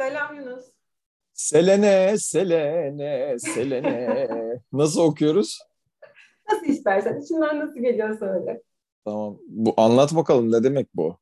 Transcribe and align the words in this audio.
Selam 0.00 0.36
Yunus. 0.36 0.64
Selene, 1.32 2.18
Selene, 2.18 3.38
Selene. 3.38 4.60
Nasıl 4.72 5.00
okuyoruz? 5.00 5.58
Nasıl 6.50 6.66
istersen. 6.66 7.20
İçinden 7.20 7.60
nasıl 7.60 7.80
geliyor 7.80 8.18
söyle. 8.18 8.62
Tamam. 9.04 9.38
Bu 9.48 9.74
anlat 9.76 10.16
bakalım 10.16 10.52
ne 10.52 10.64
demek 10.64 10.88
bu? 10.94 11.18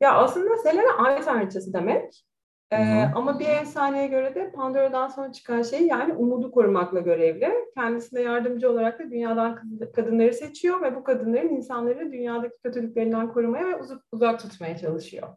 Ya 0.00 0.14
aslında 0.14 0.56
Selene 0.56 0.90
ay 0.90 1.22
tanrıçası 1.22 1.72
demek. 1.72 2.24
Ee, 2.72 3.04
ama 3.14 3.38
bir 3.38 3.48
efsaneye 3.48 4.06
göre 4.06 4.34
de 4.34 4.52
Pandora'dan 4.52 5.08
sonra 5.08 5.32
çıkan 5.32 5.62
şey 5.62 5.86
yani 5.86 6.12
umudu 6.12 6.50
korumakla 6.50 7.00
görevli. 7.00 7.52
Kendisine 7.74 8.20
yardımcı 8.20 8.70
olarak 8.70 8.98
da 8.98 9.10
dünyadan 9.10 9.78
kadınları 9.96 10.34
seçiyor 10.34 10.82
ve 10.82 10.96
bu 10.96 11.04
kadınların 11.04 11.48
insanları 11.48 12.12
dünyadaki 12.12 12.56
kötülüklerinden 12.64 13.32
korumaya 13.32 13.66
ve 13.66 13.76
uzak, 13.76 14.02
uzak 14.12 14.40
tutmaya 14.40 14.78
çalışıyor. 14.78 15.28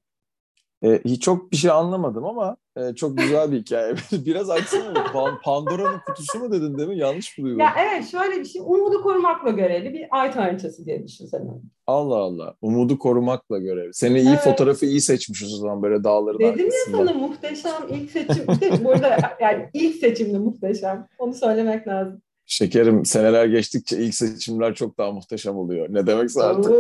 E, 0.84 1.02
hiç 1.06 1.22
çok 1.22 1.52
bir 1.52 1.58
şey 1.58 1.72
anlamadım 1.72 2.26
ama 2.26 2.58
e, 2.78 2.96
çok 2.96 3.18
güzel 3.18 3.52
bir 3.52 3.60
hikaye. 3.60 3.96
Biraz 4.12 4.50
açsana. 4.50 5.12
Pandora'nın 5.44 6.00
kutusu 6.08 6.40
mu 6.40 6.52
dedin 6.52 6.78
değil 6.78 6.90
mi? 6.90 6.98
Yanlış 6.98 7.38
mı 7.38 7.46
duydum? 7.46 7.60
Ya 7.60 7.74
evet 7.80 8.12
şöyle 8.12 8.40
bir 8.40 8.46
şey. 8.46 8.62
Umudu 8.66 9.02
korumakla 9.02 9.50
görevli 9.50 9.94
bir 9.94 10.08
ay 10.12 10.32
tanrıçası 10.32 10.86
diye 10.86 11.08
düşünsene. 11.08 11.50
Allah 11.88 12.16
Allah. 12.18 12.56
Umudu 12.62 13.00
korumakla 13.00 13.60
görevli. 13.60 13.94
Seni 13.94 14.20
iyi 14.20 14.30
evet. 14.30 14.40
fotoğrafı 14.44 14.86
iyi 14.86 15.02
seçmişiz 15.02 15.54
o 15.54 15.58
zaman 15.58 15.84
böyle 15.84 16.04
dağların 16.04 16.40
Dedim 16.40 16.66
arkasında. 16.66 16.98
ya 16.98 17.06
sana 17.06 17.18
muhteşem 17.18 17.74
ilk 17.90 18.12
seçim. 18.12 18.52
İşte 18.52 18.86
burada 18.86 19.38
yani 19.42 19.70
ilk 19.74 19.96
seçimde 19.96 20.38
muhteşem. 20.38 21.08
Onu 21.20 21.34
söylemek 21.34 21.88
lazım. 21.88 22.22
Şekerim 22.46 23.06
seneler 23.06 23.46
geçtikçe 23.46 23.98
ilk 23.98 24.16
seçimler 24.16 24.76
çok 24.76 24.98
daha 24.98 25.12
muhteşem 25.12 25.56
oluyor. 25.56 25.88
Ne 25.90 26.08
demekse 26.08 26.44
artık. 26.44 26.72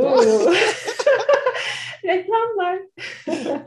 Reklamlar. 2.03 2.79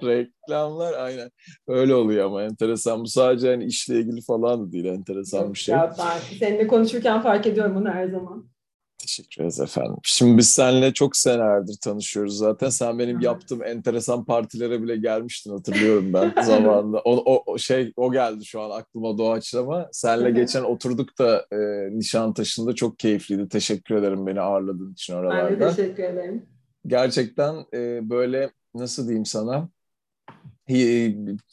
Reklamlar 0.07 0.93
aynen. 0.93 1.31
Öyle 1.69 1.95
oluyor 1.95 2.27
ama 2.27 2.43
enteresan. 2.43 3.01
Bu 3.01 3.07
sadece 3.07 3.49
hani 3.49 3.65
işle 3.65 4.01
ilgili 4.01 4.21
falan 4.21 4.67
da 4.67 4.73
değil. 4.73 4.85
Enteresan 4.85 5.55
bir 5.55 5.59
şey. 5.59 5.75
Ya 5.75 5.95
ben 5.99 6.39
seninle 6.39 6.67
konuşurken 6.67 7.23
fark 7.23 7.47
ediyorum 7.47 7.75
bunu 7.77 7.91
her 7.91 8.09
zaman. 8.09 8.55
Teşekkür 8.99 9.43
ederiz 9.43 9.61
efendim. 9.61 9.97
Şimdi 10.03 10.39
biz 10.39 10.49
seninle 10.49 10.93
çok 10.93 11.17
senelerdir 11.17 11.77
tanışıyoruz 11.83 12.39
zaten. 12.39 12.69
Sen 12.69 12.99
benim 12.99 13.21
yaptığım 13.21 13.63
enteresan 13.63 14.25
partilere 14.25 14.83
bile 14.83 14.97
gelmiştin 14.97 15.51
hatırlıyorum 15.51 16.13
ben 16.13 16.35
zamanında. 16.43 17.01
O, 17.05 17.43
o, 17.47 17.59
şey 17.59 17.93
o 17.97 18.13
geldi 18.13 18.45
şu 18.45 18.61
an 18.61 18.71
aklıma 18.71 19.19
doğaçlama. 19.19 19.89
Seninle 19.93 20.31
geçen 20.31 20.63
oturduk 20.63 21.19
da 21.19 21.47
e, 21.53 21.57
Nişantaşı'nda 21.99 22.75
çok 22.75 22.99
keyifliydi. 22.99 23.49
Teşekkür 23.49 23.95
ederim 23.95 24.27
beni 24.27 24.41
ağırladığın 24.41 24.93
için 24.93 25.15
oralarda. 25.15 25.51
Ben 25.51 25.61
de 25.61 25.69
teşekkür 25.77 26.03
ederim 26.03 26.47
gerçekten 26.87 27.55
e, 27.75 28.11
böyle 28.11 28.51
nasıl 28.75 29.05
diyeyim 29.05 29.25
sana 29.25 29.69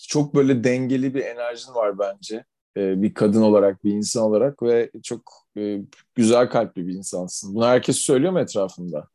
çok 0.09 0.35
böyle 0.35 0.63
dengeli 0.63 1.13
bir 1.15 1.21
enerjin 1.25 1.73
var 1.73 1.99
bence 1.99 2.45
e, 2.77 3.01
bir 3.01 3.13
kadın 3.13 3.41
olarak 3.41 3.83
bir 3.83 3.91
insan 3.91 4.23
olarak 4.23 4.63
ve 4.63 4.91
çok 5.03 5.21
e, 5.57 5.77
güzel 6.15 6.49
kalpli 6.49 6.87
bir 6.87 6.93
insansın. 6.93 7.55
Bunu 7.55 7.65
herkes 7.65 7.95
söylüyor 7.95 8.31
mu 8.31 8.39
etrafında? 8.39 9.07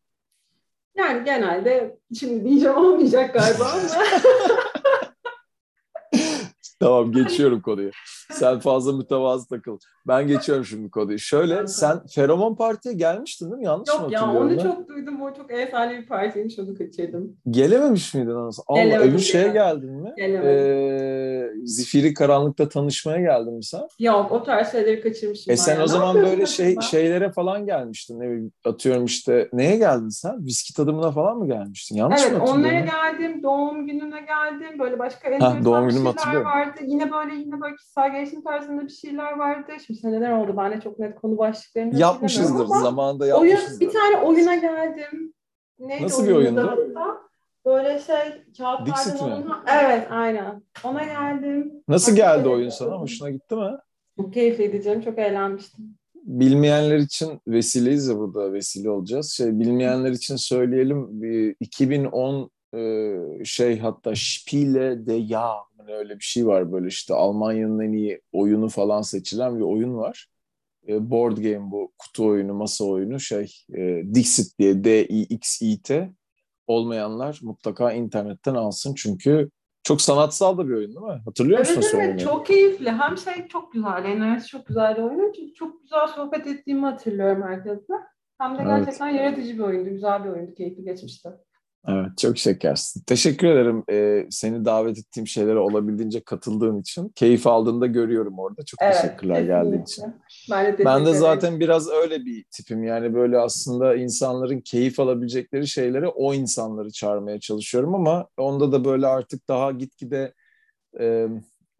Yani 0.97 1.25
genelde 1.25 1.99
şimdi 2.19 2.45
diyeceğim 2.45 2.77
olmayacak 2.77 3.35
galiba 3.35 3.65
ama. 3.65 3.83
tamam 6.81 7.13
geçiyorum 7.13 7.63
konuyu. 7.63 7.91
Sen 8.33 8.59
fazla 8.61 8.93
mütevazı 8.93 9.49
takıl. 9.49 9.79
Ben 10.09 10.27
geçiyorum 10.27 10.65
şimdi 10.65 10.91
konuyu. 10.91 11.19
Şöyle 11.19 11.67
sen 11.67 12.07
Feromon 12.07 12.55
Parti'ye 12.57 12.95
gelmiştin 12.95 13.47
değil 13.51 13.59
mi? 13.59 13.65
Yanlış 13.65 13.89
Yok 13.89 14.01
mı 14.07 14.13
ya 14.13 14.21
hatırlıyorum? 14.21 14.51
onu 14.51 14.59
ben? 14.59 14.63
çok 14.63 14.89
duydum. 14.89 15.23
O 15.23 15.35
çok 15.35 15.51
efsane 15.53 15.99
bir 15.99 16.07
partiymiş 16.07 16.59
onu 16.59 16.75
kaçırdım. 16.79 17.37
Gelememiş 17.51 18.15
miydin 18.15 18.31
anasını? 18.31 18.65
Allah 18.69 18.99
öbür 18.99 19.19
şeye 19.19 19.47
ya. 19.47 19.53
geldin 19.53 19.91
mi? 19.93 20.13
Gelemedim. 20.17 20.51
Ee, 20.51 21.51
Zifiri 21.65 22.15
Karanlık'ta 22.15 22.69
tanışmaya 22.69 23.21
geldin 23.21 23.53
mi 23.55 23.65
sen? 23.65 23.83
Yok 23.99 24.33
o 24.33 24.43
tarz 24.43 24.73
şeyleri 24.73 25.01
kaçırmışım. 25.01 25.53
E 25.53 25.57
sen 25.57 25.81
o 25.81 25.87
zaman 25.87 26.15
böyle 26.17 26.47
şey 26.47 26.77
şeylere 26.81 27.33
falan 27.33 27.67
gelmiştin. 27.67 28.21
Ne 28.21 28.25
bileyim, 28.25 28.53
atıyorum 28.65 29.05
işte 29.05 29.49
neye 29.53 29.77
geldin 29.77 30.09
sen? 30.09 30.45
Viski 30.45 30.75
tadımına 30.75 31.11
falan 31.11 31.39
mı 31.39 31.47
gelmiştin? 31.47 31.97
Yanlış 31.97 32.23
Evet 32.23 32.33
mı 32.33 32.45
onlara 32.45 32.57
hatırlıyorum? 32.57 32.87
geldim, 33.19 33.36
doğum 33.47 33.87
gününe 33.87 34.21
geldim, 34.21 34.79
böyle 34.79 34.99
başka 34.99 35.29
enteresan 35.29 35.65
doğum 35.65 35.89
bir 35.89 35.93
şeyler 35.93 36.41
vardı. 36.41 36.81
Yine 36.87 37.13
böyle 37.13 37.35
yine 37.35 37.61
böyle 37.61 37.77
kişisel 37.77 38.13
gelişim 38.13 38.43
tarzında 38.43 38.83
bir 38.85 38.89
şeyler 38.93 39.33
vardı. 39.39 39.73
Şimdi 39.87 40.01
seneler 40.01 40.33
oldu, 40.33 40.55
ben 40.57 40.73
de 40.73 40.81
çok 40.81 40.99
net 40.99 41.15
konu 41.21 41.39
başlıklarını 41.39 41.99
Yapmışızdır. 41.99 42.67
Zamanında 42.67 43.25
Oyun, 43.25 43.47
yapmışızdır. 43.51 43.81
bir 43.81 43.93
tane 43.93 44.17
oyuna 44.17 44.55
geldim. 44.55 45.33
Neydi 45.79 46.05
Nasıl 46.05 46.27
bir 46.27 46.33
oyundu? 46.33 46.61
hatta? 46.61 47.19
Böyle 47.67 47.99
şey, 47.99 48.17
kağıtlardan 48.59 49.33
oyun- 49.33 49.53
Evet, 49.67 50.07
aynen. 50.11 50.63
Ona 50.85 51.05
geldim. 51.05 51.73
Nasıl 51.89 52.13
Başka 52.13 52.27
geldi 52.27 52.49
oyun 52.49 52.69
sana? 52.69 52.97
Hoşuna 52.97 53.31
gitti 53.31 53.55
mi? 53.55 53.71
Çok 54.17 54.33
keyifliydi 54.35 54.83
canım, 54.83 55.01
çok 55.01 55.19
eğlenmiştim. 55.19 55.85
Bilmeyenler 56.15 56.97
için 56.99 57.41
vesileyiz 57.49 58.09
ya 58.09 58.17
burada 58.19 58.53
vesile 58.53 58.91
olacağız. 58.91 59.31
Şey 59.33 59.61
bilmeyenler 59.61 60.11
için 60.11 60.37
söyleyelim. 60.37 61.23
Bir 61.23 61.57
2010 61.61 62.51
e, 62.77 63.45
şey 63.45 63.79
hatta 63.79 64.13
Spiele 64.17 65.07
de 65.07 65.35
hani 65.79 65.95
öyle 65.95 66.19
bir 66.19 66.25
şey 66.25 66.47
var 66.47 66.73
böyle 66.73 66.87
işte 66.89 67.15
Almanya'nın 67.15 67.81
en 67.81 67.93
iyi 67.93 68.21
oyunu 68.33 68.69
falan 68.69 69.03
seçilen 69.03 69.57
bir 69.57 69.65
oyun 69.65 69.97
var. 69.97 70.29
E, 70.89 71.11
board 71.11 71.37
game 71.37 71.71
bu 71.71 71.93
kutu 71.99 72.27
oyunu, 72.27 72.55
masa 72.55 72.85
oyunu 72.85 73.21
şey 73.21 73.53
e, 73.75 74.03
Dixit 74.15 74.59
diye 74.59 74.85
D-I-X-I-T 74.85 76.13
olmayanlar 76.67 77.39
mutlaka 77.43 77.93
internetten 77.93 78.55
alsın 78.55 78.95
çünkü 78.95 79.51
çok 79.83 80.01
sanatsal 80.01 80.59
da 80.59 80.69
bir 80.69 80.75
oyun 80.75 80.95
değil 80.95 81.07
mi? 81.07 81.23
Hatırlıyor 81.25 81.59
musun 81.59 81.75
Evet 81.75 81.85
sen 81.85 81.99
evet, 81.99 82.09
oyunu? 82.09 82.21
çok 82.21 82.47
keyifli. 82.47 82.91
Hem 82.91 83.19
şey 83.19 83.49
çok 83.49 83.73
güzel, 83.73 84.05
enerjisi 84.05 84.49
çok 84.49 84.67
güzel 84.67 85.03
oyun. 85.03 85.33
Çünkü 85.33 85.55
çok 85.55 85.83
güzel 85.83 86.07
sohbet 86.07 86.47
ettiğimi 86.47 86.87
hatırlıyorum 86.87 87.43
herkesle. 87.43 87.95
Hem 88.39 88.59
de 88.59 88.63
Evet. 88.63 88.79
gerçekten 88.79 89.09
yaratıcı 89.09 89.55
bir 89.55 89.63
oyundu, 89.63 89.91
güzel 89.91 90.25
bir 90.25 90.29
oyundu, 90.29 90.55
keyifli 90.55 90.85
geçmişti. 90.85 91.29
Evet, 91.89 92.19
çok 92.19 92.39
şekersin. 92.39 93.03
Teşekkür 93.07 93.47
ederim 93.49 93.85
e, 93.91 94.27
seni 94.31 94.65
davet 94.65 94.99
ettiğim 94.99 95.27
şeylere 95.27 95.59
olabildiğince 95.59 96.21
katıldığın 96.21 96.81
için. 96.81 97.09
Keyif 97.09 97.47
aldığını 97.47 97.81
da 97.81 97.87
görüyorum 97.87 98.39
orada. 98.39 98.65
Çok 98.65 98.81
teşekkürler 98.81 99.43
geldiğin 99.43 99.83
için. 99.83 100.05
Ben 100.51 100.79
de, 100.79 100.85
Ben 100.85 100.99
de 100.99 101.03
ederim. 101.03 101.21
zaten 101.21 101.61
biraz 101.61 101.89
öyle 101.91 102.25
bir 102.25 102.45
tipim. 102.51 102.85
Yani 102.85 103.15
böyle 103.15 103.39
aslında 103.39 103.97
insanların 103.97 104.61
keyif 104.61 105.01
alabilecekleri 105.01 105.69
şeylere 105.69 106.09
o 106.09 106.35
insanları 106.35 106.91
çağırmaya 106.91 107.41
çalışıyorum 107.41 107.95
ama 107.95 108.29
onda 108.37 108.73
da 108.73 108.85
böyle 108.85 109.07
artık 109.07 109.49
daha 109.49 109.71
gitgide 109.71 110.35
e, 111.01 111.27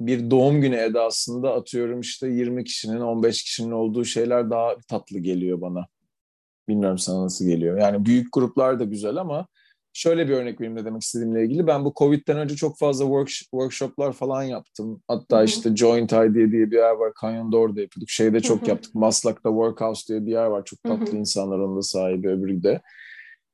bir 0.01 0.31
doğum 0.31 0.61
günü 0.61 0.77
edasında 0.77 1.55
atıyorum 1.55 2.01
işte 2.01 2.29
20 2.29 2.65
kişinin 2.65 3.01
15 3.01 3.43
kişinin 3.43 3.71
olduğu 3.71 4.05
şeyler 4.05 4.51
daha 4.51 4.77
tatlı 4.89 5.19
geliyor 5.19 5.61
bana. 5.61 5.87
Bilmiyorum 6.69 6.99
sana 6.99 7.25
nasıl 7.25 7.47
geliyor. 7.47 7.79
Yani 7.79 8.07
büyük 8.07 8.33
gruplar 8.33 8.81
da 8.81 8.85
güzel 8.85 9.17
ama 9.17 9.47
şöyle 9.97 10.29
bir 10.29 10.33
örnek 10.33 10.61
vereyim 10.61 10.77
ne 10.77 10.85
demek 10.85 11.03
istediğimle 11.03 11.45
ilgili. 11.45 11.67
Ben 11.67 11.85
bu 11.85 11.93
Covid'den 11.97 12.39
önce 12.39 12.57
çok 12.57 12.79
fazla 12.79 13.05
work- 13.05 13.45
workshoplar 13.51 14.13
falan 14.13 14.43
yaptım. 14.43 15.03
Hatta 15.09 15.45
işte 15.45 15.77
Joint 15.77 16.13
Idea 16.13 16.35
diye 16.35 16.71
bir 16.71 16.77
yer 16.77 16.91
var. 16.91 17.13
Canyon'da 17.23 17.57
orada 17.57 17.81
yapıyorduk. 17.81 18.11
Şeyde 18.11 18.41
çok 18.41 18.69
yaptık. 18.69 18.95
Maslak'ta 18.95 19.49
Workhouse 19.49 20.09
diye 20.09 20.27
bir 20.27 20.31
yer 20.31 20.47
var. 20.47 20.65
Çok 20.65 20.83
tatlı 20.83 21.17
insanlar 21.17 21.59
onun 21.59 21.77
da 21.77 21.83
sahibi 21.83 22.29
öbürü 22.29 22.63
de. 22.63 22.81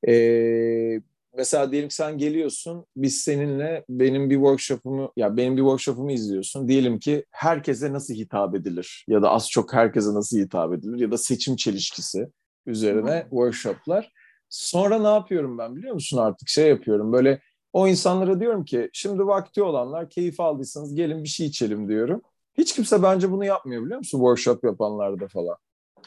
Ee, 0.09 1.01
mesela 1.37 1.73
diyelim 1.73 1.89
ki 1.89 1.95
sen 1.95 2.19
geliyorsun. 2.19 2.87
Biz 2.97 3.21
seninle 3.21 3.85
benim 3.89 4.31
bir 4.31 4.35
workshopumu 4.35 5.13
ya 5.17 5.37
benim 5.37 5.57
bir 5.57 5.63
workshopumu 5.63 6.13
izliyorsun. 6.13 6.69
Diyelim 6.69 6.99
ki 6.99 7.25
herkese 7.31 7.93
nasıl 7.93 8.15
hitap 8.15 8.55
edilir 8.55 9.05
ya 9.09 9.23
da 9.23 9.31
az 9.31 9.51
çok 9.51 9.73
herkese 9.73 10.15
nasıl 10.15 10.39
hitap 10.39 10.73
edilir 10.75 10.99
ya 11.01 11.11
da 11.11 11.19
seçim 11.19 11.57
çelişkisi 11.57 12.29
üzerine 12.67 13.27
workshoplar. 13.31 14.13
Sonra 14.53 14.99
ne 14.99 15.09
yapıyorum 15.09 15.59
ben 15.59 15.77
biliyor 15.77 15.95
musun 15.95 16.19
artık 16.19 16.49
şey 16.49 16.69
yapıyorum 16.69 17.13
böyle 17.13 17.41
o 17.73 17.89
insanlara 17.89 18.41
diyorum 18.41 18.65
ki 18.65 18.91
şimdi 18.93 19.27
vakti 19.27 19.63
olanlar 19.63 20.11
keyif 20.11 20.41
aldıysanız 20.41 20.95
gelin 20.95 21.23
bir 21.23 21.29
şey 21.29 21.47
içelim 21.47 21.89
diyorum. 21.89 22.23
Hiç 22.55 22.75
kimse 22.75 23.03
bence 23.03 23.31
bunu 23.31 23.45
yapmıyor 23.45 23.85
biliyor 23.85 23.99
musun 23.99 24.19
workshop 24.19 24.65
yapanlarda 24.65 25.29
falan. 25.29 25.57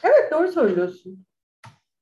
Evet 0.02 0.32
doğru 0.32 0.52
söylüyorsun. 0.52 1.24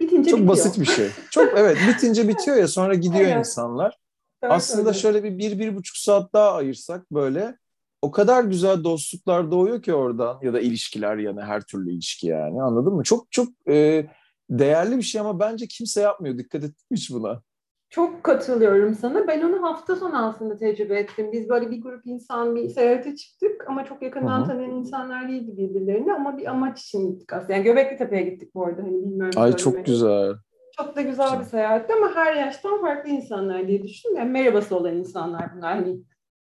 Bitince 0.00 0.31
Çok 0.31 0.41
bitiyor. 0.41 0.49
basit 0.56 0.81
bir 0.81 0.87
şey. 0.87 1.08
Çok 1.31 1.58
evet 1.58 1.79
bitince 1.88 2.29
bitiyor 2.29 2.56
ya 2.56 2.69
sonra 2.69 2.94
gidiyor 2.94 3.25
Aynen. 3.25 3.38
insanlar. 3.38 3.99
Doğru 4.44 4.52
Aslında 4.52 4.76
söylüyorsun. 4.76 5.00
şöyle 5.00 5.25
bir, 5.25 5.38
bir, 5.38 5.58
bir 5.58 5.76
buçuk 5.76 5.96
saat 5.96 6.32
daha 6.32 6.52
ayırsak 6.55 7.11
böyle 7.12 7.58
o 8.02 8.11
kadar 8.11 8.44
güzel 8.44 8.85
dostluklar 8.85 9.50
doğuyor 9.50 9.82
ki 9.82 9.94
oradan 9.94 10.38
ya 10.43 10.52
da 10.52 10.61
ilişkiler 10.61 11.17
yani 11.17 11.41
her 11.41 11.61
türlü 11.62 11.93
ilişki 11.93 12.26
yani 12.26 12.62
anladın 12.62 12.94
mı? 12.94 13.02
Çok 13.02 13.32
çok 13.32 13.49
e, 13.69 14.06
değerli 14.50 14.96
bir 14.96 15.02
şey 15.02 15.20
ama 15.20 15.41
bence 15.41 15.67
kimse 15.67 16.00
yapmıyor. 16.00 16.38
Dikkat 16.38 16.62
hiç 16.91 17.11
buna? 17.11 17.43
Çok 17.91 18.25
katılıyorum 18.25 18.94
sana. 18.94 19.26
Ben 19.29 19.43
onu 19.43 19.62
hafta 19.62 19.96
sonu 19.96 20.26
aslında 20.26 20.56
tecrübe 20.56 20.99
ettim. 20.99 21.32
Biz 21.32 21.49
böyle 21.49 21.70
bir 21.70 21.82
grup 21.82 22.06
insan 22.06 22.56
bir 22.56 22.69
seyahate 22.69 23.17
çıktık 23.17 23.64
ama 23.69 23.85
çok 23.85 24.02
yakından 24.02 24.38
Hı-hı. 24.38 24.46
tanıyan 24.46 24.70
insanlar 24.70 25.29
değildi 25.29 25.56
birbirlerini 25.56 26.12
ama 26.12 26.38
bir 26.38 26.46
amaç 26.46 26.82
için 26.82 27.12
gittik 27.12 27.32
aslında. 27.32 27.52
Yani 27.52 27.64
Göbekli 27.64 27.96
Tepe'ye 27.96 28.23
gittik 28.23 28.55
bu 28.55 28.67
arada. 28.67 28.82
Hani 28.82 29.05
bilmiyorum. 29.05 29.43
Ay 29.43 29.56
çok 29.56 29.87
güzel. 29.87 30.35
Çok 30.76 30.96
da 30.96 31.02
güzel 31.02 31.41
bir 31.41 31.44
seyahatti 31.44 31.93
ama 31.94 32.14
her 32.14 32.35
yaştan 32.37 32.81
farklı 32.81 33.11
insanlar 33.11 33.69
diye 33.69 33.82
düşündüm. 33.82 34.17
Yani 34.17 34.31
merhabası 34.31 34.76
olan 34.76 34.96
insanlar 34.96 35.56
bunlar. 35.56 35.75
Hani 35.75 36.00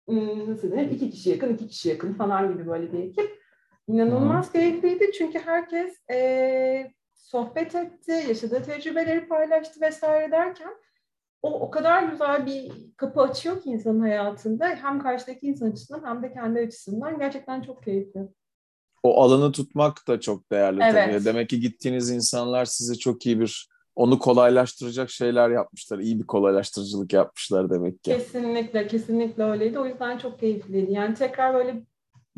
hmm, 0.07 0.51
nasıl 0.51 0.72
denir? 0.72 0.92
İki 0.92 1.10
kişi 1.12 1.30
yakın, 1.30 1.54
iki 1.54 1.68
kişi 1.68 1.90
yakın 1.90 2.13
falan 2.13 2.54
gibi 2.54 2.68
böyle 2.68 2.94
bir 2.94 3.00
ekip. 3.00 3.40
İnanılmaz 3.88 4.51
keyifliydi 4.51 5.12
çünkü 5.12 5.40
herkes 5.40 6.10
e, 6.12 6.92
sohbet 7.21 7.75
etti, 7.75 8.12
yaşadığı 8.12 8.63
tecrübeleri 8.63 9.27
paylaştı 9.27 9.81
vesaire 9.81 10.31
derken 10.31 10.71
o 11.42 11.60
o 11.60 11.71
kadar 11.71 12.04
güzel 12.04 12.45
bir 12.45 12.71
kapı 12.98 13.21
açıyor 13.21 13.62
ki 13.62 13.69
insanın 13.69 14.00
hayatında 14.00 14.68
hem 14.68 15.00
karşıdaki 15.00 15.48
insan 15.48 15.71
açısından 15.71 16.06
hem 16.06 16.24
de 16.24 16.33
kendi 16.33 16.60
açısından 16.60 17.19
gerçekten 17.19 17.62
çok 17.62 17.83
keyifli. 17.83 18.21
O 19.04 19.21
alanı 19.21 19.51
tutmak 19.51 20.07
da 20.07 20.19
çok 20.19 20.51
değerli 20.51 20.83
evet. 20.83 21.13
tabii. 21.13 21.25
Demek 21.25 21.50
ki 21.50 21.60
gittiğiniz 21.60 22.10
insanlar 22.10 22.66
size 22.66 22.95
çok 22.95 23.25
iyi 23.25 23.39
bir 23.39 23.69
onu 23.95 24.19
kolaylaştıracak 24.19 25.10
şeyler 25.10 25.50
yapmışlar. 25.50 26.00
İyi 26.00 26.19
bir 26.19 26.27
kolaylaştırıcılık 26.27 27.13
yapmışlar 27.13 27.69
demek 27.69 28.04
ki. 28.04 28.12
Kesinlikle, 28.12 28.88
kesinlikle 28.88 29.44
öyleydi. 29.44 29.80
O 29.80 29.86
yüzden 29.86 30.18
çok 30.18 30.39
keyifliydi. 30.39 30.92
Yani 30.92 31.15
tekrar 31.15 31.54
böyle 31.54 31.83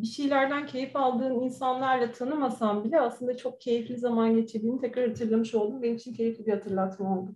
bir 0.01 0.07
şeylerden 0.07 0.68
keyif 0.68 0.95
aldığın 0.95 1.39
insanlarla 1.39 2.12
tanımasam 2.12 2.83
bile 2.83 3.00
aslında 3.01 3.38
çok 3.38 3.62
keyifli 3.62 3.98
zaman 3.98 4.36
geçirdiğini 4.36 4.81
tekrar 4.81 5.07
hatırlamış 5.07 5.56
oldum. 5.56 5.81
Benim 5.81 5.95
için 5.95 6.13
keyifli 6.13 6.45
bir 6.45 6.51
hatırlatma 6.51 7.19
oldu. 7.19 7.31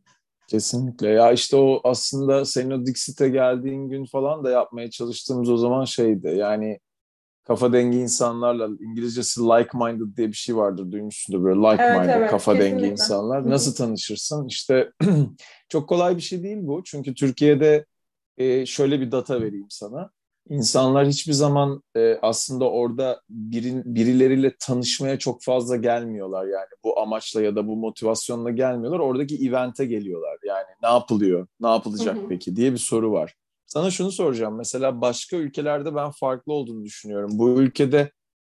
Kesinlikle. 0.47 1.09
Ya 1.09 1.31
işte 1.31 1.55
o 1.55 1.81
aslında 1.83 2.45
senin 2.45 2.71
o 2.71 2.85
Dixit'e 2.85 3.29
geldiğin 3.29 3.89
gün 3.89 4.05
falan 4.05 4.43
da 4.43 4.49
yapmaya 4.49 4.89
çalıştığımız 4.89 5.49
o 5.49 5.57
zaman 5.57 5.85
şeydi. 5.85 6.27
Yani 6.27 6.79
kafa 7.43 7.73
dengi 7.73 7.97
insanlarla 7.97 8.69
İngilizcesi 8.79 9.41
like-minded 9.41 10.17
diye 10.17 10.27
bir 10.27 10.33
şey 10.33 10.55
vardır 10.55 10.91
duymuşsundur 10.91 11.43
böyle 11.43 11.59
like-minded 11.59 12.05
evet, 12.05 12.15
evet, 12.17 12.31
kafa 12.31 12.53
kesinlikle. 12.53 12.81
dengi 12.81 12.91
insanlar. 12.91 13.49
Nasıl 13.49 13.75
tanışırsın? 13.75 14.47
İşte 14.47 14.91
çok 15.69 15.89
kolay 15.89 16.15
bir 16.15 16.21
şey 16.21 16.43
değil 16.43 16.57
bu. 16.61 16.81
Çünkü 16.85 17.13
Türkiye'de 17.13 17.85
e, 18.37 18.65
şöyle 18.65 18.99
bir 18.99 19.11
data 19.11 19.41
vereyim 19.41 19.67
sana. 19.69 20.11
İnsanlar 20.49 21.07
hiçbir 21.07 21.33
zaman 21.33 21.83
e, 21.95 22.19
aslında 22.21 22.69
orada 22.69 23.21
birin, 23.29 23.95
birileriyle 23.95 24.55
tanışmaya 24.59 25.19
çok 25.19 25.43
fazla 25.43 25.75
gelmiyorlar 25.75 26.45
yani 26.45 26.67
bu 26.83 26.99
amaçla 26.99 27.41
ya 27.41 27.55
da 27.55 27.67
bu 27.67 27.75
motivasyonla 27.75 28.51
gelmiyorlar. 28.51 28.99
Oradaki 28.99 29.47
evente 29.47 29.85
geliyorlar 29.85 30.37
yani 30.43 30.67
ne 30.83 30.89
yapılıyor, 30.89 31.47
ne 31.59 31.67
yapılacak 31.67 32.17
peki 32.29 32.55
diye 32.55 32.71
bir 32.71 32.77
soru 32.77 33.11
var. 33.11 33.35
Sana 33.65 33.91
şunu 33.91 34.11
soracağım. 34.11 34.55
Mesela 34.55 35.01
başka 35.01 35.37
ülkelerde 35.37 35.95
ben 35.95 36.11
farklı 36.11 36.53
olduğunu 36.53 36.83
düşünüyorum. 36.83 37.29
Bu 37.33 37.49
ülkede 37.49 38.11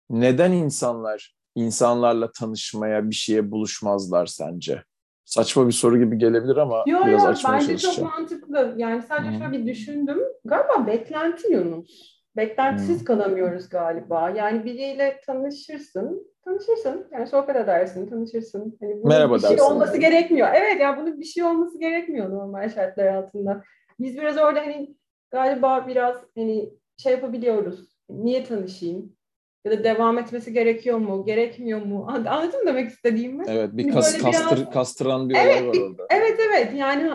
neden 0.09 0.51
insanlar 0.51 1.35
insanlarla 1.55 2.31
tanışmaya, 2.31 3.09
bir 3.09 3.15
şeye 3.15 3.51
buluşmazlar 3.51 4.25
sence? 4.25 4.83
Saçma 5.31 5.67
bir 5.67 5.71
soru 5.71 5.99
gibi 5.99 6.17
gelebilir 6.17 6.57
ama 6.57 6.83
yo, 6.87 6.99
biraz 7.05 7.23
yo, 7.23 7.29
açmaya 7.29 7.53
bence 7.53 7.77
çalışacağım. 7.77 7.95
çok 8.09 8.19
mantıklı. 8.19 8.73
Yani 8.77 9.01
sadece 9.01 9.37
şöyle 9.37 9.51
bir 9.51 9.65
düşündüm. 9.65 10.19
Galiba 10.45 10.87
beklenti 10.87 11.53
Yunus. 11.53 12.19
Beklentisiz 12.37 12.99
hmm. 12.99 13.05
kalamıyoruz 13.05 13.69
galiba. 13.69 14.29
Yani 14.29 14.65
biriyle 14.65 15.21
tanışırsın, 15.25 16.27
tanışırsın. 16.45 17.07
Yani 17.11 17.27
sohbet 17.27 17.55
edersin, 17.55 18.07
tanışırsın. 18.07 18.77
Hani 18.81 18.93
bunun 18.93 19.07
Merhaba 19.07 19.35
bir 19.35 19.41
şey 19.41 19.61
olması 19.61 19.93
yani. 19.93 20.01
gerekmiyor. 20.01 20.47
Evet 20.53 20.79
ya 20.79 20.87
yani 20.87 21.01
bunun 21.01 21.19
bir 21.19 21.25
şey 21.25 21.43
olması 21.43 21.79
gerekmiyor 21.79 22.29
normal 22.29 22.69
şartlar 22.69 23.07
altında. 23.07 23.63
Biz 23.99 24.17
biraz 24.17 24.37
orada 24.37 24.59
hani 24.59 24.95
galiba 25.31 25.87
biraz 25.87 26.15
hani 26.37 26.73
şey 26.97 27.11
yapabiliyoruz. 27.11 27.89
Niye 28.09 28.43
tanışayım? 28.43 29.15
Ya 29.65 29.71
da 29.71 29.83
devam 29.83 30.17
etmesi 30.17 30.53
gerekiyor 30.53 30.97
mu? 30.97 31.25
Gerekmiyor 31.25 31.81
mu? 31.81 32.07
Anladın 32.09 32.59
mı 32.59 32.67
demek 32.67 32.89
istediğimi? 32.89 33.43
Evet 33.47 33.69
bir 33.73 33.83
hani 33.83 33.93
kas, 33.93 34.17
kastır, 34.17 34.57
biraz... 34.57 34.73
kastıran 34.73 35.29
bir 35.29 35.35
evet, 35.35 35.61
olay 35.61 35.67
var 35.67 35.89
orada. 35.89 36.03
Evet 36.09 36.39
evet 36.47 36.73
yani 36.75 37.11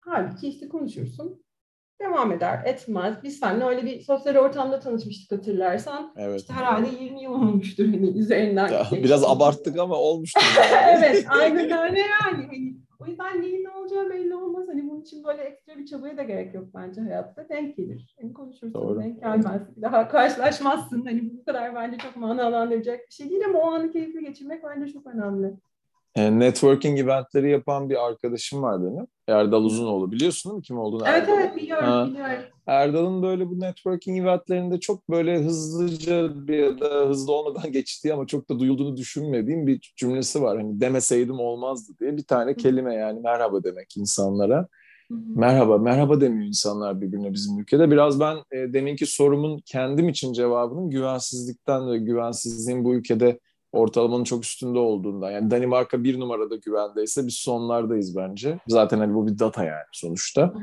halbuki 0.00 0.48
işte 0.48 0.68
konuşursun. 0.68 1.44
Devam 2.00 2.32
eder, 2.32 2.62
etmez. 2.64 3.14
Biz 3.22 3.38
seninle 3.38 3.64
öyle 3.64 3.84
bir 3.84 4.00
sosyal 4.00 4.36
ortamda 4.36 4.80
tanışmıştık 4.80 5.38
hatırlarsan. 5.38 6.12
Evet. 6.16 6.40
İşte 6.40 6.52
herhalde 6.52 6.88
20 7.00 7.22
yıl 7.22 7.32
olmuştur 7.32 7.84
hani 7.84 8.18
üzerinden. 8.18 8.68
Ya, 8.68 8.86
biraz 8.92 9.24
abarttık 9.24 9.78
ama 9.78 9.94
olmuştur. 9.94 10.42
evet 10.88 11.26
aynen 11.28 11.78
öyle 11.78 12.00
yani. 12.00 12.46
Hani 12.46 12.76
o 13.00 13.06
yüzden 13.06 13.42
neyin 13.42 13.64
ne 13.64 13.70
olacağı 13.84 14.10
belli 14.10 14.34
olmaz. 14.34 14.68
Hani 14.68 14.90
bunun 14.90 15.00
için 15.00 15.24
böyle 15.24 15.42
ekstra 15.42 15.78
bir 15.78 15.86
çabaya 15.86 16.16
da 16.16 16.22
gerek 16.22 16.54
yok 16.54 16.64
bence 16.74 17.00
hayatta. 17.00 17.48
Denk 17.48 17.76
gelir. 17.76 18.16
Hani 18.20 18.32
konuşursun, 18.32 18.74
Doğru. 18.74 19.00
denk 19.00 19.20
gelmez. 19.20 19.62
Daha 19.82 20.08
karşılaşmazsın. 20.08 21.04
Hani 21.04 21.30
bu 21.38 21.44
kadar 21.44 21.74
bence 21.74 21.98
çok 21.98 22.16
manalandıracak 22.16 23.00
bir 23.08 23.14
şey 23.14 23.30
değil 23.30 23.44
ama 23.48 23.58
o 23.58 23.70
anı 23.70 23.90
keyifli 23.90 24.20
geçirmek 24.20 24.62
bence 24.64 24.92
çok 24.92 25.06
önemli. 25.06 25.54
E, 26.16 26.38
networking 26.38 26.98
eventleri 26.98 27.50
yapan 27.50 27.90
bir 27.90 28.06
arkadaşım 28.06 28.62
var 28.62 28.82
benim. 28.82 29.06
Erdal 29.28 29.64
Uzunoğlu. 29.64 30.12
Biliyorsun 30.12 30.50
değil 30.50 30.58
mi 30.58 30.62
kim 30.62 30.78
olduğunu? 30.78 31.02
Evet 31.06 31.22
Erdal? 31.22 31.38
evet 31.38 31.56
biliyorum, 31.56 31.84
ha. 31.86 32.06
biliyorum. 32.10 32.44
Erdal'ın 32.66 33.22
böyle 33.22 33.48
bu 33.48 33.60
networking 33.60 34.18
eventlerinde 34.18 34.80
çok 34.80 35.10
böyle 35.10 35.38
hızlıca 35.38 36.48
bir 36.48 36.58
ya 36.58 36.80
da 36.80 36.88
hızlı 37.08 37.32
olmadan 37.32 37.72
geçtiği 37.72 38.14
ama 38.14 38.26
çok 38.26 38.50
da 38.50 38.58
duyulduğunu 38.58 38.96
düşünmediğim 38.96 39.66
bir 39.66 39.92
cümlesi 39.96 40.42
var. 40.42 40.56
Hani 40.58 40.80
demeseydim 40.80 41.40
olmazdı 41.40 41.92
diye 42.00 42.16
bir 42.16 42.24
tane 42.24 42.54
kelime 42.54 42.94
yani 42.94 43.20
merhaba 43.20 43.64
demek 43.64 43.96
insanlara. 43.96 44.68
Merhaba, 45.10 45.78
merhaba 45.78 46.20
demiyor 46.20 46.46
insanlar 46.46 47.00
birbirine 47.00 47.32
bizim 47.32 47.58
ülkede. 47.58 47.90
Biraz 47.90 48.20
ben 48.20 48.36
e, 48.52 48.72
deminki 48.72 49.06
sorumun 49.06 49.60
kendim 49.66 50.08
için 50.08 50.32
cevabının 50.32 50.90
güvensizlikten 50.90 51.90
ve 51.90 51.98
güvensizliğin 51.98 52.84
bu 52.84 52.94
ülkede 52.94 53.38
ortalamanın 53.74 54.24
çok 54.24 54.44
üstünde 54.44 54.78
olduğundan. 54.78 55.30
Yani 55.30 55.50
Danimarka 55.50 56.04
bir 56.04 56.20
numarada 56.20 56.56
güvendeyse 56.56 57.26
biz 57.26 57.34
sonlardayız 57.34 58.16
bence. 58.16 58.58
Zaten 58.68 58.98
hani 58.98 59.14
bu 59.14 59.26
bir 59.26 59.38
data 59.38 59.64
yani 59.64 59.84
sonuçta. 59.92 60.54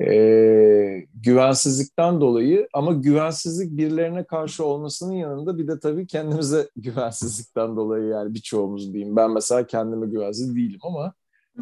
Ee, 0.00 1.06
güvensizlikten 1.14 2.20
dolayı 2.20 2.68
ama 2.72 2.92
güvensizlik 2.92 3.76
birilerine 3.76 4.24
karşı 4.24 4.64
olmasının 4.64 5.12
yanında 5.12 5.58
bir 5.58 5.68
de 5.68 5.78
tabii 5.78 6.06
kendimize 6.06 6.68
güvensizlikten 6.76 7.76
dolayı 7.76 8.04
yani 8.04 8.34
birçoğumuz 8.34 8.92
diyeyim. 8.92 9.16
Ben 9.16 9.30
mesela 9.30 9.66
kendime 9.66 10.06
güvensiz 10.06 10.56
değilim 10.56 10.80
ama 10.82 11.12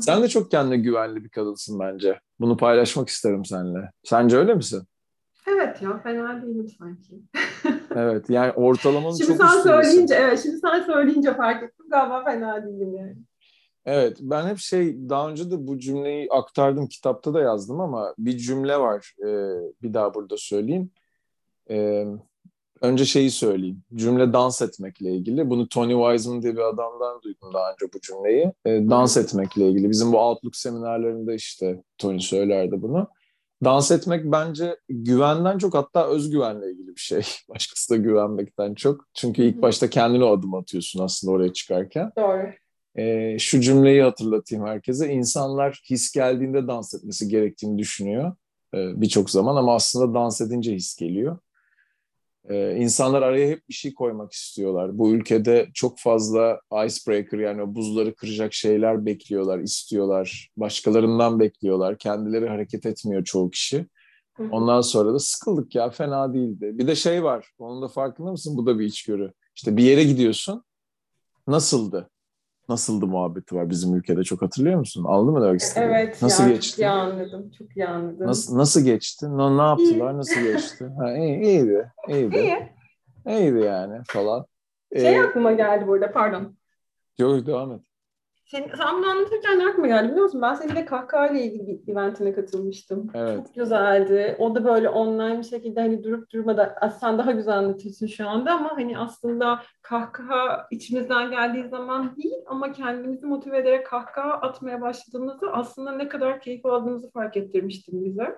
sen 0.01 0.23
de 0.23 0.29
çok 0.29 0.51
kendine 0.51 0.77
güvenli 0.77 1.25
bir 1.25 1.29
kadınsın 1.29 1.81
bence. 1.81 2.21
Bunu 2.41 2.57
paylaşmak 2.57 3.09
isterim 3.09 3.45
seninle. 3.45 3.91
Sence 4.05 4.37
öyle 4.37 4.55
misin? 4.55 4.83
Evet 5.47 5.83
ya 5.83 5.99
fena 5.99 6.43
değilim 6.43 6.69
sanki. 6.79 7.23
evet 7.95 8.31
yani 8.31 8.53
ortalamanın 8.53 9.17
şimdi 9.17 9.39
çok 9.39 9.51
sen 9.51 9.63
söyleyince 9.63 10.15
evet 10.15 10.41
şimdi 10.43 10.59
sen 10.59 10.83
söyleyince 10.83 11.35
fark 11.35 11.63
ettim 11.63 11.87
galiba 11.91 12.25
fena 12.25 12.67
değilim 12.67 12.95
yani. 12.97 13.17
Evet 13.87 14.19
ben 14.21 14.47
hep 14.47 14.59
şey 14.59 15.09
daha 15.09 15.31
önce 15.31 15.51
de 15.51 15.67
bu 15.67 15.79
cümleyi 15.79 16.29
aktardım 16.31 16.87
kitapta 16.87 17.35
da 17.35 17.41
yazdım 17.41 17.81
ama 17.81 18.15
bir 18.19 18.39
cümle 18.39 18.81
var 18.81 19.15
e, 19.19 19.29
bir 19.83 19.95
daha 19.95 20.15
burada 20.15 20.37
söyleyeyim. 20.37 20.91
E, 21.71 22.07
önce 22.81 23.05
şeyi 23.05 23.31
söyleyeyim. 23.31 23.83
Cümle 23.95 24.33
dans 24.33 24.63
etmekle 24.63 25.11
ilgili. 25.11 25.51
Bunu 25.51 25.69
Tony 25.69 25.93
Wiseman 25.93 26.43
diye 26.43 26.53
bir 26.53 26.61
adamdan 26.61 27.23
duydum 27.23 27.51
daha 27.55 27.73
önce 27.73 27.93
bu 27.95 28.01
cümleyi. 28.01 28.53
E, 28.65 28.71
dans 28.91 29.17
etmekle 29.17 29.69
ilgili. 29.69 29.91
Bizim 29.91 30.13
bu 30.13 30.19
Outlook 30.19 30.57
seminerlerinde 30.57 31.35
işte 31.35 31.83
Tony 31.99 32.21
söylerdi 32.21 32.83
bunu 32.83 33.09
dans 33.65 33.91
etmek 33.91 34.25
bence 34.25 34.77
güvenden 34.89 35.59
çok 35.59 35.75
hatta 35.75 36.07
özgüvenle 36.09 36.71
ilgili 36.73 36.89
bir 36.89 37.01
şey. 37.01 37.23
Başkası 37.49 37.95
da 37.95 37.97
güvenmekten 37.97 38.75
çok. 38.75 39.05
Çünkü 39.15 39.43
ilk 39.43 39.63
başta 39.63 39.91
kendine 39.91 40.25
adım 40.25 40.55
atıyorsun 40.55 41.05
aslında 41.05 41.33
oraya 41.33 41.53
çıkarken. 41.53 42.13
Doğru. 42.19 42.51
Ee, 42.97 43.39
şu 43.39 43.61
cümleyi 43.61 44.03
hatırlatayım 44.03 44.67
herkese. 44.67 45.09
İnsanlar 45.13 45.83
his 45.91 46.13
geldiğinde 46.13 46.69
dans 46.69 46.95
etmesi 46.95 47.29
gerektiğini 47.29 47.79
düşünüyor 47.79 48.33
ee, 48.75 49.01
birçok 49.01 49.31
zaman 49.31 49.57
ama 49.57 49.75
aslında 49.75 50.15
dans 50.15 50.41
edince 50.41 50.75
his 50.75 50.97
geliyor. 50.97 51.39
Ee, 52.49 52.77
insanlar 52.77 53.23
araya 53.23 53.49
hep 53.49 53.69
bir 53.69 53.75
şey 53.75 53.95
koymak 53.95 54.33
istiyorlar. 54.33 54.99
Bu 54.99 55.11
ülkede 55.11 55.69
çok 55.75 55.99
fazla 55.99 56.61
icebreaker 56.87 57.39
yani 57.39 57.63
o 57.63 57.75
buzları 57.75 58.15
kıracak 58.15 58.55
şeyler 58.55 59.07
bekliyorlar, 59.07 59.59
istiyorlar. 59.59 60.51
Başkalarından 60.57 61.41
bekliyorlar. 61.41 61.99
Kendileri 61.99 62.49
hareket 62.49 62.87
etmiyor 62.87 63.25
çoğu 63.25 63.51
kişi. 63.51 63.87
Ondan 64.51 64.81
sonra 64.81 65.15
da 65.15 65.19
sıkıldık 65.19 65.75
ya 65.75 65.91
fena 65.91 66.35
değildi. 66.35 66.71
Bir 66.75 66.87
de 66.87 66.95
şey 66.95 67.25
var. 67.25 67.51
Onun 67.59 67.83
da 67.83 67.89
farkında 67.89 68.31
mısın? 68.31 68.57
Bu 68.57 68.67
da 68.67 68.79
bir 68.79 68.85
içgörü. 68.85 69.33
İşte 69.57 69.77
bir 69.77 69.83
yere 69.83 70.05
gidiyorsun. 70.05 70.65
Nasıldı? 71.47 72.11
Nasıldı 72.69 73.07
muhabbeti 73.07 73.55
var 73.55 73.71
bizim 73.71 73.95
ülkede 73.95 74.25
çok 74.25 74.43
hatırlıyor 74.43 74.79
musun? 74.79 75.05
Aldın 75.05 75.35
mı 75.35 75.43
demek 75.45 75.61
istedim? 75.61 75.89
Evet. 75.91 76.23
Nasıl 76.23 76.45
ya, 76.45 76.51
geçti? 76.51 76.71
Çok 76.71 76.79
iyi 76.79 76.89
anladım. 76.89 77.51
Çok 77.59 77.77
iyi 77.77 77.87
anladım. 77.87 78.27
Nasıl, 78.27 78.59
nasıl 78.59 78.81
geçti? 78.81 79.39
Ne, 79.39 79.57
ne 79.57 79.63
yaptılar? 79.63 80.19
Nasıl 80.19 80.41
geçti? 80.41 80.91
Ha, 80.99 81.17
iyi, 81.17 81.41
iyiydi. 81.41 81.93
İyiydi. 82.09 82.37
İyi. 82.37 82.69
İyiydi 83.37 83.59
yani 83.59 84.03
falan. 84.07 84.47
Şey 84.97 85.17
ee, 85.17 85.21
aklıma 85.21 85.53
geldi 85.53 85.87
burada 85.87 86.13
pardon. 86.13 86.57
Yok 87.19 87.47
devam 87.47 87.73
et. 87.73 87.81
Sen, 88.47 88.71
sen 88.79 88.97
bunu 88.99 89.11
anlatırken 89.11 89.59
ne 89.59 89.67
aklıma 89.67 89.87
geldi 89.87 90.09
biliyor 90.09 90.25
musun? 90.25 90.43
Ben 90.43 90.55
seninle 90.55 90.85
kahkaha 90.85 91.29
ile 91.29 91.45
ilgili 91.45 91.67
bir 91.67 91.93
eventine 91.93 92.35
katılmıştım. 92.35 93.11
Evet. 93.15 93.37
Çok 93.37 93.55
güzeldi. 93.55 94.37
O 94.39 94.55
da 94.55 94.65
böyle 94.65 94.89
online 94.89 95.39
bir 95.39 95.45
şekilde 95.45 95.81
hani 95.81 96.05
durup 96.05 96.33
durmadan 96.33 96.89
sen 97.01 97.19
daha 97.19 97.33
güzel 97.33 97.59
anlatıyorsun 97.59 98.07
şu 98.07 98.29
anda 98.29 98.53
ama 98.53 98.71
hani 98.77 98.99
aslında 98.99 99.63
kahkaha 99.83 100.67
içimizden 100.71 101.31
geldiği 101.31 101.69
zaman 101.69 102.17
değil 102.17 102.37
ama 102.47 102.73
kendimizi 102.73 103.27
motive 103.27 103.59
ederek 103.59 103.87
kahkaha 103.87 104.33
atmaya 104.33 104.81
başladığımızda 104.81 105.53
aslında 105.53 105.93
ne 105.93 106.09
kadar 106.09 106.41
keyif 106.41 106.67
aldığımızı 106.67 107.11
fark 107.11 107.37
ettirmiştin 107.37 108.05
bize. 108.05 108.37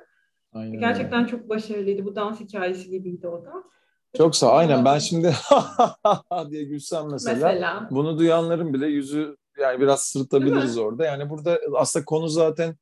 Aynen. 0.52 0.80
Gerçekten 0.80 1.24
çok 1.24 1.48
başarılıydı. 1.48 2.04
Bu 2.04 2.16
dans 2.16 2.40
hikayesi 2.40 2.90
gibiydi 2.90 3.28
o 3.28 3.44
da. 3.44 3.52
Çok 4.16 4.36
sağ 4.36 4.52
Aynen 4.52 4.84
ben 4.84 4.98
şimdi 4.98 5.34
diye 6.50 6.64
gülsem 6.64 7.10
mesela, 7.10 7.34
mesela 7.34 7.88
bunu 7.90 8.18
duyanların 8.18 8.74
bile 8.74 8.86
yüzü 8.86 9.36
yani 9.60 9.80
biraz 9.80 10.04
sırıtabiliriz 10.04 10.78
orada. 10.78 11.04
Yani 11.04 11.30
burada 11.30 11.60
aslında 11.74 12.04
konu 12.04 12.28
zaten 12.28 12.76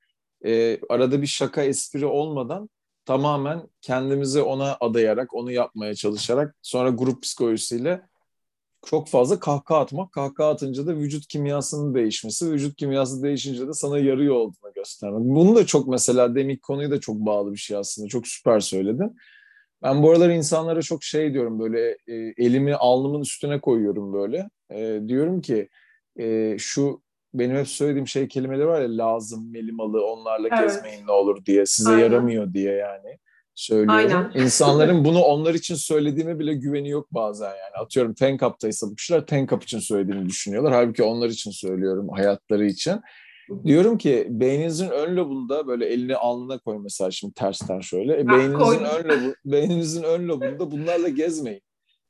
e, 0.45 0.81
arada 0.88 1.23
bir 1.23 1.26
şaka 1.26 1.62
espri 1.62 2.07
olmadan 2.07 2.71
tamamen 3.04 3.62
kendimizi 3.81 4.43
ona 4.43 4.76
adayarak, 4.81 5.35
onu 5.35 5.52
yapmaya 5.52 5.95
çalışarak 5.95 6.57
sonra 6.62 6.90
grup 6.90 7.23
psikolojisiyle 7.23 8.02
çok 8.87 9.09
fazla 9.09 9.40
kahkaha 9.40 9.81
atmak. 9.81 10.12
Kahkaha 10.12 10.50
atınca 10.50 10.87
da 10.87 10.97
vücut 10.97 11.26
kimyasının 11.28 11.95
değişmesi, 11.95 12.52
vücut 12.52 12.76
kimyası 12.76 13.23
değişince 13.23 13.69
de 13.69 13.73
sana 13.73 13.99
yarıyor 13.99 14.35
olduğunu 14.35 14.73
göstermek. 14.75 15.21
Bunu 15.21 15.57
da 15.57 15.66
çok 15.66 15.88
mesela 15.88 16.35
demik 16.35 16.62
konuyu 16.62 16.90
da 16.90 17.00
çok 17.00 17.16
bağlı 17.16 17.52
bir 17.52 17.59
şey 17.59 17.76
aslında. 17.76 18.09
Çok 18.09 18.26
süper 18.26 18.61
söyledin. 18.61 19.16
Ben 19.83 20.02
bu 20.02 20.11
aralar 20.11 20.31
insanlara 20.31 20.83
çok 20.83 21.04
şey 21.04 21.35
diyorum 21.35 21.59
böyle 21.61 21.97
e, 22.07 22.14
elimi 22.37 22.75
alnımın 22.75 23.21
üstüne 23.21 23.61
koyuyorum 23.61 24.12
böyle. 24.12 24.50
E, 24.71 25.00
diyorum 25.09 25.40
ki 25.40 25.69
e, 26.18 26.56
şu 26.59 27.02
benim 27.35 27.56
hep 27.56 27.68
söylediğim 27.68 28.09
şey 28.09 28.28
kelimeleri 28.28 28.66
var 28.66 28.80
ya 28.80 28.97
lazım, 28.97 29.52
melimalı, 29.52 30.06
onlarla 30.06 30.49
evet. 30.49 30.61
gezmeyin 30.61 31.06
ne 31.06 31.12
olur 31.12 31.44
diye, 31.47 31.66
size 31.66 31.90
Aynen. 31.90 32.02
yaramıyor 32.02 32.54
diye 32.54 32.73
yani 32.73 33.18
söylüyorum. 33.54 33.94
Aynen. 33.94 34.33
İnsanların 34.44 35.04
bunu 35.04 35.21
onlar 35.21 35.54
için 35.54 35.75
söylediğime 35.75 36.38
bile 36.38 36.54
güveni 36.54 36.88
yok 36.88 37.09
bazen 37.11 37.49
yani. 37.49 37.83
Atıyorum 37.85 38.14
Tenkap'taysa 38.14 38.87
bu 38.90 38.94
kişiler 38.94 39.26
Tenkap 39.26 39.62
için 39.62 39.78
söylediğini 39.78 40.28
düşünüyorlar. 40.28 40.73
Halbuki 40.73 41.02
onlar 41.02 41.28
için 41.28 41.50
söylüyorum, 41.50 42.09
hayatları 42.09 42.66
için. 42.66 43.00
Diyorum 43.64 43.99
ki 43.99 44.26
beyninizin 44.30 44.88
ön 44.88 45.16
lobunda 45.16 45.66
böyle 45.66 45.87
elini 45.87 46.16
alnına 46.16 46.59
koy 46.59 46.78
mesela 46.83 47.11
şimdi 47.11 47.35
tersten 47.35 47.80
şöyle. 47.80 48.21
E, 48.21 48.28
beyninizin 48.28 48.85
ön 48.85 49.04
lobu, 49.09 49.35
beyninizin 49.44 50.02
ön 50.02 50.28
lobunda 50.28 50.71
bunlarla 50.71 51.09
gezmeyin. 51.09 51.62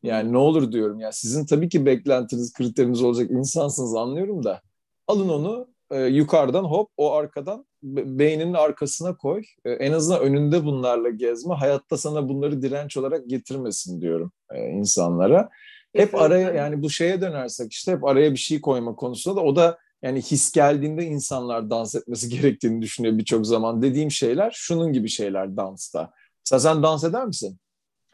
Yani 0.04 0.32
ne 0.32 0.38
olur 0.38 0.72
diyorum 0.72 1.00
ya 1.00 1.12
sizin 1.12 1.46
tabii 1.46 1.68
ki 1.68 1.86
beklentiniz, 1.86 2.52
kriteriniz 2.52 3.02
olacak 3.02 3.30
insansınız 3.30 3.94
anlıyorum 3.94 4.44
da 4.44 4.62
alın 5.06 5.28
onu 5.28 5.68
e, 5.90 6.00
yukarıdan 6.00 6.64
hop 6.64 6.90
o 6.96 7.12
arkadan 7.12 7.66
beyninin 7.82 8.54
arkasına 8.54 9.16
koy. 9.16 9.42
E, 9.64 9.70
en 9.70 9.92
azından 9.92 10.20
önünde 10.20 10.64
bunlarla 10.64 11.10
gezme. 11.10 11.54
Hayatta 11.54 11.96
sana 11.96 12.28
bunları 12.28 12.62
direnç 12.62 12.96
olarak 12.96 13.28
getirmesin 13.28 14.00
diyorum 14.00 14.32
e, 14.50 14.68
insanlara. 14.68 15.50
Hep 15.96 16.14
araya 16.14 16.52
yani 16.52 16.82
bu 16.82 16.90
şeye 16.90 17.20
dönersek 17.20 17.72
işte 17.72 17.92
hep 17.92 18.04
araya 18.04 18.32
bir 18.32 18.36
şey 18.36 18.60
koyma 18.60 18.94
konusunda 18.94 19.36
da 19.36 19.44
o 19.44 19.56
da 19.56 19.78
yani 20.02 20.22
his 20.22 20.52
geldiğinde 20.52 21.04
insanlar 21.04 21.70
dans 21.70 21.94
etmesi 21.94 22.28
gerektiğini 22.36 22.82
düşünüyor 22.82 23.18
birçok 23.18 23.46
zaman. 23.46 23.82
Dediğim 23.82 24.10
şeyler 24.10 24.50
şunun 24.50 24.92
gibi 24.92 25.08
şeyler 25.08 25.56
dansta. 25.56 26.12
Mesela 26.46 26.60
sen 26.60 26.82
dans 26.82 27.04
eder 27.04 27.26
misin? 27.26 27.58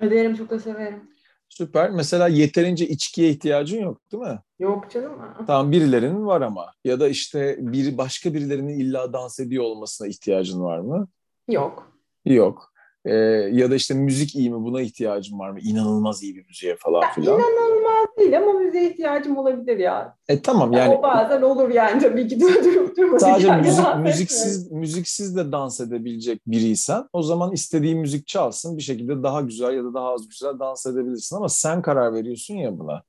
Ederim 0.01 0.37
çok 0.37 0.51
da 0.51 0.59
severim. 0.59 1.11
Süper. 1.51 1.91
Mesela 1.91 2.29
yeterince 2.29 2.89
içkiye 2.89 3.31
ihtiyacın 3.31 3.81
yok 3.83 4.01
değil 4.13 4.23
mi? 4.23 4.39
Yok 4.59 4.91
canım. 4.91 5.13
Tamam 5.47 5.73
birilerinin 5.73 6.27
var 6.27 6.41
ama. 6.41 6.73
Ya 6.85 7.01
da 7.01 7.09
işte 7.09 7.57
bir 7.61 7.99
başka 7.99 8.35
birilerinin 8.35 8.79
illa 8.79 9.13
dans 9.13 9.41
ediyor 9.41 9.65
olmasına 9.65 10.09
ihtiyacın 10.09 10.63
var 10.63 10.79
mı? 10.79 11.09
Yok. 11.49 11.93
Yok. 12.25 12.73
Ee, 13.05 13.15
ya 13.53 13.71
da 13.71 13.75
işte 13.75 13.95
müzik 13.95 14.35
iyi 14.35 14.51
mi 14.51 14.65
buna 14.65 14.81
ihtiyacım 14.81 15.39
var 15.39 15.51
mı? 15.51 15.61
İnanılmaz 15.61 16.23
iyi 16.23 16.37
bir 16.37 16.47
müziğe 16.47 16.77
falan 16.77 17.13
filan. 17.13 17.39
İnanılmaz 17.39 17.80
değil 18.21 18.39
ama 18.39 18.53
müziğe 18.53 18.91
ihtiyacım 18.91 19.37
olabilir 19.37 19.79
ya. 19.79 20.17
E 20.29 20.43
tamam 20.43 20.73
yani. 20.73 20.95
O 20.95 21.03
bazen 21.03 21.43
olur 21.43 21.71
yani 21.71 22.03
tabii 22.03 22.29
ki 22.29 22.41
durup 22.65 22.97
durmadan. 22.97 23.19
Sadece 23.19 23.57
müzik, 23.57 23.85
müziksiz, 24.03 24.73
müziksiz 24.73 25.37
de 25.37 25.53
dans 25.53 25.81
edebilecek 25.81 26.41
biriysen 26.47 27.05
o 27.13 27.23
zaman 27.23 27.53
istediğin 27.53 27.99
müzik 27.99 28.27
çalsın 28.27 28.77
bir 28.77 28.83
şekilde 28.83 29.23
daha 29.23 29.41
güzel 29.41 29.75
ya 29.75 29.85
da 29.85 29.95
daha 29.95 30.13
az 30.13 30.29
güzel 30.29 30.59
dans 30.59 30.87
edebilirsin 30.87 31.37
ama 31.37 31.49
sen 31.49 31.83
karar 31.83 32.15
veriyorsun 32.15 32.55
ya 32.55 32.79
buna. 32.79 33.03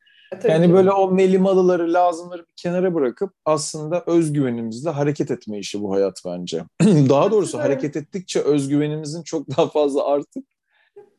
E, 0.43 0.51
yani 0.51 0.67
ki. 0.67 0.73
böyle 0.73 0.91
o 0.91 1.11
melimalıları, 1.11 1.93
lazımları 1.93 2.41
bir 2.41 2.53
kenara 2.55 2.93
bırakıp 2.93 3.33
aslında 3.45 4.03
özgüvenimizle 4.05 4.89
hareket 4.89 5.31
etme 5.31 5.59
işi 5.59 5.81
bu 5.81 5.93
hayat 5.93 6.21
bence. 6.25 6.63
daha 6.83 7.31
doğrusu 7.31 7.59
hareket 7.59 7.95
ettikçe 7.95 8.39
özgüvenimizin 8.39 9.23
çok 9.23 9.57
daha 9.57 9.67
fazla 9.67 10.07
artıp 10.07 10.45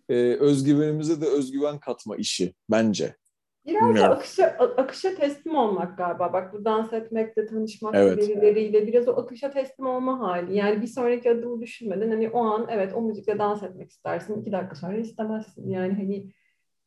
e, 0.09 0.15
özgüvenimize 0.41 1.21
de 1.21 1.27
özgüven 1.27 1.79
katma 1.79 2.17
işi 2.17 2.55
bence. 2.71 3.17
Biraz 3.67 3.97
da 3.97 4.11
akışa, 4.11 4.47
akışa 4.77 5.15
teslim 5.15 5.55
olmak 5.57 5.99
galiba. 5.99 6.33
Bak 6.33 6.53
bu 6.53 6.65
dans 6.65 6.93
etmekte, 6.93 7.47
tanışmak 7.47 7.95
evet. 7.95 8.19
birileriyle 8.19 8.87
biraz 8.87 9.09
o 9.09 9.13
akışa 9.13 9.51
teslim 9.51 9.87
olma 9.87 10.21
hali. 10.21 10.57
Yani 10.57 10.83
bir 10.83 10.87
sonraki 10.87 11.31
adımı 11.31 11.61
düşünmeden 11.61 12.11
hani 12.11 12.31
o 12.31 12.41
an 12.45 12.67
evet 12.71 12.95
o 12.95 13.03
müzikle 13.03 13.39
dans 13.39 13.63
etmek 13.63 13.91
istersin. 13.91 14.41
iki 14.41 14.53
dakika 14.53 14.75
sonra 14.75 14.97
istemezsin. 14.97 15.71
Yani 15.71 15.95
hani 15.95 16.33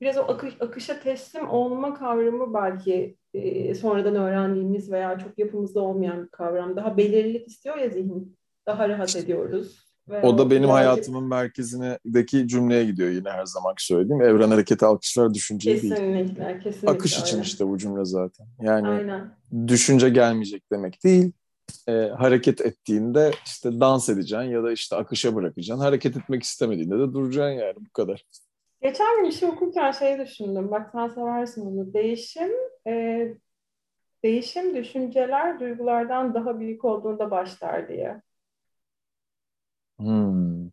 biraz 0.02 0.18
o 0.18 0.22
akış, 0.22 0.54
akışa 0.60 1.00
teslim 1.00 1.50
olma 1.50 1.94
kavramı 1.94 2.54
belki 2.54 3.18
e, 3.34 3.76
sonradan 3.76 4.16
öğrendiğimiz 4.16 4.92
veya 4.92 5.20
çok 5.20 5.40
yapımızda 5.40 5.82
olmayan 5.82 6.24
bir 6.24 6.30
kavram. 6.30 6.76
Daha 6.76 6.98
belirlilik 6.98 7.48
istiyor 7.48 7.78
ya 7.78 7.90
zihin. 7.90 8.38
Daha 8.68 8.90
rahat 8.90 9.16
ediyoruz. 9.16 9.85
Ve 10.10 10.22
o 10.22 10.38
da 10.38 10.52
benim 10.52 10.70
hayatımın 10.70 11.24
merkezindeki 11.24 12.48
cümleye 12.48 12.86
gidiyor 12.86 13.10
yine 13.10 13.30
her 13.30 13.46
zaman 13.46 13.74
söylediğim. 13.78 14.22
Evren 14.22 14.52
hareketi 14.52 14.86
alkışlar 14.86 15.34
düşünce 15.34 15.82
değil. 15.82 15.96
Kesinlikle, 15.96 16.60
kesinlikle. 16.64 16.92
Akış 16.92 17.20
için 17.20 17.42
işte 17.42 17.68
bu 17.68 17.78
cümle 17.78 18.06
zaten. 18.06 18.48
Yani 18.62 18.88
Aynen. 18.88 19.32
düşünce 19.68 20.10
gelmeyecek 20.10 20.72
demek 20.72 21.04
değil. 21.04 21.32
E, 21.88 21.92
hareket 21.92 22.62
ettiğinde 22.62 23.32
işte 23.46 23.80
dans 23.80 24.10
edeceksin 24.10 24.50
ya 24.50 24.64
da 24.64 24.72
işte 24.72 24.96
akışa 24.96 25.36
bırakacaksın. 25.36 25.84
Hareket 25.84 26.18
etmek 26.18 26.44
istemediğinde 26.44 26.96
de 26.96 27.14
duracaksın 27.14 27.60
yani 27.60 27.76
bu 27.76 27.94
kadar. 27.94 28.26
Geçen 28.82 29.18
gün 29.18 29.26
bir 29.26 29.32
şey 29.32 29.50
okurken 29.50 29.92
şey 29.92 30.20
düşündüm. 30.20 30.72
Bak 30.72 30.90
sen 30.92 31.08
seversin 31.08 31.66
bunu. 31.66 31.94
Değişim 31.94 32.52
e, 32.88 33.28
değişim 34.24 34.76
düşünceler 34.76 35.60
duygulardan 35.60 36.34
daha 36.34 36.60
büyük 36.60 36.86
olduğunda 36.86 37.32
başlar 37.32 37.90
diye. 37.90 38.22
Hmm. 40.00 40.66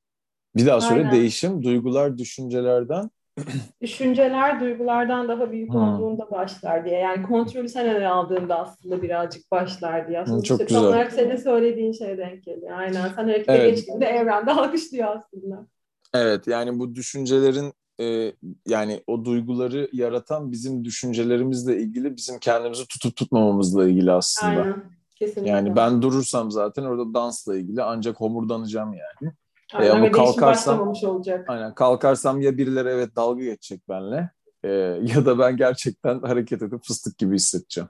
Bir 0.56 0.66
daha 0.66 0.80
söyle 0.80 1.00
Aynen. 1.00 1.12
değişim 1.12 1.62
duygular 1.62 2.18
düşüncelerden 2.18 3.10
düşünceler 3.82 4.60
duygulardan 4.60 5.28
daha 5.28 5.52
büyük 5.52 5.72
hmm. 5.72 5.80
olduğunda 5.80 6.30
başlar 6.30 6.84
diye. 6.84 6.98
Yani 6.98 7.22
kontrolü 7.22 7.68
sen 7.68 7.88
ele 7.88 8.08
aldığında 8.08 8.58
aslında 8.58 9.02
birazcık 9.02 9.50
başlar 9.50 10.08
diye. 10.08 10.20
Aslında 10.20 10.42
Çok 10.42 10.60
güzel. 10.60 10.74
Tam 10.74 10.84
olarak 10.84 11.12
senin 11.12 11.36
söylediğin 11.36 11.92
şeye 11.92 12.18
denk 12.18 12.44
geliyor. 12.44 12.78
Aynen. 12.78 13.08
Sen 13.08 13.24
harekete 13.24 13.52
evet. 13.52 13.76
geçtiğinde 13.76 14.06
evrende 14.06 14.50
alkışlıyor 14.52 15.16
aslında. 15.16 15.66
Evet 16.14 16.46
yani 16.46 16.78
bu 16.78 16.94
düşüncelerin 16.94 17.72
e, 18.00 18.32
yani 18.66 19.02
o 19.06 19.24
duyguları 19.24 19.88
yaratan 19.92 20.52
bizim 20.52 20.84
düşüncelerimizle 20.84 21.76
ilgili 21.76 22.16
bizim 22.16 22.38
kendimizi 22.38 22.86
tutup 22.86 23.16
tutmamamızla 23.16 23.88
ilgili 23.88 24.12
aslında. 24.12 24.62
Aynen. 24.62 25.01
Kesinlikle. 25.22 25.50
Yani 25.50 25.76
ben 25.76 26.02
durursam 26.02 26.50
zaten 26.50 26.82
orada 26.82 27.14
dansla 27.14 27.56
ilgili 27.56 27.82
ancak 27.82 28.20
homurdanacağım 28.20 28.92
yani. 28.92 29.32
Aynen, 29.74 29.90
e, 29.90 29.92
ama 29.92 30.10
kalkarsam 30.10 30.88
olacak. 30.88 31.44
Aynen 31.48 31.74
kalkarsam 31.74 32.40
ya 32.40 32.58
birileri 32.58 32.88
evet 32.88 33.16
dalga 33.16 33.44
geçecek 33.44 33.88
benle 33.88 34.30
e, 34.64 34.70
ya 35.02 35.26
da 35.26 35.38
ben 35.38 35.56
gerçekten 35.56 36.20
hareket 36.20 36.62
edip 36.62 36.84
fıstık 36.84 37.18
gibi 37.18 37.34
hissedeceğim. 37.34 37.88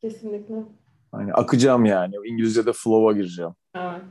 Kesinlikle. 0.00 0.54
Hani 1.12 1.32
akacağım 1.32 1.84
yani. 1.84 2.14
İngilizce'de 2.26 2.72
flow'a 2.72 3.12
gireceğim. 3.12 3.52
Evet. 3.74 4.02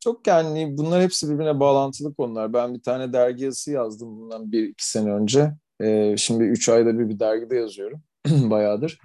Çok 0.00 0.26
yani 0.26 0.74
bunlar 0.78 1.02
hepsi 1.02 1.30
birbirine 1.30 1.60
bağlantılı 1.60 2.14
konular. 2.14 2.52
Ben 2.52 2.74
bir 2.74 2.82
tane 2.82 3.12
dergi 3.12 3.44
yazısı 3.44 3.72
yazdım 3.72 4.20
bundan 4.20 4.52
bir 4.52 4.68
iki 4.68 4.88
sene 4.88 5.12
önce. 5.12 5.52
Ee, 5.80 6.14
şimdi 6.16 6.44
üç 6.44 6.68
ayda 6.68 6.98
bir 6.98 7.08
bir 7.08 7.18
dergide 7.20 7.56
yazıyorum. 7.56 8.02
Bayağıdır. 8.30 8.98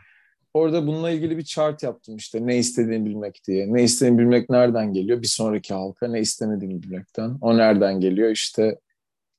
Orada 0.55 0.87
bununla 0.87 1.09
ilgili 1.09 1.37
bir 1.37 1.43
chart 1.43 1.83
yaptım 1.83 2.15
işte 2.15 2.47
ne 2.47 2.57
istediğini 2.57 3.05
bilmek 3.05 3.41
diye. 3.47 3.73
Ne 3.73 3.83
istediğini 3.83 4.19
bilmek 4.19 4.49
nereden 4.49 4.93
geliyor? 4.93 5.21
Bir 5.21 5.27
sonraki 5.27 5.73
halka 5.73 6.07
ne 6.07 6.19
istemediğini 6.19 6.83
bilmekten. 6.83 7.37
O 7.41 7.57
nereden 7.57 7.99
geliyor? 7.99 8.29
İşte 8.29 8.79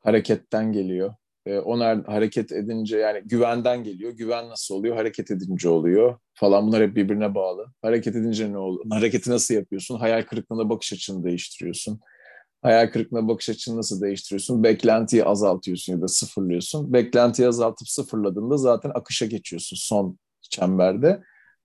hareketten 0.01 0.73
geliyor. 0.73 1.15
E, 1.47 1.59
onlar 1.59 2.05
hareket 2.05 2.53
edince 2.53 2.99
yani 2.99 3.23
güvenden 3.25 3.85
geliyor. 3.85 4.13
Güven 4.13 4.49
nasıl 4.49 4.75
oluyor? 4.75 4.97
Hareket 4.97 5.31
edince 5.31 5.69
oluyor 5.69 6.19
falan. 6.35 6.67
Bunlar 6.67 6.83
hep 6.83 6.97
birbirine 6.97 7.35
bağlı. 7.35 7.67
Hareket 7.83 8.17
edince 8.17 8.53
ne 8.53 8.59
oluyor? 8.59 8.85
Hareketi 8.91 9.31
nasıl 9.31 9.55
yapıyorsun? 9.55 9.99
Hayal 9.99 10.23
kırıklığına 10.23 10.69
bakış 10.69 10.93
açını 10.93 11.25
değiştiriyorsun. 11.25 12.01
Hayal 12.63 12.91
kırıklığına 12.91 13.29
bakış 13.29 13.49
açını 13.49 13.77
nasıl 13.77 14.01
değiştiriyorsun? 14.01 14.63
Beklentiyi 14.63 15.25
azaltıyorsun 15.25 15.93
ya 15.93 16.03
da 16.03 16.09
sıfırlıyorsun. 16.09 16.93
Beklentiyi 16.93 17.49
azaltıp 17.49 17.89
sıfırladığında 17.89 18.57
zaten 18.57 18.91
akışa 18.95 19.27
geçiyorsun 19.27 19.77
son 19.81 20.19
çemberde. 20.51 21.23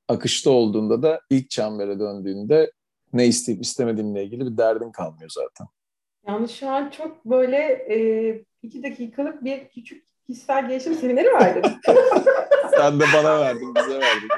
Akışta 0.07 0.49
olduğunda 0.49 1.03
da 1.03 1.21
ilk 1.29 1.49
çembere 1.49 1.99
döndüğünde 1.99 2.71
ne 3.13 3.27
isteyip 3.27 3.61
istemediğinle 3.61 4.23
ilgili 4.23 4.51
bir 4.51 4.57
derdin 4.57 4.91
kalmıyor 4.91 5.29
zaten. 5.33 5.67
Yani 6.27 6.49
şu 6.49 6.69
an 6.69 6.89
çok 6.89 7.25
böyle 7.25 7.57
e, 7.67 7.97
iki 8.61 8.83
dakikalık 8.83 9.43
bir 9.43 9.69
küçük 9.69 10.05
kişisel 10.27 10.67
gelişim 10.67 10.95
semineri 10.95 11.27
verdin. 11.27 11.71
Sen 12.77 12.99
de 12.99 13.03
bana 13.13 13.39
verdin, 13.39 13.75
bize 13.75 13.99
verdin. 13.99 14.29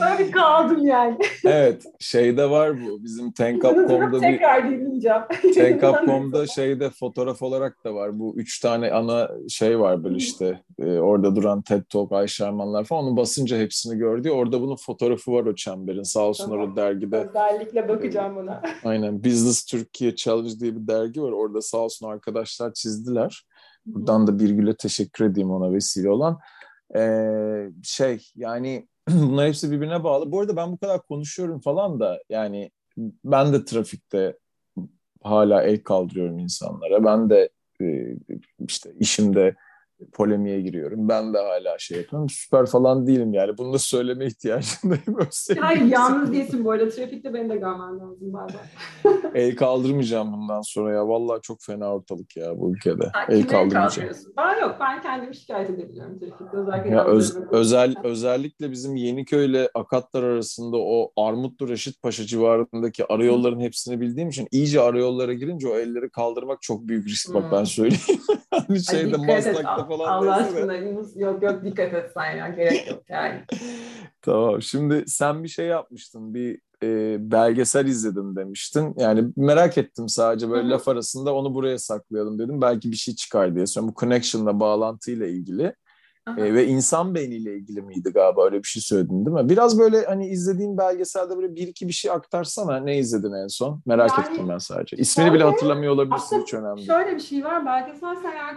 Böyle 0.00 0.30
kaldım 0.30 0.86
yani. 0.86 1.18
Evet, 1.44 1.84
şeyde 1.98 2.50
var 2.50 2.82
bu. 2.82 3.04
Bizim 3.04 3.32
Tenkap.com'da 3.32 4.12
bir... 4.12 4.20
Tekrar 4.20 4.70
dinleyeceğim. 4.70 5.22
Tenkap.com'da 5.54 6.46
şeyde 6.46 6.90
fotoğraf 6.90 7.42
olarak 7.42 7.84
da 7.84 7.94
var. 7.94 8.18
Bu 8.18 8.34
üç 8.36 8.60
tane 8.60 8.92
ana 8.92 9.30
şey 9.48 9.80
var 9.80 10.04
böyle 10.04 10.16
işte. 10.16 10.62
E, 10.78 10.98
orada 10.98 11.36
duran 11.36 11.62
TED 11.62 11.82
Talk, 11.88 12.12
Ayşe 12.12 12.44
Armanlar 12.44 12.84
falan. 12.84 13.04
Onu 13.04 13.16
basınca 13.16 13.58
hepsini 13.58 13.98
gördü. 13.98 14.30
Orada 14.30 14.60
bunun 14.60 14.76
fotoğrafı 14.76 15.32
var 15.32 15.46
o 15.46 15.54
çemberin. 15.54 16.02
Sağ 16.02 16.20
olsun 16.20 16.44
tamam. 16.44 16.60
orada 16.60 16.76
dergide. 16.76 17.28
Özellikle 17.28 17.88
bakacağım 17.88 18.36
buna. 18.36 18.62
Aynen. 18.84 19.24
Business 19.24 19.64
Türkiye 19.64 20.16
Challenge 20.16 20.60
diye 20.60 20.76
bir 20.76 20.88
dergi 20.88 21.22
var. 21.22 21.32
Orada 21.32 21.62
sağ 21.62 21.78
olsun 21.78 22.06
arkadaşlar 22.06 22.72
çizdiler. 22.72 23.46
Buradan 23.86 24.26
da 24.26 24.38
Birgül'e 24.38 24.76
teşekkür 24.76 25.24
edeyim 25.24 25.50
ona 25.50 25.72
vesile 25.72 26.10
olan. 26.10 26.38
Ee, 26.96 27.70
şey 27.82 28.26
yani 28.36 28.88
bunlar 29.10 29.48
hepsi 29.48 29.70
birbirine 29.70 30.04
bağlı. 30.04 30.32
Bu 30.32 30.40
arada 30.40 30.56
ben 30.56 30.72
bu 30.72 30.78
kadar 30.78 31.02
konuşuyorum 31.02 31.60
falan 31.60 32.00
da 32.00 32.22
yani 32.28 32.70
ben 33.24 33.52
de 33.52 33.64
trafikte 33.64 34.38
hala 35.22 35.62
el 35.62 35.82
kaldırıyorum 35.82 36.38
insanlara. 36.38 37.04
Ben 37.04 37.30
de 37.30 37.48
e, 37.82 38.16
işte 38.68 38.92
işimde 39.00 39.56
polemiğe 40.12 40.60
giriyorum. 40.60 41.08
Ben 41.08 41.34
de 41.34 41.38
hala 41.38 41.78
şey 41.78 41.98
yapıyorum. 41.98 42.28
Süper 42.28 42.66
falan 42.66 43.06
değilim 43.06 43.34
yani. 43.34 43.58
Bunu 43.58 43.72
da 43.72 43.78
söyleme 43.78 44.26
ihtiyacındayım. 44.26 45.18
Hayır 45.60 45.82
yalnız 45.82 46.32
değilsin 46.32 46.64
bu 46.64 46.70
arada. 46.70 46.88
Trafikte 46.88 47.34
beni 47.34 47.48
de 47.50 47.56
görmen 47.56 47.98
lazım 47.98 48.32
bazen. 48.32 48.60
El 49.34 49.56
kaldırmayacağım 49.56 50.32
bundan 50.32 50.60
sonra 50.60 50.92
ya. 50.92 51.08
Vallahi 51.08 51.40
çok 51.42 51.62
fena 51.62 51.94
ortalık 51.94 52.36
ya 52.36 52.58
bu 52.58 52.72
ülkede. 52.72 53.10
Sen 53.28 53.36
el 53.36 53.48
kaldırmayacağım. 53.48 54.10
Ben 54.36 54.60
yok. 54.60 54.76
Ben 54.80 55.02
kendimi 55.02 55.36
şikayet 55.36 55.70
edebiliyorum 55.70 56.18
trafikte. 56.18 56.56
Özellikle, 56.56 56.90
ya 56.90 57.04
öz, 57.04 57.36
özel, 57.50 57.94
özellikle 58.04 58.70
bizim 58.70 58.96
Yeniköy 58.96 59.46
ile 59.46 59.68
Akatlar 59.74 60.22
arasında 60.22 60.76
o 60.76 61.12
Armutlu 61.16 61.68
Reşit 61.68 62.02
Paşa 62.02 62.26
civarındaki 62.26 63.12
arayolların 63.12 63.60
hepsini 63.60 64.00
bildiğim 64.00 64.28
için 64.28 64.48
iyice 64.50 64.80
arayollara 64.80 65.32
girince 65.32 65.68
o 65.68 65.76
elleri 65.76 66.10
kaldırmak 66.10 66.62
çok 66.62 66.88
büyük 66.88 67.06
risk. 67.08 67.34
Bak 67.34 67.44
ben 67.52 67.64
söyleyeyim. 67.64 68.02
hani 68.50 68.84
şeyde 68.84 69.16
Maslak'ta 69.16 69.85
falan. 69.88 70.08
Allah 70.08 70.34
aşkına 70.34 70.74
Yunus 70.74 71.16
yok 71.16 71.42
yok 71.42 71.64
dikkat 71.64 71.94
et 71.94 72.10
sen 72.14 72.36
ya 72.36 72.48
gerek 72.48 72.90
yok 72.90 73.02
yani. 73.08 73.40
tamam 74.22 74.62
şimdi 74.62 75.04
sen 75.06 75.42
bir 75.42 75.48
şey 75.48 75.66
yapmıştın 75.66 76.34
bir 76.34 76.60
e, 76.82 77.16
belgesel 77.30 77.86
izledim 77.86 78.36
demiştin. 78.36 78.94
Yani 78.98 79.24
merak 79.36 79.78
ettim 79.78 80.08
sadece 80.08 80.50
böyle 80.50 80.62
Hı-hı. 80.62 80.70
laf 80.70 80.88
arasında 80.88 81.34
onu 81.34 81.54
buraya 81.54 81.78
saklayalım 81.78 82.38
dedim. 82.38 82.60
Belki 82.60 82.90
bir 82.90 82.96
şey 82.96 83.14
çıkar 83.14 83.54
diye. 83.54 83.66
Sonra 83.66 83.88
bu 83.88 83.94
connection'la 84.00 84.60
bağlantıyla 84.60 85.26
ilgili. 85.26 85.74
E, 86.36 86.54
ve 86.54 86.66
insan 86.66 87.14
beyniyle 87.14 87.56
ilgili 87.56 87.82
miydi 87.82 88.10
galiba 88.14 88.44
öyle 88.44 88.58
bir 88.58 88.68
şey 88.68 88.82
söyledin 88.82 89.26
değil 89.26 89.36
mi? 89.36 89.48
Biraz 89.48 89.78
böyle 89.78 90.04
hani 90.04 90.26
izlediğin 90.26 90.78
belgeselde 90.78 91.36
böyle 91.36 91.54
bir 91.54 91.68
iki 91.68 91.88
bir 91.88 91.92
şey 91.92 92.10
aktarsana. 92.10 92.76
Ne 92.76 92.98
izledin 92.98 93.32
en 93.32 93.46
son? 93.46 93.80
Merak 93.86 94.18
yani, 94.18 94.28
ettim 94.28 94.48
ben 94.48 94.58
sadece. 94.58 94.96
İsmini 94.96 95.26
şöyle, 95.26 95.38
bile 95.38 95.44
hatırlamıyor 95.44 95.92
olabilirsin 95.92 96.40
hiç 96.40 96.54
önemli 96.54 96.82
Şöyle 96.82 97.14
bir 97.14 97.20
şey 97.20 97.44
var. 97.44 97.66
Belgesel 97.66 98.16
seyahat 98.16 98.54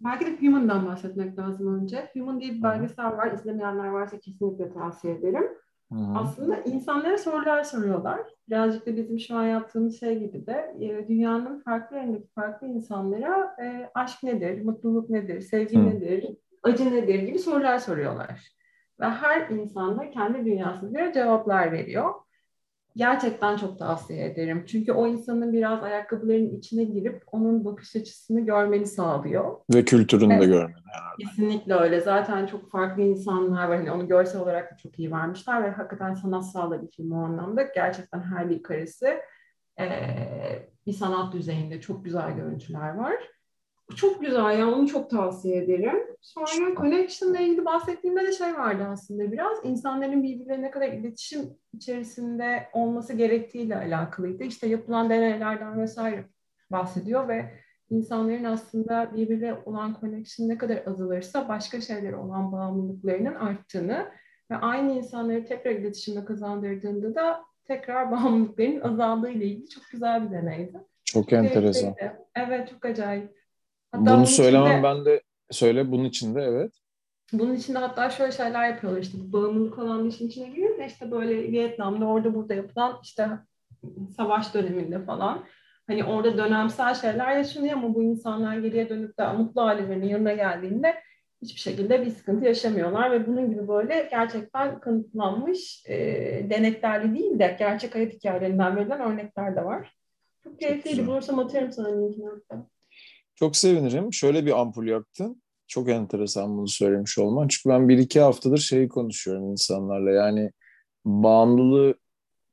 belki 0.00 0.26
de 0.26 0.46
Human'dan 0.46 0.86
bahsetmek 0.86 1.38
lazım 1.38 1.80
önce. 1.80 2.10
Human 2.14 2.40
diye 2.40 2.52
bir 2.52 2.62
belgesel 2.62 3.04
var. 3.04 3.32
İzlemeyenler 3.32 3.88
varsa 3.88 4.18
kesinlikle 4.18 4.72
tavsiye 4.72 5.14
ederim. 5.14 5.48
Hı-hı. 5.92 6.18
Aslında 6.18 6.56
insanlara 6.56 7.18
sorular 7.18 7.64
soruyorlar. 7.64 8.20
Birazcık 8.48 8.86
da 8.86 8.96
bizim 8.96 9.20
şu 9.20 9.36
an 9.36 9.44
yaptığımız 9.44 10.00
şey 10.00 10.18
gibi 10.18 10.46
de 10.46 10.76
e, 10.80 11.08
dünyanın 11.08 11.60
farklı 11.60 11.96
yerindeki 11.96 12.28
farklı 12.34 12.66
insanlara 12.66 13.56
e, 13.62 13.90
aşk 13.94 14.22
nedir, 14.22 14.64
mutluluk 14.64 15.10
nedir, 15.10 15.40
sevgi 15.40 15.76
Hı. 15.76 15.86
nedir, 15.86 16.36
acı 16.68 16.94
nedir 16.94 17.18
gibi 17.18 17.38
sorular 17.38 17.78
soruyorlar. 17.78 18.48
Ve 19.00 19.04
her 19.04 19.48
insan 19.48 19.98
da 19.98 20.10
kendi 20.10 20.44
dünyasına 20.44 20.90
göre 20.90 21.12
cevaplar 21.12 21.72
veriyor. 21.72 22.14
Gerçekten 22.96 23.56
çok 23.56 23.78
tavsiye 23.78 24.24
ederim. 24.26 24.64
Çünkü 24.66 24.92
o 24.92 25.06
insanın 25.06 25.52
biraz 25.52 25.82
ayakkabılarının 25.82 26.58
içine 26.58 26.84
girip 26.84 27.22
onun 27.32 27.64
bakış 27.64 27.96
açısını 27.96 28.40
görmeni 28.40 28.86
sağlıyor. 28.86 29.56
Ve 29.74 29.84
kültürünü 29.84 30.32
evet. 30.32 30.42
de 30.42 30.46
görmeni 30.46 30.82
herhalde. 30.86 31.24
Kesinlikle 31.24 31.74
öyle. 31.74 32.00
Zaten 32.00 32.46
çok 32.46 32.70
farklı 32.70 33.02
insanlar 33.02 33.68
var. 33.68 33.76
Hani 33.76 33.92
onu 33.92 34.08
görsel 34.08 34.40
olarak 34.40 34.72
da 34.72 34.76
çok 34.76 34.98
iyi 34.98 35.12
vermişler 35.12 35.62
ve 35.62 35.70
hakikaten 35.70 36.14
sanatsal 36.14 36.70
da 36.70 36.82
bir 36.82 36.90
film 36.90 37.12
o 37.12 37.24
anlamda. 37.24 37.62
Gerçekten 37.62 38.20
her 38.20 38.50
bir 38.50 38.62
karesi 38.62 39.20
e, 39.80 39.88
bir 40.86 40.92
sanat 40.92 41.32
düzeyinde 41.32 41.80
çok 41.80 42.04
güzel 42.04 42.36
görüntüler 42.36 42.94
var. 42.94 43.37
Çok 43.96 44.20
güzel 44.20 44.58
ya 44.58 44.68
onu 44.68 44.88
çok 44.88 45.10
tavsiye 45.10 45.56
ederim. 45.56 46.06
Sonra 46.20 46.74
Connection 46.76 47.34
ile 47.34 47.44
ilgili 47.44 47.64
bahsettiğimde 47.64 48.26
de 48.26 48.32
şey 48.32 48.54
vardı 48.54 48.86
aslında 48.90 49.32
biraz. 49.32 49.58
insanların 49.64 50.22
birbirine 50.22 50.62
ne 50.62 50.70
kadar 50.70 50.88
iletişim 50.88 51.40
içerisinde 51.74 52.68
olması 52.72 53.12
gerektiğiyle 53.12 53.76
alakalıydı. 53.76 54.44
İşte 54.44 54.66
yapılan 54.66 55.10
deneylerden 55.10 55.80
vesaire 55.80 56.24
bahsediyor 56.70 57.28
ve 57.28 57.54
insanların 57.90 58.44
aslında 58.44 59.10
birbirine 59.16 59.54
olan 59.66 59.96
connection 60.00 60.48
ne 60.48 60.58
kadar 60.58 60.82
azalırsa 60.86 61.48
başka 61.48 61.80
şeylere 61.80 62.16
olan 62.16 62.52
bağımlılıklarının 62.52 63.34
arttığını 63.34 64.06
ve 64.50 64.56
aynı 64.56 64.92
insanları 64.92 65.44
tekrar 65.44 65.70
iletişimde 65.70 66.24
kazandırdığında 66.24 67.14
da 67.14 67.44
tekrar 67.64 68.10
bağımlılıkların 68.12 68.80
azaldığı 68.80 69.30
ile 69.30 69.44
ilgili 69.44 69.68
çok 69.68 69.84
güzel 69.92 70.26
bir 70.26 70.36
deneydi. 70.36 70.78
Çok 71.04 71.32
enteresan. 71.32 71.94
Evet 72.36 72.68
çok 72.68 72.84
acayip. 72.84 73.38
Hatta 73.92 74.16
Bunu 74.16 74.26
söylemem 74.26 74.66
içinde, 74.66 74.82
ben 74.82 75.04
de 75.04 75.22
söyle 75.50 75.92
bunun 75.92 76.04
içinde 76.04 76.42
evet. 76.42 76.72
Bunun 77.32 77.54
içinde 77.54 77.78
hatta 77.78 78.10
şöyle 78.10 78.32
şeyler 78.32 78.68
yapıyorlar 78.68 79.02
işte 79.02 79.18
bağımlılık 79.32 79.78
olan 79.78 80.08
işin 80.08 80.28
içine 80.28 80.48
giriyor 80.48 80.84
işte 80.86 81.10
böyle 81.10 81.52
Vietnam'da 81.52 82.04
orada 82.06 82.34
burada 82.34 82.54
yapılan 82.54 82.98
işte 83.02 83.28
savaş 84.16 84.54
döneminde 84.54 85.04
falan 85.04 85.44
hani 85.86 86.04
orada 86.04 86.38
dönemsel 86.38 86.94
şeyler 86.94 87.36
yaşanıyor 87.36 87.76
ama 87.76 87.94
bu 87.94 88.02
insanlar 88.02 88.58
geriye 88.58 88.88
dönüp 88.88 89.18
de 89.18 89.32
mutlu 89.32 89.60
ailelerinin 89.62 90.08
yanına 90.08 90.32
geldiğinde 90.32 90.94
hiçbir 91.42 91.60
şekilde 91.60 92.06
bir 92.06 92.10
sıkıntı 92.10 92.44
yaşamıyorlar 92.44 93.10
ve 93.10 93.26
bunun 93.26 93.50
gibi 93.50 93.68
böyle 93.68 94.08
gerçekten 94.10 94.80
kanıtlanmış 94.80 95.84
e, 95.86 95.96
deneklerli 96.50 97.18
değil 97.18 97.38
de 97.38 97.56
gerçek 97.58 97.94
hayat 97.94 98.12
hikayelerinden 98.12 98.76
verilen 98.76 99.00
örnekler 99.00 99.56
de 99.56 99.64
var. 99.64 99.94
Çok 100.44 100.60
keyifliydi. 100.60 101.06
Bulursam 101.06 101.38
atarım 101.38 101.72
sana 101.72 101.88
linkini 101.88 102.26
hatta. 102.26 102.66
Çok 103.38 103.56
sevinirim. 103.56 104.12
Şöyle 104.12 104.46
bir 104.46 104.60
ampul 104.60 104.86
yaktın. 104.86 105.42
Çok 105.66 105.88
enteresan 105.88 106.58
bunu 106.58 106.68
söylemiş 106.68 107.18
olman. 107.18 107.48
Çünkü 107.48 107.68
ben 107.68 107.88
bir 107.88 107.98
iki 107.98 108.20
haftadır 108.20 108.58
şeyi 108.58 108.88
konuşuyorum 108.88 109.50
insanlarla. 109.50 110.10
Yani 110.10 110.50
bağımlılığı 111.04 111.94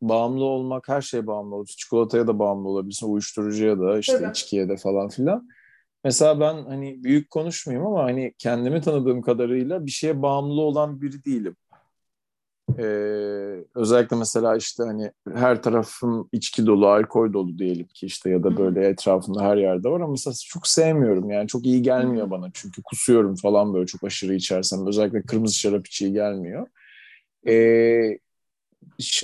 bağımlı 0.01 0.43
olmak 0.43 0.89
her 0.89 1.01
şey 1.01 1.27
bağımlı 1.27 1.55
olur. 1.55 1.67
Çikolataya 1.67 2.27
da 2.27 2.39
bağımlı 2.39 2.69
olabilirsin, 2.69 3.07
uyuşturucuya 3.07 3.79
da, 3.79 3.99
işte 3.99 4.17
evet. 4.19 4.37
içkiye 4.37 4.69
de 4.69 4.77
falan 4.77 5.09
filan. 5.09 5.47
Mesela 6.03 6.39
ben 6.39 6.53
hani 6.65 7.03
büyük 7.03 7.29
konuşmayayım 7.29 7.87
ama 7.87 8.03
hani 8.03 8.33
kendimi 8.37 8.81
tanıdığım 8.81 9.21
kadarıyla 9.21 9.85
bir 9.85 9.91
şeye 9.91 10.21
bağımlı 10.21 10.61
olan 10.61 11.01
biri 11.01 11.25
değilim. 11.25 11.55
Ee, 12.80 13.63
özellikle 13.75 14.15
mesela 14.15 14.56
işte 14.56 14.84
hani 14.84 15.12
her 15.34 15.63
tarafım 15.63 16.30
içki 16.32 16.65
dolu, 16.65 16.88
alkol 16.88 17.34
dolu 17.34 17.58
diyelim 17.58 17.88
ki 17.88 18.06
işte 18.06 18.30
ya 18.30 18.43
da 18.43 18.58
böyle 18.58 18.88
etrafımda 18.88 19.43
her 19.43 19.58
yerde 19.58 19.89
var 19.89 20.01
ama 20.01 20.12
mesela 20.12 20.34
çok 20.49 20.67
sevmiyorum. 20.67 21.30
Yani 21.30 21.47
çok 21.47 21.65
iyi 21.65 21.82
gelmiyor 21.82 22.30
bana 22.30 22.49
çünkü 22.54 22.82
kusuyorum 22.82 23.36
falan 23.36 23.73
böyle 23.73 23.86
çok 23.86 24.04
aşırı 24.04 24.34
içersem. 24.34 24.88
Özellikle 24.88 25.21
kırmızı 25.21 25.56
şarap 25.56 25.88
hiç 25.88 26.01
iyi 26.01 26.13
gelmiyor. 26.13 26.67
Ee, 27.47 28.17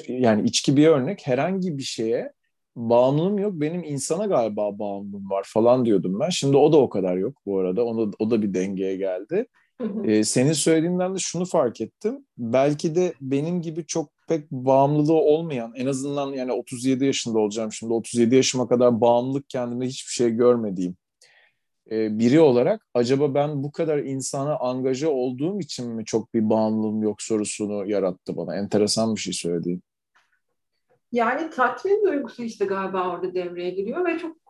yani 0.07 0.47
içki 0.47 0.77
bir 0.77 0.87
örnek. 0.87 1.27
Herhangi 1.27 1.77
bir 1.77 1.83
şeye 1.83 2.33
bağımlılığım 2.75 3.37
yok. 3.37 3.53
Benim 3.53 3.83
insana 3.83 4.25
galiba 4.25 4.79
bağımlılığım 4.79 5.29
var 5.29 5.43
falan 5.47 5.85
diyordum 5.85 6.19
ben. 6.19 6.29
Şimdi 6.29 6.57
o 6.57 6.73
da 6.73 6.77
o 6.77 6.89
kadar 6.89 7.17
yok 7.17 7.37
bu 7.45 7.59
arada. 7.59 7.85
Onu, 7.85 8.11
o 8.19 8.31
da 8.31 8.41
bir 8.41 8.53
dengeye 8.53 8.95
geldi. 8.97 9.45
Ee, 10.05 10.23
senin 10.23 10.53
söylediğinden 10.53 11.15
de 11.15 11.19
şunu 11.19 11.45
fark 11.45 11.81
ettim. 11.81 12.25
Belki 12.37 12.95
de 12.95 13.13
benim 13.21 13.61
gibi 13.61 13.85
çok 13.85 14.09
pek 14.27 14.51
bağımlılığı 14.51 15.13
olmayan, 15.13 15.73
en 15.75 15.85
azından 15.85 16.33
yani 16.33 16.51
37 16.51 17.05
yaşında 17.05 17.39
olacağım 17.39 17.71
şimdi, 17.71 17.93
37 17.93 18.35
yaşıma 18.35 18.67
kadar 18.67 19.01
bağımlılık 19.01 19.49
kendimde 19.49 19.85
hiçbir 19.85 20.11
şey 20.11 20.29
görmediğim 20.29 20.95
e, 21.91 22.19
biri 22.19 22.39
olarak 22.39 22.87
acaba 22.93 23.33
ben 23.33 23.63
bu 23.63 23.71
kadar 23.71 23.97
insana 23.97 24.57
angaja 24.57 25.09
olduğum 25.09 25.59
için 25.59 25.89
mi 25.89 26.05
çok 26.05 26.33
bir 26.33 26.49
bağımlılığım 26.49 27.03
yok 27.03 27.21
sorusunu 27.21 27.89
yarattı 27.89 28.37
bana. 28.37 28.55
Enteresan 28.55 29.15
bir 29.15 29.19
şey 29.19 29.33
söylediğin. 29.33 29.83
Yani 31.11 31.49
tatmin 31.49 32.03
duygusu 32.07 32.43
işte 32.43 32.65
galiba 32.65 33.09
orada 33.09 33.33
devreye 33.33 33.69
giriyor 33.69 34.05
ve 34.05 34.19
çok 34.19 34.40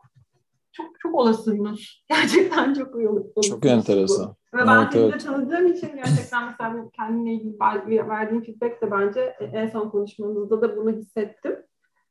çok 0.71 0.99
çok 0.99 1.15
olasıymış. 1.15 2.03
Gerçekten 2.09 2.73
çok 2.73 2.95
olasıymış. 2.95 3.47
Çok 3.47 3.65
enteresan. 3.65 4.35
Bu. 4.53 4.57
Ve 4.57 4.67
ben 4.67 4.81
evet, 4.81 4.95
evet. 4.95 5.23
tanıdığım 5.23 5.67
için 5.67 5.95
gerçekten 5.95 6.45
mesela 6.45 6.89
kendine 6.93 7.33
ilgili 7.33 7.59
verdiğim 8.09 8.43
feedback 8.43 8.81
de 8.81 8.91
bence 8.91 9.21
en 9.53 9.69
son 9.69 9.89
konuşmamızda 9.89 10.61
da 10.61 10.77
bunu 10.77 10.91
hissettim. 10.91 11.55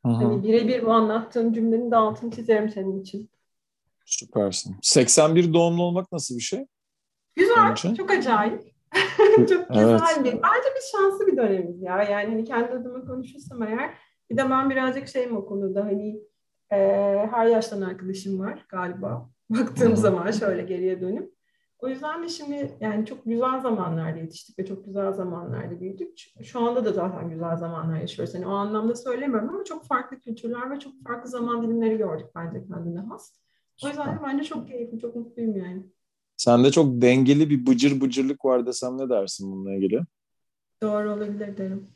Hani 0.03 0.43
birebir 0.43 0.87
bu 0.87 0.93
anlattığın 0.93 1.53
cümlenin 1.53 1.91
de 1.91 1.97
altını 1.97 2.31
çizerim 2.31 2.71
senin 2.71 3.01
için. 3.03 3.31
Süpersin. 4.05 4.77
81 4.83 5.55
doğumlu 5.55 5.83
olmak 5.83 6.13
nasıl 6.13 6.37
bir 6.37 6.43
şey? 6.43 6.67
Güzel, 7.37 7.77
çok 7.97 8.11
acayip. 8.11 8.63
çok 9.37 9.69
güzel 9.69 10.01
evet. 10.17 10.25
bir, 10.25 10.33
bence 10.33 10.69
bir 10.77 10.99
şanslı 10.99 11.27
bir 11.27 11.37
dönemiz 11.37 11.83
ya. 11.83 12.03
Yani 12.03 12.27
hani 12.31 12.45
kendi 12.45 12.73
adıma 12.73 13.05
konuşursam 13.05 13.63
eğer 13.63 13.95
bir 14.31 14.37
de 14.37 14.51
ben 14.51 14.71
birazcık 14.71 15.09
şeyim 15.09 15.37
o 15.37 15.47
konuda 15.47 15.85
hani 15.85 16.21
e, 16.73 16.77
her 17.31 17.47
yaştan 17.47 17.81
arkadaşım 17.81 18.41
var 18.41 18.67
galiba. 18.69 19.31
Baktığım 19.51 19.97
zaman 19.97 20.31
şöyle 20.31 20.63
geriye 20.63 21.01
dönüp. 21.01 21.33
O 21.79 21.89
yüzden 21.89 22.23
de 22.23 22.29
şimdi 22.29 22.77
yani 22.81 23.07
çok 23.07 23.25
güzel 23.25 23.61
zamanlarda 23.61 24.19
yetiştik 24.19 24.59
ve 24.59 24.67
çok 24.67 24.85
güzel 24.85 25.13
zamanlarda 25.13 25.81
büyüdük. 25.81 26.19
Şu 26.43 26.61
anda 26.61 26.85
da 26.85 26.93
zaten 26.93 27.31
güzel 27.31 27.57
zamanlar 27.57 28.01
yaşıyoruz. 28.01 28.35
Yani 28.35 28.47
o 28.47 28.51
anlamda 28.51 28.95
söylemiyorum 28.95 29.49
ama 29.49 29.65
çok 29.65 29.85
farklı 29.85 30.21
kültürler 30.21 30.71
ve 30.71 30.79
çok 30.79 30.93
farklı 31.07 31.31
zaman 31.31 31.63
dilimleri 31.63 31.99
gördük 31.99 32.27
bence 32.35 32.65
kendine 32.67 33.01
has. 33.01 33.33
O 33.85 33.89
yüzden 33.89 34.19
de 34.19 34.23
bence 34.23 34.45
çok 34.45 34.69
keyifli, 34.69 34.99
çok 34.99 35.17
mutluyum 35.17 35.57
yani. 35.57 35.87
Sende 36.37 36.71
çok 36.71 37.03
dengeli 37.03 37.51
bir 37.51 37.67
bıcır 37.67 38.01
bıcırlık 38.01 38.45
var 38.45 38.67
desem 38.67 38.99
ne 38.99 39.09
dersin 39.09 39.53
bununla 39.53 39.75
ilgili? 39.75 40.01
Doğru 40.83 41.13
olabilir 41.13 41.57
derim. 41.57 41.89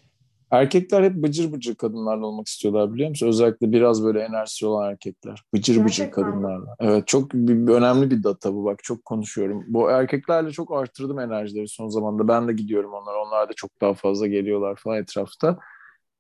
Erkekler 0.54 1.02
hep 1.02 1.14
bıcır 1.14 1.52
bıcır 1.52 1.74
kadınlarla 1.74 2.26
olmak 2.26 2.46
istiyorlar 2.46 2.94
biliyor 2.94 3.08
musun? 3.08 3.28
Özellikle 3.28 3.72
biraz 3.72 4.04
böyle 4.04 4.20
enerjisi 4.20 4.66
olan 4.66 4.90
erkekler. 4.90 5.42
Bıcır 5.54 5.74
Gerçekten. 5.74 5.86
bıcır 5.86 6.10
kadınlarla. 6.10 6.76
Evet 6.80 7.06
çok 7.06 7.32
bir, 7.32 7.72
önemli 7.72 8.10
bir 8.10 8.22
data 8.22 8.54
bu 8.54 8.64
bak 8.64 8.84
çok 8.84 9.04
konuşuyorum. 9.04 9.64
Bu 9.68 9.90
erkeklerle 9.90 10.50
çok 10.50 10.72
arttırdım 10.72 11.18
enerjileri 11.18 11.68
son 11.68 11.88
zamanda. 11.88 12.28
Ben 12.28 12.48
de 12.48 12.52
gidiyorum 12.52 12.92
onlara. 12.92 13.22
Onlar 13.26 13.48
da 13.48 13.52
çok 13.52 13.80
daha 13.80 13.94
fazla 13.94 14.26
geliyorlar 14.26 14.76
falan 14.76 14.98
etrafta. 14.98 15.58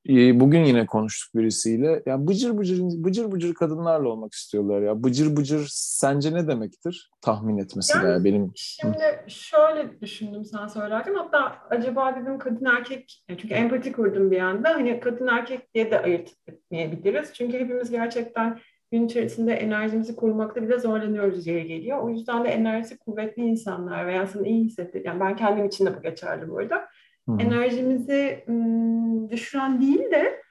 Ee, 0.08 0.40
bugün 0.40 0.64
yine 0.64 0.86
konuştuk 0.86 1.34
birisiyle. 1.34 2.02
Ya 2.06 2.26
bıcır 2.26 2.58
bıcır 2.58 2.80
bıcır 2.80 3.32
bıcır 3.32 3.54
kadınlarla 3.54 4.08
olmak 4.08 4.32
istiyorlar 4.32 4.82
ya. 4.82 5.02
Bıcır 5.02 5.36
bıcır 5.36 5.66
sence 5.70 6.34
ne 6.34 6.48
demektir? 6.48 7.10
Tahmin 7.20 7.58
etmesi 7.58 7.98
yani, 7.98 8.10
ya 8.10 8.24
benim. 8.24 8.52
Şimdi 8.54 9.24
şöyle 9.28 10.00
düşündüm 10.00 10.44
sen 10.44 10.66
söylerken. 10.66 11.14
Hatta 11.14 11.58
acaba 11.70 12.16
dedim 12.16 12.38
kadın 12.38 12.64
erkek 12.64 13.24
çünkü 13.28 13.54
empati 13.54 13.92
kurdum 13.92 14.30
bir 14.30 14.40
anda. 14.40 14.70
Hani 14.70 15.00
kadın 15.00 15.26
erkek 15.26 15.74
diye 15.74 15.90
de 15.90 16.00
ayırt 16.00 16.30
etmeyebiliriz. 16.46 17.32
Çünkü 17.34 17.58
hepimiz 17.58 17.90
gerçekten 17.90 18.58
gün 18.92 19.06
içerisinde 19.06 19.54
enerjimizi 19.54 20.16
korumakta 20.16 20.62
bile 20.62 20.78
zorlanıyoruz 20.78 21.46
yere 21.46 21.62
geliyor. 21.62 21.98
O 21.98 22.10
yüzden 22.10 22.44
de 22.44 22.48
enerjisi 22.48 22.98
kuvvetli 22.98 23.42
insanlar 23.42 24.06
veya 24.06 24.26
sana 24.26 24.46
iyi 24.46 24.64
hissettir. 24.64 25.04
Yani 25.04 25.20
ben 25.20 25.36
kendim 25.36 25.66
için 25.66 25.86
de 25.86 25.96
bu 25.96 26.02
geçerli 26.02 26.50
bu 26.50 26.58
arada 26.58 26.84
Hı. 27.28 27.36
Enerjimizi 27.38 28.44
ım, 28.48 29.03
düşüren 29.30 29.80
değil 29.80 30.10
de 30.10 30.42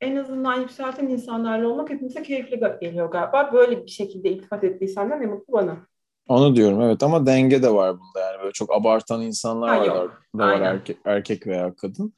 en 0.00 0.16
azından 0.16 0.60
yükselten 0.60 1.08
insanlarla 1.08 1.68
olmak 1.68 1.90
hepimize 1.90 2.22
keyifli 2.22 2.60
geliyor 2.80 3.10
galiba. 3.10 3.50
Böyle 3.52 3.84
bir 3.84 3.90
şekilde 3.90 4.30
iltifat 4.30 4.64
ettiysen 4.64 5.10
de 5.10 5.20
ne 5.20 5.26
mutlu 5.26 5.52
bana. 5.52 5.86
Onu 6.28 6.56
diyorum 6.56 6.80
evet 6.80 7.02
ama 7.02 7.26
denge 7.26 7.62
de 7.62 7.74
var 7.74 7.92
bunda 7.92 8.20
yani 8.20 8.40
böyle 8.40 8.52
çok 8.52 8.74
abartan 8.74 9.22
insanlar 9.22 9.70
ha, 9.70 9.80
var, 9.80 10.08
da 10.38 10.46
var 10.46 10.60
erkek, 10.60 10.96
erkek 11.04 11.46
veya 11.46 11.74
kadın. 11.74 12.12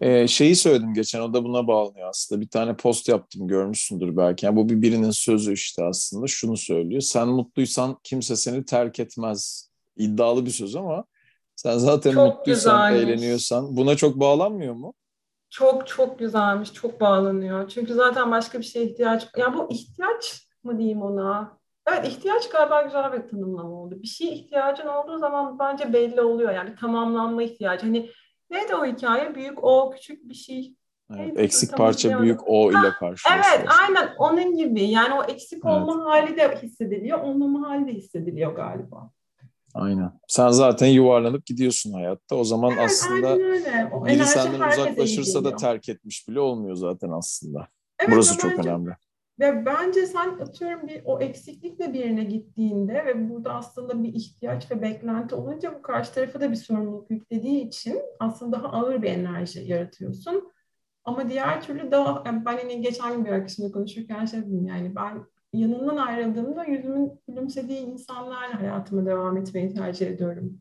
Ee, 0.00 0.28
şeyi 0.28 0.56
söyledim 0.56 0.94
geçen 0.94 1.20
o 1.20 1.34
da 1.34 1.44
buna 1.44 1.66
bağlanıyor 1.66 2.08
aslında. 2.08 2.40
Bir 2.40 2.48
tane 2.48 2.76
post 2.76 3.08
yaptım 3.08 3.48
görmüşsündür 3.48 4.16
belki. 4.16 4.46
Yani 4.46 4.56
bu 4.56 4.68
bir 4.68 4.82
birinin 4.82 5.10
sözü 5.10 5.52
işte 5.52 5.84
aslında 5.84 6.26
şunu 6.26 6.56
söylüyor. 6.56 7.00
Sen 7.00 7.28
mutluysan 7.28 7.98
kimse 8.02 8.36
seni 8.36 8.64
terk 8.64 9.00
etmez. 9.00 9.70
İddialı 9.96 10.46
bir 10.46 10.50
söz 10.50 10.76
ama 10.76 11.04
sen 11.56 11.78
zaten 11.78 12.12
çok 12.12 12.36
mutluysan, 12.36 12.92
güzelmiş. 12.92 13.12
eğleniyorsan 13.12 13.76
buna 13.76 13.96
çok 13.96 14.20
bağlanmıyor 14.20 14.74
mu? 14.74 14.94
Çok 15.54 15.86
çok 15.86 16.18
güzelmiş, 16.18 16.72
çok 16.72 17.00
bağlanıyor. 17.00 17.68
Çünkü 17.68 17.94
zaten 17.94 18.30
başka 18.30 18.58
bir 18.58 18.64
şeye 18.64 18.84
ihtiyaç... 18.84 19.28
Ya 19.36 19.54
bu 19.54 19.70
ihtiyaç 19.70 20.48
mı 20.64 20.78
diyeyim 20.78 21.02
ona? 21.02 21.58
Evet 21.88 22.06
ihtiyaç 22.08 22.48
galiba 22.50 22.82
güzel 22.82 23.12
bir 23.12 23.28
tanımlama 23.28 23.70
oldu. 23.70 24.02
Bir 24.02 24.06
şeye 24.06 24.32
ihtiyacın 24.32 24.86
olduğu 24.86 25.18
zaman 25.18 25.58
bence 25.58 25.92
belli 25.92 26.20
oluyor. 26.20 26.52
Yani 26.52 26.74
tamamlanma 26.80 27.42
ihtiyacı. 27.42 27.86
Hani 27.86 28.10
neydi 28.50 28.74
o 28.74 28.86
hikaye? 28.86 29.34
Büyük 29.34 29.64
O, 29.64 29.90
küçük 29.90 30.28
bir 30.28 30.34
şey. 30.34 30.74
Evet, 31.16 31.38
eksik 31.38 31.76
parça 31.76 32.22
büyük 32.22 32.40
O 32.46 32.70
ile 32.70 32.92
karşılaşıyor. 32.98 33.44
Evet 33.58 33.68
aynen 33.80 34.14
onun 34.18 34.56
gibi. 34.56 34.84
Yani 34.84 35.14
o 35.14 35.24
eksik 35.24 35.64
olma 35.64 35.94
evet. 35.94 36.04
hali 36.04 36.36
de 36.36 36.62
hissediliyor, 36.62 37.20
olmama 37.20 37.68
hali 37.68 37.86
de 37.86 37.92
hissediliyor 37.92 38.56
galiba. 38.56 39.10
Aynen. 39.74 40.12
Sen 40.28 40.48
zaten 40.48 40.86
yuvarlanıp 40.86 41.46
gidiyorsun 41.46 41.92
hayatta. 41.92 42.36
O 42.36 42.44
zaman 42.44 42.70
evet, 42.70 42.82
aslında 42.84 43.38
biri 44.06 44.26
senden 44.26 44.68
uzaklaşırsa 44.68 45.44
da 45.44 45.56
terk 45.56 45.88
etmiş 45.88 46.28
bile 46.28 46.40
olmuyor 46.40 46.76
zaten 46.76 47.10
aslında. 47.10 47.68
Evet, 47.98 48.10
Burası 48.12 48.38
çok 48.38 48.58
bence, 48.58 48.68
önemli. 48.68 48.90
Ve 49.40 49.66
bence 49.66 50.06
sen 50.06 50.38
atıyorum 50.38 50.88
bir 50.88 51.02
o 51.04 51.20
eksiklikle 51.20 51.92
birine 51.92 52.24
gittiğinde 52.24 53.04
ve 53.06 53.30
burada 53.30 53.54
aslında 53.54 54.02
bir 54.02 54.14
ihtiyaç 54.14 54.70
ve 54.70 54.82
beklenti 54.82 55.34
olunca 55.34 55.74
bu 55.78 55.82
karşı 55.82 56.14
tarafa 56.14 56.40
da 56.40 56.50
bir 56.50 56.56
sorumluluk 56.56 57.10
yüklediği 57.10 57.66
için 57.66 58.02
aslında 58.20 58.56
daha 58.56 58.68
ağır 58.68 59.02
bir 59.02 59.08
enerji 59.10 59.60
yaratıyorsun. 59.60 60.52
Ama 61.04 61.28
diğer 61.28 61.62
türlü 61.62 61.90
daha 61.90 62.22
yani 62.26 62.44
ben 62.44 62.58
yine 62.58 62.74
geçen 62.74 63.12
gün 63.12 63.24
bir 63.24 63.30
arkadaşımla 63.30 63.72
konuşurken 63.72 64.24
şey 64.24 64.40
dedim 64.40 64.66
yani 64.66 64.94
ben 64.96 65.26
yanından 65.54 65.96
ayrıldığımda 65.96 66.64
yüzümün 66.64 67.12
gülümsediği 67.28 67.78
insanlarla 67.78 68.60
hayatıma 68.60 69.06
devam 69.06 69.36
etmeyi 69.36 69.74
tercih 69.74 70.06
ediyorum 70.06 70.60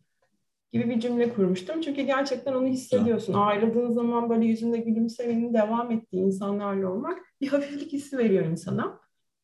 gibi 0.74 0.90
bir 0.90 1.00
cümle 1.00 1.34
kurmuştum. 1.34 1.82
Çünkü 1.82 2.02
gerçekten 2.02 2.54
onu 2.54 2.68
hissediyorsun. 2.68 3.34
Ayrıldığın 3.34 3.90
zaman 3.90 4.30
böyle 4.30 4.46
yüzünde 4.46 4.78
gülümsemenin 4.78 5.54
devam 5.54 5.92
ettiği 5.92 6.22
insanlarla 6.22 6.90
olmak 6.92 7.20
bir 7.42 7.48
hafiflik 7.48 7.94
hissi 7.94 8.18
veriyor 8.18 8.46
insana. 8.46 9.00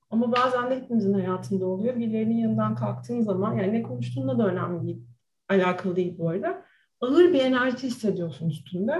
Ama 0.09 0.31
bazen 0.31 0.71
de 0.71 0.75
hepimizin 0.75 1.13
hayatında 1.13 1.65
oluyor. 1.65 1.95
Birilerinin 1.95 2.37
yanından 2.37 2.75
kalktığın 2.75 3.21
zaman 3.21 3.53
yani 3.53 3.73
ne 3.73 3.83
konuştuğunda 3.83 4.37
da 4.37 4.47
önemli 4.47 4.83
değil. 4.87 5.01
Alakalı 5.49 5.95
değil 5.95 6.17
bu 6.17 6.29
arada. 6.29 6.61
Ağır 7.01 7.33
bir 7.33 7.39
enerji 7.39 7.87
hissediyorsun 7.87 8.49
üstünde. 8.49 8.91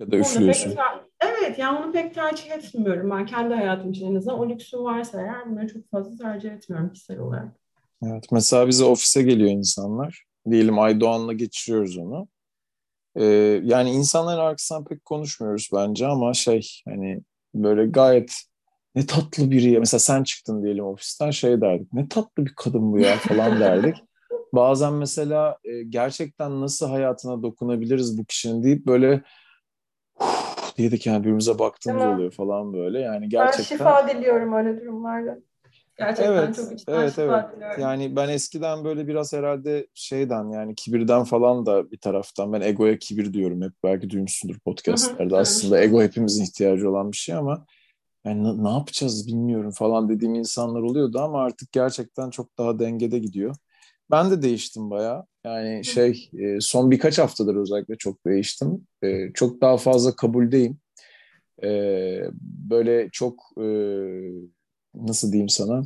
Ya 0.00 0.10
da 0.10 0.16
üflüyorsun. 0.16 0.76
Evet 1.20 1.58
yani 1.58 1.78
onu 1.78 1.92
pek 1.92 2.14
tercih 2.14 2.50
etmiyorum 2.50 3.10
ben 3.10 3.26
kendi 3.26 3.54
hayatım 3.54 3.90
için 3.90 4.10
en 4.10 4.14
azından. 4.14 4.38
O 4.38 4.48
lüksü 4.48 4.78
varsa 4.78 5.20
eğer 5.20 5.50
bunları 5.50 5.68
çok 5.68 5.90
fazla 5.90 6.16
tercih 6.16 6.50
etmiyorum 6.50 6.92
kişisel 6.92 7.18
olarak. 7.18 7.60
Evet 8.02 8.24
mesela 8.32 8.68
bize 8.68 8.84
ofise 8.84 9.22
geliyor 9.22 9.50
insanlar. 9.50 10.24
Diyelim 10.50 10.78
Aydoğan'la 10.78 11.32
geçiriyoruz 11.32 11.98
onu. 11.98 12.28
Ee, 13.16 13.24
yani 13.64 13.90
insanların 13.90 14.38
arkasından 14.38 14.84
pek 14.84 15.04
konuşmuyoruz 15.04 15.68
bence 15.74 16.06
ama 16.06 16.34
şey 16.34 16.68
hani 16.88 17.20
böyle 17.54 17.86
gayet 17.86 18.32
ne 18.94 19.06
tatlı 19.06 19.50
biri 19.50 19.70
ya. 19.70 19.80
Mesela 19.80 19.98
sen 19.98 20.22
çıktın 20.22 20.62
diyelim 20.62 20.84
ofisten 20.84 21.30
şey 21.30 21.60
derdik. 21.60 21.92
Ne 21.92 22.08
tatlı 22.08 22.46
bir 22.46 22.54
kadın 22.56 22.92
bu 22.92 22.98
ya 22.98 23.16
falan 23.16 23.60
derdik. 23.60 23.96
Bazen 24.52 24.92
mesela 24.92 25.58
e, 25.64 25.82
gerçekten 25.82 26.60
nasıl 26.60 26.88
hayatına 26.88 27.42
dokunabiliriz 27.42 28.18
bu 28.18 28.24
kişinin 28.24 28.62
deyip 28.62 28.86
böyle 28.86 29.22
diye 30.80 30.92
de 30.92 30.96
yani 31.04 31.20
birbirimize 31.20 31.58
baktığımız 31.58 32.02
evet. 32.02 32.14
oluyor 32.14 32.30
falan 32.30 32.72
böyle. 32.72 33.00
Yani 33.00 33.28
gerçekten. 33.28 33.78
Ben 33.78 34.02
şifa 34.02 34.08
diliyorum 34.08 34.52
öyle 34.52 34.80
durumlarda. 34.80 35.38
Gerçekten 35.98 36.32
evet, 36.32 36.56
çok 36.56 36.72
içten 36.72 36.94
evet, 36.94 37.18
evet. 37.18 37.44
Diliyorum. 37.56 37.80
Yani 37.80 38.16
ben 38.16 38.28
eskiden 38.28 38.84
böyle 38.84 39.08
biraz 39.08 39.32
herhalde 39.32 39.86
şeyden 39.94 40.50
yani 40.50 40.74
kibirden 40.74 41.24
falan 41.24 41.66
da 41.66 41.90
bir 41.90 41.98
taraftan 41.98 42.52
ben 42.52 42.60
egoya 42.60 42.98
kibir 42.98 43.32
diyorum 43.32 43.62
hep 43.62 43.72
belki 43.84 44.10
duymuşsundur 44.10 44.58
podcastlerde 44.58 45.36
aslında 45.36 45.82
ego 45.82 46.02
hepimizin 46.02 46.44
ihtiyacı 46.44 46.90
olan 46.90 47.12
bir 47.12 47.16
şey 47.16 47.34
ama 47.34 47.66
yani 48.24 48.64
ne 48.64 48.70
yapacağız 48.70 49.26
bilmiyorum 49.26 49.70
falan 49.70 50.08
dediğim 50.08 50.34
insanlar 50.34 50.80
oluyordu 50.80 51.20
ama 51.20 51.42
artık 51.42 51.72
gerçekten 51.72 52.30
çok 52.30 52.58
daha 52.58 52.78
dengede 52.78 53.18
gidiyor. 53.18 53.56
Ben 54.10 54.30
de 54.30 54.42
değiştim 54.42 54.90
baya. 54.90 55.26
Yani 55.44 55.84
şey 55.84 56.30
e, 56.38 56.60
son 56.60 56.90
birkaç 56.90 57.18
haftadır 57.18 57.56
özellikle 57.56 57.96
çok 57.96 58.26
değiştim. 58.26 58.86
E, 59.02 59.32
çok 59.34 59.60
daha 59.60 59.76
fazla 59.76 60.16
kabuldeyim. 60.16 60.78
E, 61.62 61.70
böyle 62.42 63.08
çok 63.12 63.40
nasıl 64.94 65.32
diyeyim 65.32 65.48
sana 65.48 65.82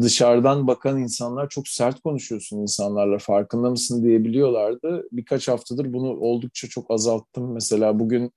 dışarıdan 0.00 0.66
bakan 0.66 0.98
insanlar 0.98 1.48
çok 1.48 1.68
sert 1.68 2.00
konuşuyorsun 2.00 2.58
insanlarla 2.58 3.18
farkında 3.18 3.70
mısın 3.70 4.04
diyebiliyorlardı. 4.04 5.08
Birkaç 5.12 5.48
haftadır 5.48 5.92
bunu 5.92 6.08
oldukça 6.08 6.68
çok 6.68 6.90
azalttım. 6.90 7.52
Mesela 7.52 7.98
bugün 7.98 8.32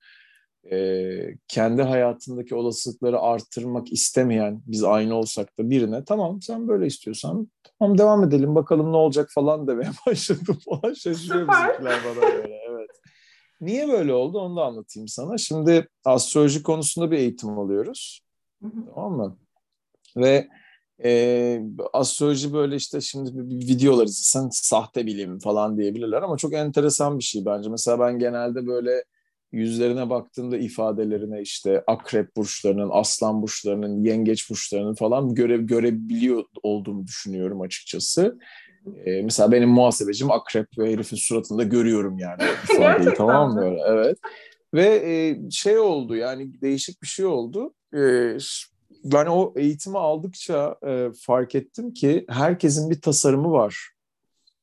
kendi 1.48 1.82
hayatındaki 1.82 2.54
olasılıkları 2.54 3.20
arttırmak 3.20 3.92
istemeyen 3.92 4.62
biz 4.66 4.84
aynı 4.84 5.14
olsak 5.14 5.58
da 5.58 5.70
birine 5.70 6.04
tamam 6.04 6.42
sen 6.42 6.68
böyle 6.68 6.86
istiyorsan 6.86 7.48
tamam 7.78 7.98
devam 7.98 8.24
edelim 8.24 8.54
bakalım 8.54 8.92
ne 8.92 8.96
olacak 8.96 9.30
falan 9.34 9.66
demeye 9.66 9.90
başladım 10.06 10.58
falan 10.70 10.94
şaşırıyor 10.94 11.48
bizimkiler 11.48 12.00
bana 12.04 12.22
böyle 12.22 12.60
evet. 12.70 12.90
Niye 13.60 13.88
böyle 13.88 14.12
oldu 14.12 14.38
onu 14.38 14.56
da 14.56 14.64
anlatayım 14.64 15.08
sana. 15.08 15.38
Şimdi 15.38 15.88
astroloji 16.04 16.62
konusunda 16.62 17.10
bir 17.10 17.18
eğitim 17.18 17.58
alıyoruz. 17.58 18.20
Tamam 18.94 19.12
mı? 19.12 19.38
Ve 20.16 20.48
e, 21.04 21.60
astroloji 21.92 22.52
böyle 22.52 22.76
işte 22.76 23.00
şimdi 23.00 23.30
videolar 23.66 24.04
izlesen 24.04 24.48
sahte 24.52 25.06
bilim 25.06 25.38
falan 25.38 25.78
diyebilirler 25.78 26.22
ama 26.22 26.36
çok 26.36 26.54
enteresan 26.54 27.18
bir 27.18 27.24
şey 27.24 27.44
bence. 27.44 27.70
Mesela 27.70 28.00
ben 28.00 28.18
genelde 28.18 28.66
böyle 28.66 29.04
yüzlerine 29.52 30.10
baktığımda 30.10 30.56
ifadelerine 30.56 31.40
işte 31.40 31.84
akrep 31.86 32.36
burçlarının, 32.36 32.90
aslan 32.92 33.42
burçlarının, 33.42 34.04
yengeç 34.04 34.50
burçlarının 34.50 34.94
falan 34.94 35.34
göre, 35.34 35.56
görebiliyor 35.56 36.44
olduğumu 36.62 37.06
düşünüyorum 37.06 37.60
açıkçası. 37.60 38.38
Ee, 39.04 39.22
mesela 39.22 39.52
benim 39.52 39.68
muhasebecim 39.68 40.30
akrep 40.30 40.78
ve 40.78 40.92
herifin 40.92 41.16
suratında 41.16 41.62
görüyorum 41.62 42.18
yani 42.18 42.42
ifadeyi 42.72 43.14
tamam 43.16 43.54
mı 43.54 43.60
böyle? 43.60 43.80
Evet. 43.86 44.18
Ve 44.74 44.84
e, 44.84 45.50
şey 45.50 45.78
oldu 45.78 46.16
yani 46.16 46.60
değişik 46.60 47.02
bir 47.02 47.06
şey 47.06 47.26
oldu. 47.26 47.74
E, 47.94 48.36
ben 49.04 49.26
o 49.26 49.52
eğitimi 49.56 49.98
aldıkça 49.98 50.76
e, 50.86 51.08
fark 51.20 51.54
ettim 51.54 51.94
ki 51.94 52.24
herkesin 52.28 52.90
bir 52.90 53.00
tasarımı 53.00 53.52
var. 53.52 53.90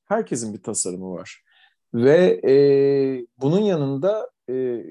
Herkesin 0.05 0.53
bir 0.53 0.63
tasarımı 0.63 1.13
var. 1.13 1.43
Ve 1.93 2.41
e, 2.47 2.55
bunun 3.37 3.59
yanında 3.61 4.32
e, 4.49 4.85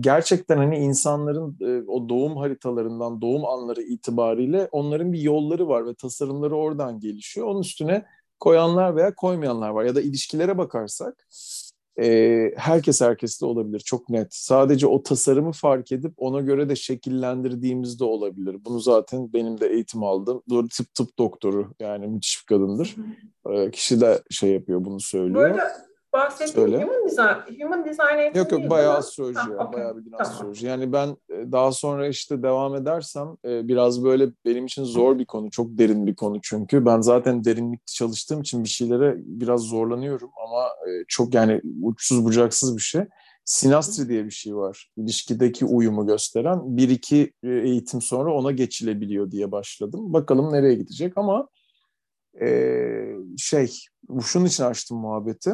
gerçekten 0.00 0.56
hani 0.56 0.78
insanların 0.78 1.56
e, 1.60 1.84
o 1.86 2.08
doğum 2.08 2.36
haritalarından, 2.36 3.20
doğum 3.20 3.44
anları 3.44 3.82
itibariyle 3.82 4.68
onların 4.72 5.12
bir 5.12 5.20
yolları 5.20 5.68
var 5.68 5.86
ve 5.86 5.94
tasarımları 5.94 6.56
oradan 6.56 7.00
gelişiyor. 7.00 7.46
Onun 7.46 7.60
üstüne 7.60 8.04
koyanlar 8.40 8.96
veya 8.96 9.14
koymayanlar 9.14 9.68
var. 9.68 9.84
Ya 9.84 9.94
da 9.94 10.00
ilişkilere 10.00 10.58
bakarsak 10.58 11.26
e, 12.00 12.52
herkes 12.56 13.00
herkesle 13.00 13.46
olabilir 13.46 13.80
çok 13.80 14.08
net. 14.08 14.34
Sadece 14.34 14.86
o 14.86 15.02
tasarımı 15.02 15.52
fark 15.52 15.92
edip 15.92 16.12
ona 16.16 16.40
göre 16.40 16.68
de 16.68 16.76
şekillendirdiğimizde 16.76 18.04
olabilir. 18.04 18.56
Bunu 18.64 18.80
zaten 18.80 19.32
benim 19.32 19.60
de 19.60 19.68
eğitim 19.68 20.02
aldım. 20.02 20.42
Doğru 20.50 20.68
tıp 20.68 20.94
tıp 20.94 21.18
doktoru 21.18 21.72
yani 21.80 22.06
müthiş 22.06 22.42
bir 22.42 22.46
kadındır. 22.46 22.96
E, 23.50 23.70
kişi 23.70 24.00
de 24.00 24.22
şey 24.30 24.52
yapıyor 24.52 24.84
bunu 24.84 25.00
söylüyor. 25.00 25.34
Bu 25.34 25.54
arada 25.54 25.87
bahsettiğin 26.18 26.54
Söyle. 26.54 26.82
human 26.82 27.04
design, 27.04 27.62
human 27.62 27.84
design 27.84 28.18
eğitimi 28.18 28.38
Yok 28.38 28.52
yok 28.52 28.70
bayağı 28.70 28.96
astroloji 28.96 29.38
ya, 29.38 29.56
okay. 29.56 29.72
bayağı 29.72 29.96
bildiğin 29.96 30.16
tamam. 30.16 30.32
astroloji. 30.32 30.66
Yani 30.66 30.92
ben 30.92 31.08
e, 31.08 31.52
daha 31.52 31.72
sonra 31.72 32.08
işte 32.08 32.42
devam 32.42 32.74
edersem 32.74 33.36
e, 33.44 33.68
biraz 33.68 34.04
böyle 34.04 34.28
benim 34.44 34.66
için 34.66 34.84
zor 34.84 35.18
bir 35.18 35.24
konu, 35.24 35.50
çok 35.50 35.78
derin 35.78 36.06
bir 36.06 36.14
konu 36.14 36.38
çünkü. 36.42 36.86
Ben 36.86 37.00
zaten 37.00 37.44
derinlikte 37.44 37.92
çalıştığım 37.92 38.40
için 38.40 38.64
bir 38.64 38.68
şeylere 38.68 39.14
biraz 39.18 39.60
zorlanıyorum 39.60 40.30
ama 40.46 40.64
e, 40.64 41.04
çok 41.08 41.34
yani 41.34 41.60
uçsuz 41.82 42.24
bucaksız 42.24 42.76
bir 42.76 42.82
şey. 42.82 43.02
Sinastri 43.44 44.08
diye 44.08 44.24
bir 44.24 44.30
şey 44.30 44.56
var. 44.56 44.90
İlişkideki 44.96 45.64
uyumu 45.64 46.06
gösteren. 46.06 46.76
Bir 46.76 46.88
iki 46.88 47.32
eğitim 47.42 48.00
sonra 48.00 48.34
ona 48.34 48.52
geçilebiliyor 48.52 49.30
diye 49.30 49.52
başladım. 49.52 50.12
Bakalım 50.12 50.52
nereye 50.52 50.74
gidecek 50.74 51.18
ama 51.18 51.48
ee, 52.40 53.14
şey, 53.36 53.74
şunun 54.22 54.44
için 54.44 54.64
açtım 54.64 54.98
muhabbeti 54.98 55.52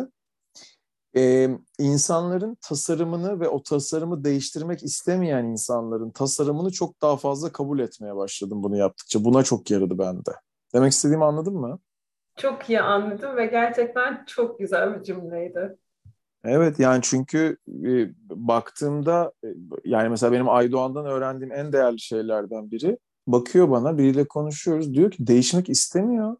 e, 1.16 1.48
insanların 1.78 2.56
tasarımını 2.68 3.40
ve 3.40 3.48
o 3.48 3.62
tasarımı 3.62 4.24
değiştirmek 4.24 4.82
istemeyen 4.82 5.44
insanların 5.44 6.10
tasarımını 6.10 6.70
çok 6.70 7.02
daha 7.02 7.16
fazla 7.16 7.52
kabul 7.52 7.78
etmeye 7.78 8.16
başladım 8.16 8.62
bunu 8.62 8.76
yaptıkça. 8.76 9.24
Buna 9.24 9.42
çok 9.42 9.70
yaradı 9.70 9.98
bende. 9.98 10.30
Demek 10.74 10.92
istediğimi 10.92 11.24
anladın 11.24 11.54
mı? 11.54 11.78
Çok 12.36 12.70
iyi 12.70 12.80
anladım 12.80 13.36
ve 13.36 13.46
gerçekten 13.46 14.24
çok 14.26 14.58
güzel 14.58 14.98
bir 14.98 15.02
cümleydi. 15.02 15.76
Evet 16.44 16.78
yani 16.78 17.00
çünkü 17.02 17.56
e, 17.68 18.10
baktığımda 18.30 19.32
e, 19.44 19.48
yani 19.84 20.08
mesela 20.08 20.32
benim 20.32 20.48
Aydoğan'dan 20.48 21.06
öğrendiğim 21.06 21.52
en 21.52 21.72
değerli 21.72 22.00
şeylerden 22.00 22.70
biri 22.70 22.98
bakıyor 23.26 23.70
bana 23.70 23.98
biriyle 23.98 24.28
konuşuyoruz 24.28 24.94
diyor 24.94 25.10
ki 25.10 25.26
değişmek 25.26 25.68
istemiyor. 25.68 26.36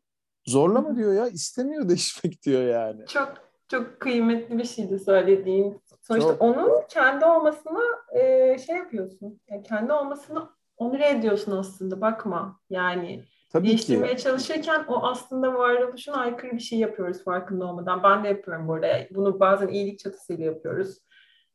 Zorlama 0.47 0.97
diyor 0.97 1.15
ya 1.15 1.29
istemiyor 1.29 1.89
değişmek 1.89 2.43
diyor 2.43 2.63
yani. 2.63 3.07
Çok 3.07 3.44
çok 3.69 4.01
kıymetli 4.01 4.59
bir 4.59 4.65
şeydi 4.65 4.99
söylediğin. 4.99 5.83
Sonuçta 6.03 6.33
çok. 6.33 6.43
onun 6.43 6.71
kendi 6.89 7.25
olmasına 7.25 7.83
e, 8.13 8.59
şey 8.59 8.77
yapıyorsun. 8.77 9.41
Yani 9.51 9.63
kendi 9.63 9.93
olmasını 9.93 10.49
onur 10.77 11.01
ediyorsun 11.01 11.53
aslında. 11.53 12.01
Bakma 12.01 12.61
yani. 12.71 13.25
Tabii 13.53 13.67
değiştirmeye 13.67 14.17
ki. 14.17 14.23
çalışırken 14.23 14.85
o 14.89 15.07
aslında 15.07 15.55
varoluşun 15.55 16.13
aykırı 16.13 16.53
bir 16.53 16.61
şey 16.61 16.79
yapıyoruz 16.79 17.25
farkında 17.25 17.67
olmadan. 17.67 18.03
Ben 18.03 18.25
de 18.25 18.29
yapıyorum 18.29 18.69
burada. 18.69 18.89
Bunu 19.11 19.41
bazen 19.41 19.69
iyilik 19.69 19.99
çatısıyla 19.99 20.45
yapıyoruz. 20.45 20.99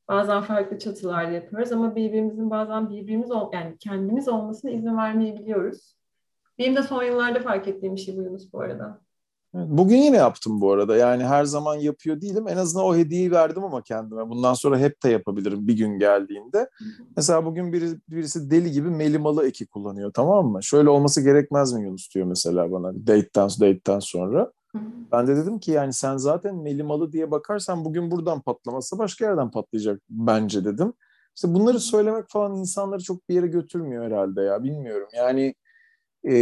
Bazen 0.07 0.41
farklı 0.41 0.79
çatılarla 0.79 1.31
yapıyoruz 1.31 1.71
ama 1.71 1.95
birbirimizin 1.95 2.49
bazen 2.49 2.89
birbirimiz 2.89 3.31
ol, 3.31 3.51
yani 3.53 3.77
kendimiz 3.77 4.27
olmasına 4.27 4.71
izin 4.71 4.97
vermeyebiliyoruz. 4.97 5.95
Benim 6.59 6.75
de 6.75 6.83
son 6.83 7.03
yıllarda 7.03 7.39
fark 7.39 7.67
ettiğim 7.67 7.95
bir 7.95 8.01
şey 8.01 8.17
bu 8.17 8.21
Yunus 8.21 8.53
bu 8.53 8.61
arada. 8.61 9.01
Bugün 9.53 9.97
yine 9.97 10.17
yaptım 10.17 10.61
bu 10.61 10.71
arada. 10.71 10.95
Yani 10.95 11.23
her 11.23 11.45
zaman 11.45 11.75
yapıyor 11.75 12.21
değilim. 12.21 12.47
En 12.47 12.57
azından 12.57 12.85
o 12.85 12.95
hediyeyi 12.95 13.31
verdim 13.31 13.63
ama 13.63 13.81
kendime. 13.81 14.29
Bundan 14.29 14.53
sonra 14.53 14.77
hep 14.77 15.03
de 15.03 15.09
yapabilirim 15.09 15.67
bir 15.67 15.77
gün 15.77 15.99
geldiğinde. 15.99 16.69
Mesela 17.15 17.45
bugün 17.45 17.73
biri, 17.73 17.85
birisi 18.09 18.51
deli 18.51 18.71
gibi 18.71 18.89
melimalı 18.89 19.47
eki 19.47 19.67
kullanıyor 19.67 20.11
tamam 20.13 20.47
mı? 20.47 20.63
Şöyle 20.63 20.89
olması 20.89 21.21
gerekmez 21.21 21.73
mi 21.73 21.83
Yunus 21.83 22.15
diyor 22.15 22.25
mesela 22.25 22.71
bana 22.71 22.93
date'den, 22.93 23.49
date'den 23.49 23.99
sonra. 23.99 24.51
Ben 25.11 25.27
de 25.27 25.35
dedim 25.35 25.59
ki 25.59 25.71
yani 25.71 25.93
sen 25.93 26.17
zaten 26.17 26.55
melimalı 26.55 27.11
diye 27.11 27.31
bakarsan 27.31 27.85
bugün 27.85 28.11
buradan 28.11 28.41
patlamazsa 28.41 28.97
başka 28.97 29.25
yerden 29.25 29.51
patlayacak 29.51 30.01
bence 30.09 30.65
dedim. 30.65 30.93
İşte 31.35 31.53
bunları 31.53 31.79
söylemek 31.79 32.29
falan 32.29 32.55
insanları 32.55 33.03
çok 33.03 33.29
bir 33.29 33.35
yere 33.35 33.47
götürmüyor 33.47 34.05
herhalde 34.05 34.41
ya 34.41 34.63
bilmiyorum. 34.63 35.07
Yani 35.17 35.55
e, 36.23 36.33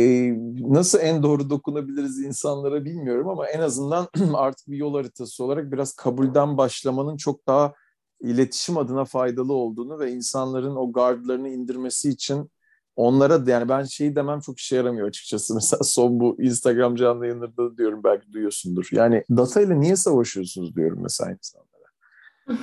nasıl 0.60 1.00
en 1.00 1.24
doğru 1.24 1.50
dokunabiliriz 1.50 2.20
insanlara 2.20 2.86
bilmiyorum 2.86 3.30
ama 3.30 3.48
en 3.48 3.60
azından 3.60 4.08
artık 4.34 4.68
bir 4.68 4.78
yol 4.78 4.94
haritası 4.94 5.44
olarak 5.44 5.72
biraz 5.72 5.96
kabulden 5.96 6.58
başlamanın 6.58 7.18
çok 7.18 7.48
daha 7.48 7.74
iletişim 8.22 8.78
adına 8.78 9.06
faydalı 9.06 9.54
olduğunu 9.54 10.00
ve 10.00 10.12
insanların 10.12 10.76
o 10.76 10.92
gardlarını 10.92 11.50
indirmesi 11.50 12.10
için 12.10 12.52
onlara 12.96 13.46
da 13.46 13.52
yani 13.52 13.70
ben 13.70 13.84
şeyi 13.84 14.16
demem 14.16 14.40
çok 14.40 14.60
işe 14.60 14.76
yaramıyor 14.76 15.08
açıkçası. 15.08 15.56
Mesela 15.56 15.84
son 15.84 16.20
bu 16.20 16.42
Instagram 16.42 16.96
canlı 16.96 17.26
yayınlarında 17.26 17.78
diyorum 17.78 18.04
belki 18.04 18.34
duyuyorsundur. 18.34 18.88
Yani 18.92 19.24
data 19.30 19.62
ile 19.62 19.80
niye 19.80 19.96
savaşıyorsunuz 19.96 20.76
diyorum 20.76 21.00
mesela 21.02 21.32
insanlara. 21.32 21.68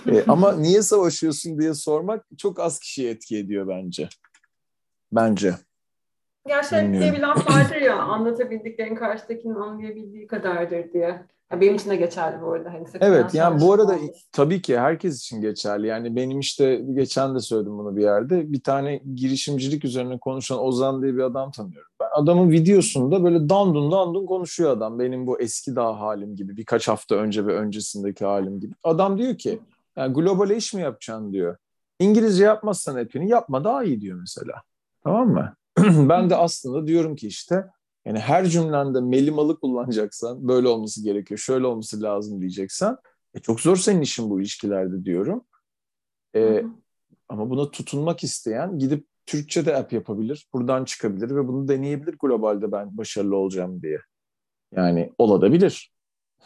e, 0.19 0.25
ama 0.29 0.53
niye 0.53 0.83
savaşıyorsun 0.83 1.59
diye 1.59 1.75
sormak 1.75 2.27
çok 2.39 2.61
az 2.61 2.79
kişiye 2.79 3.11
etki 3.11 3.39
ediyor 3.39 3.69
bence. 3.69 4.09
Bence. 5.13 5.55
Gerçi 6.47 6.93
diye 6.93 7.13
bir 7.13 7.21
laf 7.21 7.51
vardır 7.51 7.77
ya 7.77 7.97
anlatabildiklerin 7.99 8.95
karşıdakinin 8.95 9.55
anlayabildiği 9.55 10.27
kadardır 10.27 10.93
diye. 10.93 11.27
Ya 11.53 11.61
benim 11.61 11.75
için 11.75 11.91
de 11.91 11.97
geçerli 11.97 12.43
bu 12.43 12.53
arada. 12.53 12.73
Hani 12.73 12.87
evet 13.01 13.35
yani 13.35 13.61
bu 13.61 13.73
arada 13.73 13.93
olmuş. 13.93 14.11
tabii 14.33 14.63
ki 14.63 14.79
herkes 14.79 15.21
için 15.21 15.41
geçerli. 15.41 15.87
Yani 15.87 16.17
benim 16.17 16.41
işte 16.41 16.77
geçen 16.93 17.35
de 17.35 17.41
söyledim 17.41 17.79
bunu 17.79 17.97
bir 17.97 18.03
yerde. 18.03 18.53
Bir 18.53 18.63
tane 18.63 19.01
girişimcilik 19.15 19.85
üzerine 19.85 20.19
konuşan 20.19 20.65
Ozan 20.65 21.03
diye 21.03 21.15
bir 21.15 21.23
adam 21.23 21.51
tanıyorum. 21.51 21.91
Ben 22.01 22.07
adamın 22.13 22.51
videosunda 22.51 23.25
böyle 23.25 23.49
dandun 23.49 23.93
dandun 23.93 24.27
konuşuyor 24.27 24.71
adam. 24.71 24.99
Benim 24.99 25.27
bu 25.27 25.41
eski 25.41 25.77
daha 25.77 26.01
halim 26.01 26.37
gibi. 26.37 26.57
Birkaç 26.57 26.89
hafta 26.89 27.15
önce 27.15 27.47
ve 27.47 27.55
öncesindeki 27.55 28.25
halim 28.25 28.61
gibi. 28.61 28.75
Adam 28.85 29.19
diyor 29.19 29.39
ki 29.39 29.59
yani 29.97 30.15
global 30.15 30.51
iş 30.51 30.75
mi 30.75 30.83
yapacaksın 30.83 31.33
diyor. 31.33 31.57
İngilizce 31.99 32.45
yapmazsan 32.45 32.99
hepini 32.99 33.29
yapma 33.29 33.65
daha 33.65 33.85
iyi 33.85 34.01
diyor 34.01 34.19
mesela. 34.21 34.63
Tamam 35.05 35.29
mı? 35.29 35.55
ben 36.09 36.31
de 36.31 36.37
aslında 36.37 36.87
diyorum 36.87 37.17
ki 37.17 37.27
işte 37.27 37.65
yani 38.05 38.19
her 38.19 38.47
cümlende 38.47 39.01
melimalı 39.01 39.61
kullanacaksan 39.61 40.49
böyle 40.49 40.69
olması 40.69 41.05
gerekiyor, 41.05 41.39
şöyle 41.39 41.67
olması 41.67 42.03
lazım 42.03 42.41
diyeceksen 42.41 42.97
e, 43.35 43.39
çok 43.39 43.61
zor 43.61 43.77
senin 43.77 44.01
işin 44.01 44.31
bu 44.31 44.41
ilişkilerde 44.41 45.05
diyorum. 45.05 45.45
E, 46.37 46.65
ama 47.29 47.51
buna 47.51 47.71
tutunmak 47.71 48.25
isteyen 48.25 48.79
gidip 48.79 49.07
Türkçe 49.27 49.67
de 49.67 49.77
app 49.77 49.93
yapabilir, 49.93 50.49
buradan 50.53 50.85
çıkabilir 50.85 51.37
ve 51.37 51.49
bunu 51.49 51.69
deneyebilir 51.69 52.17
globalde 52.19 52.73
ben 52.73 52.99
başarılı 52.99 53.37
olacağım 53.37 53.83
diye. 53.83 53.99
Yani 54.73 55.13
olabilir. 55.19 55.93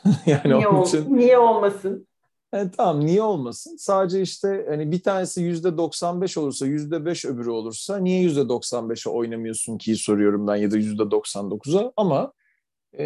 yani 0.26 0.54
niye, 0.54 0.68
onun 0.68 0.84
için... 0.84 1.16
niye 1.16 1.38
olmasın? 1.38 2.07
Yani 2.54 2.70
tamam 2.70 3.06
niye 3.06 3.22
olmasın? 3.22 3.76
Sadece 3.78 4.22
işte 4.22 4.66
hani 4.68 4.92
bir 4.92 5.02
tanesi 5.02 5.42
yüzde 5.42 5.76
95 5.78 6.38
olursa 6.38 6.66
yüzde 6.66 7.04
5 7.04 7.24
öbürü 7.24 7.50
olursa 7.50 7.96
niye 7.96 8.20
yüzde 8.20 8.40
95'e 8.40 9.10
oynamıyorsun 9.10 9.78
ki 9.78 9.96
soruyorum 9.96 10.46
ben 10.46 10.56
ya 10.56 10.70
da 10.70 10.76
yüzde 10.76 11.02
99'a 11.02 11.92
ama 11.96 12.32
e, 12.92 13.04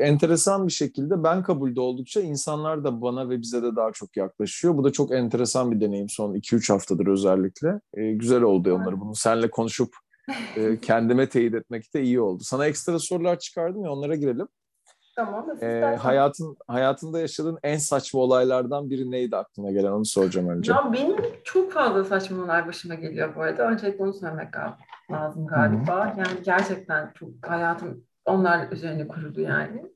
enteresan 0.00 0.66
bir 0.66 0.72
şekilde 0.72 1.24
ben 1.24 1.42
kabulde 1.42 1.80
oldukça 1.80 2.20
insanlar 2.20 2.84
da 2.84 3.02
bana 3.02 3.28
ve 3.28 3.40
bize 3.40 3.62
de 3.62 3.76
daha 3.76 3.92
çok 3.92 4.16
yaklaşıyor. 4.16 4.76
Bu 4.76 4.84
da 4.84 4.92
çok 4.92 5.12
enteresan 5.12 5.70
bir 5.72 5.80
deneyim 5.80 6.08
son 6.08 6.34
2-3 6.34 6.72
haftadır 6.72 7.06
özellikle. 7.06 7.80
E, 7.94 8.12
güzel 8.12 8.42
oldu 8.42 8.74
onları 8.74 9.00
bunu 9.00 9.14
seninle 9.14 9.50
konuşup 9.50 9.94
e, 10.56 10.80
kendime 10.82 11.28
teyit 11.28 11.54
etmek 11.54 11.94
de 11.94 12.02
iyi 12.02 12.20
oldu. 12.20 12.42
Sana 12.44 12.66
ekstra 12.66 12.98
sorular 12.98 13.38
çıkardım 13.38 13.84
ya 13.84 13.92
onlara 13.92 14.14
girelim. 14.14 14.48
Tamam. 15.16 15.46
Ee, 15.62 15.96
hayatın 16.00 16.56
hayatında 16.68 17.20
yaşadığın 17.20 17.58
en 17.62 17.76
saçma 17.76 18.20
olaylardan 18.20 18.90
biri 18.90 19.10
neydi 19.10 19.36
aklına 19.36 19.70
gelen 19.70 19.92
onu 19.92 20.04
soracağım 20.04 20.48
önce. 20.48 20.72
Ya 20.72 20.92
benim 20.92 21.16
çok 21.44 21.72
fazla 21.72 22.04
saçma 22.04 22.36
olaylar 22.36 22.66
başıma 22.66 22.94
geliyor 22.94 23.36
bu 23.36 23.42
arada. 23.42 23.68
Öncelikle 23.68 24.04
onu 24.04 24.12
söylemek 24.14 24.48
lazım 25.10 25.46
galiba. 25.46 26.06
Hı-hı. 26.06 26.18
Yani 26.18 26.42
gerçekten 26.44 27.12
çok 27.14 27.28
hayatım 27.46 28.04
onlar 28.24 28.72
üzerine 28.72 29.08
kuruldu 29.08 29.40
yani. 29.40 29.92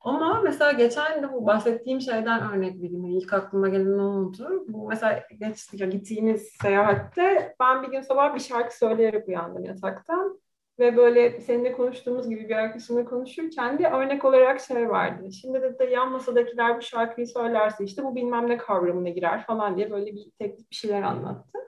Ama 0.00 0.40
mesela 0.44 0.72
geçen 0.72 1.22
de 1.22 1.32
bu 1.32 1.46
bahsettiğim 1.46 2.00
şeyden 2.00 2.52
örnek 2.52 2.76
vereyim. 2.82 3.06
İlk 3.06 3.32
aklıma 3.32 3.68
gelen 3.68 3.98
ne 3.98 4.02
oldu? 4.02 4.64
Bu 4.68 4.88
mesela 4.88 5.22
geç, 5.40 5.70
gittiğimiz 5.72 6.42
seyahatte 6.62 7.56
ben 7.60 7.82
bir 7.82 7.88
gün 7.88 8.00
sabah 8.00 8.34
bir 8.34 8.40
şarkı 8.40 8.78
söyleyerek 8.78 9.28
uyandım 9.28 9.64
yataktan. 9.64 10.40
Ve 10.82 10.96
böyle 10.96 11.40
seninle 11.40 11.72
konuştuğumuz 11.72 12.28
gibi 12.28 12.48
bir 12.48 12.54
arkadaşımla 12.54 13.04
konuşurken 13.04 13.78
de 13.78 13.88
örnek 13.88 14.24
olarak 14.24 14.60
şey 14.60 14.88
vardı. 14.88 15.32
Şimdi 15.32 15.62
de, 15.62 15.78
de 15.78 15.84
yan 15.84 16.12
masadakiler 16.12 16.76
bu 16.76 16.82
şarkıyı 16.82 17.26
söylerse 17.26 17.84
işte 17.84 18.04
bu 18.04 18.16
bilmem 18.16 18.48
ne 18.48 18.56
kavramına 18.56 19.08
girer 19.08 19.46
falan 19.46 19.76
diye 19.76 19.90
böyle 19.90 20.06
bir 20.06 20.30
teklif 20.38 20.70
bir 20.70 20.76
şeyler 20.76 21.02
anlattı. 21.02 21.58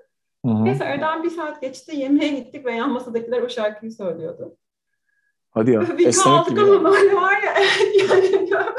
Hı-hı. 0.45 0.65
Neyse 0.65 0.85
aradan 0.85 1.23
bir 1.23 1.31
saat 1.31 1.61
geçti 1.61 1.97
yemeğe 1.97 2.29
gittik 2.29 2.67
ve 2.67 2.73
yan 2.73 2.91
masadakiler 2.91 3.43
o 3.43 3.49
şarkıyı 3.49 3.93
söylüyordu. 3.93 4.57
Hadi 5.51 5.71
ya. 5.71 5.81
Bir 5.99 6.13
kaldık 6.13 6.59
ama 6.59 6.85
böyle 6.85 7.15
var 7.15 7.43
ya. 7.43 7.55
yani 8.11 8.51
ya, 8.51 8.75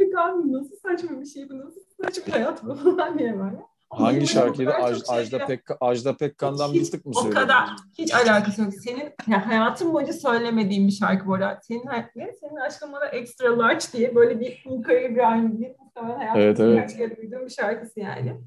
bir 0.00 0.12
kaldım 0.12 0.52
nasıl 0.52 0.76
saçma 0.76 1.20
bir 1.20 1.26
şey 1.26 1.50
bu 1.50 1.58
nasıl 1.58 1.80
saçma 2.02 2.34
hayat 2.34 2.64
bu 2.64 2.74
falan 2.74 3.18
diye 3.18 3.38
böyle. 3.38 3.69
Hangi 3.90 4.26
şarkıydı? 4.26 4.72
Aj, 4.72 4.98
Ajda, 5.08 5.46
Pekka, 5.46 5.76
Ajda 5.80 6.16
Pekkan'dan 6.16 6.74
bir 6.74 6.90
tık 6.90 7.06
mı 7.06 7.14
söyledin? 7.14 7.36
O 7.36 7.40
kadar. 7.40 7.68
Hiç 7.98 8.14
alakası 8.14 8.62
yok. 8.62 8.74
Senin 8.74 9.12
yani 9.28 9.42
hayatın 9.42 9.92
boyunca 9.92 10.12
söylemediğin 10.12 10.86
bir 10.86 10.92
şarkı 10.92 11.26
bu 11.26 11.34
arada. 11.34 11.60
Senin, 11.62 11.84
ne? 12.16 12.32
Senin 12.40 12.56
aşkın 12.56 12.92
bana 12.92 13.06
extra 13.06 13.58
large 13.58 13.84
diye 13.92 14.14
böyle 14.14 14.40
bir 14.40 14.64
yukarı 14.70 15.14
bir 15.14 15.30
aynı 15.32 15.74
hayatımda 15.94 16.72
evet, 16.72 16.96
evet. 16.98 17.16
duyduğum 17.16 17.44
bir 17.44 17.50
şarkısı 17.50 18.00
yani. 18.00 18.40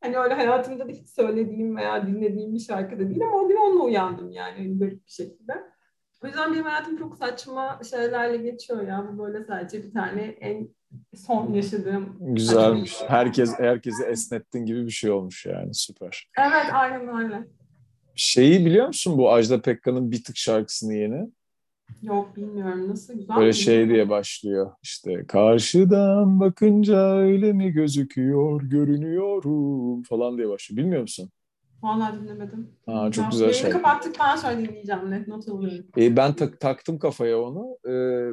Hani 0.00 0.18
öyle 0.18 0.34
hayatımda 0.34 0.88
da 0.88 0.92
hiç 0.92 1.08
söylediğim 1.08 1.76
veya 1.76 2.06
dinlediğim 2.06 2.54
bir 2.54 2.60
şarkı 2.60 2.98
da 2.98 3.08
değil 3.08 3.22
ama 3.22 3.36
o 3.36 3.48
gün 3.48 3.56
onunla 3.56 3.84
uyandım 3.84 4.32
yani 4.32 4.80
böyle 4.80 4.92
bir 4.92 5.00
şekilde. 5.06 5.71
O 6.24 6.26
yüzden 6.26 6.52
benim 6.52 6.64
hayatım 6.64 6.96
çok 6.96 7.16
saçma 7.16 7.80
şeylerle 7.90 8.36
geçiyor 8.36 8.88
ya. 8.88 9.08
Bu 9.12 9.18
böyle 9.24 9.44
sadece 9.44 9.84
bir 9.84 9.92
tane 9.92 10.22
en 10.22 10.68
son 11.16 11.52
yaşadığım. 11.52 12.16
Güzelmiş. 12.20 13.02
Herkes 13.06 13.58
herkesi 13.58 14.04
esnettin 14.04 14.66
gibi 14.66 14.86
bir 14.86 14.90
şey 14.90 15.10
olmuş 15.10 15.46
yani. 15.46 15.74
Süper. 15.74 16.28
Evet 16.38 16.66
aynen 16.72 17.24
öyle. 17.24 17.46
Şeyi 18.14 18.66
biliyor 18.66 18.86
musun 18.86 19.18
bu 19.18 19.32
Ajda 19.32 19.62
Pekkan'ın 19.62 20.10
bir 20.10 20.24
tık 20.24 20.36
şarkısını 20.36 20.94
yeni? 20.94 21.30
Yok 22.02 22.36
bilmiyorum 22.36 22.88
nasıl 22.88 23.14
güzel 23.14 23.36
Böyle 23.36 23.52
şey 23.52 23.88
diye 23.88 24.08
başlıyor 24.08 24.72
işte 24.82 25.26
karşıdan 25.26 26.40
bakınca 26.40 27.16
öyle 27.16 27.52
mi 27.52 27.72
gözüküyor 27.72 28.62
görünüyorum 28.62 30.02
falan 30.02 30.38
diye 30.38 30.48
başlıyor 30.48 30.76
bilmiyor 30.76 31.02
musun? 31.02 31.30
Vallahi 31.82 32.20
dinlemedim. 32.20 32.70
Aa, 32.86 33.10
çok 33.10 33.24
ben 33.24 33.30
güzel 33.30 33.52
şey. 33.52 33.70
kapattıktan 33.70 34.36
sonra 34.36 34.58
dinleyeceğim 34.58 35.10
net 35.10 35.28
not 35.28 35.48
alıyorum. 35.48 35.86
E, 35.98 36.16
ben 36.16 36.32
tak, 36.32 36.60
taktım 36.60 36.98
kafaya 36.98 37.40
onu. 37.40 37.78
E, 37.86 37.92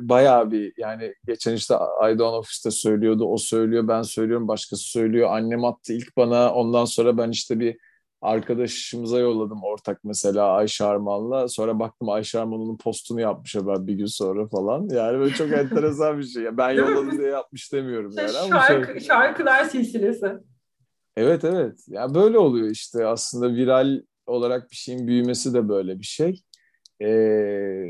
bayağı 0.10 0.52
bir 0.52 0.74
yani 0.78 1.14
geçen 1.26 1.54
işte 1.54 1.76
Aydoğan 1.76 2.34
ofiste 2.34 2.72
söylüyordu. 2.72 3.26
O 3.26 3.38
söylüyor 3.38 3.88
ben 3.88 4.02
söylüyorum 4.02 4.48
başkası 4.48 4.84
söylüyor. 4.84 5.30
Annem 5.32 5.66
attı 5.66 5.94
ilk 5.94 6.18
bana 6.18 6.54
ondan 6.54 6.86
sonra 6.86 7.18
ben 7.18 7.30
işte 7.30 7.60
bir 7.60 7.78
arkadaşımıza 8.22 9.20
yolladım 9.20 9.64
ortak 9.64 10.04
mesela 10.04 10.52
Ayşe 10.52 10.86
Arman'la. 10.86 11.48
Sonra 11.48 11.80
baktım 11.80 12.10
Ayşe 12.10 12.40
Arman'ın 12.40 12.78
postunu 12.78 13.22
yapmış 13.22 13.56
haber 13.56 13.88
bir 13.88 13.94
gün 13.94 14.06
sonra 14.06 14.48
falan. 14.48 14.90
Yani 14.90 15.20
böyle 15.20 15.34
çok 15.34 15.52
enteresan 15.54 16.20
bir 16.20 16.24
şey. 16.24 16.58
Ben 16.58 16.70
yolladım 16.70 17.20
diye 17.20 17.30
yapmış 17.30 17.74
demiyorum 17.74 18.14
yani. 18.18 18.32
Şarkı, 18.50 18.92
şey... 18.92 19.00
Şarkılar 19.00 19.64
silsilesi. 19.64 20.34
Evet 21.18 21.44
evet. 21.44 21.80
Ya 21.88 22.14
böyle 22.14 22.38
oluyor 22.38 22.70
işte 22.70 23.06
aslında 23.06 23.56
viral 23.56 24.02
olarak 24.26 24.72
bir 24.72 24.76
şeyin 24.76 25.08
büyümesi 25.08 25.54
de 25.54 25.70
böyle 25.70 26.00
bir 26.00 26.06
şey. 26.06 26.42
Ee, 27.02 27.86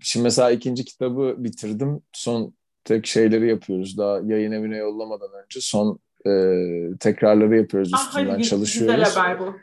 şimdi 0.00 0.24
mesela 0.24 0.50
ikinci 0.50 0.84
kitabı 0.84 1.34
bitirdim. 1.38 2.02
Son 2.12 2.54
tek 2.84 3.06
şeyleri 3.06 3.48
yapıyoruz. 3.48 3.98
Daha 3.98 4.20
yayın 4.20 4.52
evine 4.52 4.76
yollamadan 4.76 5.30
önce 5.44 5.60
son 5.60 5.98
e, 6.26 6.30
tekrarları 7.00 7.56
yapıyoruz. 7.56 7.92
Üstünden 7.94 8.38
ah, 8.40 8.42
çalışıyoruz. 8.42 8.96
Güzel 8.96 9.22
haber 9.22 9.38
bu. 9.40 9.54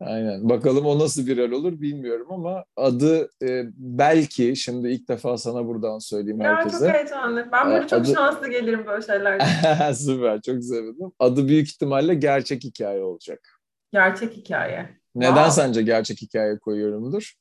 Aynen. 0.00 0.48
Bakalım 0.48 0.86
o 0.86 0.98
nasıl 0.98 1.26
viral 1.26 1.52
olur 1.52 1.80
bilmiyorum 1.80 2.26
ama 2.30 2.64
adı 2.76 3.30
e, 3.42 3.64
belki 3.76 4.56
şimdi 4.56 4.88
ilk 4.88 5.08
defa 5.08 5.38
sana 5.38 5.66
buradan 5.66 5.98
söyleyeyim 5.98 6.40
ya, 6.40 6.56
herkese. 6.56 6.78
Çok 6.78 6.94
heyecanlı. 6.94 7.48
Ben 7.52 7.70
böyle 7.70 7.86
çok 7.86 8.00
adı... 8.00 8.14
şanslı 8.14 8.50
gelirim 8.50 8.86
böyle 8.86 9.06
şeylerde. 9.06 9.94
Süper. 9.94 10.40
Çok 10.40 10.64
sevindim. 10.64 11.12
Adı 11.18 11.48
büyük 11.48 11.68
ihtimalle 11.68 12.14
gerçek 12.14 12.64
hikaye 12.64 13.02
olacak. 13.02 13.60
Gerçek 13.92 14.36
hikaye. 14.36 14.88
Neden 15.14 15.34
wow. 15.34 15.50
sence 15.50 15.82
gerçek 15.82 16.22
hikaye 16.22 16.58
koyuyorumdur? 16.58 17.34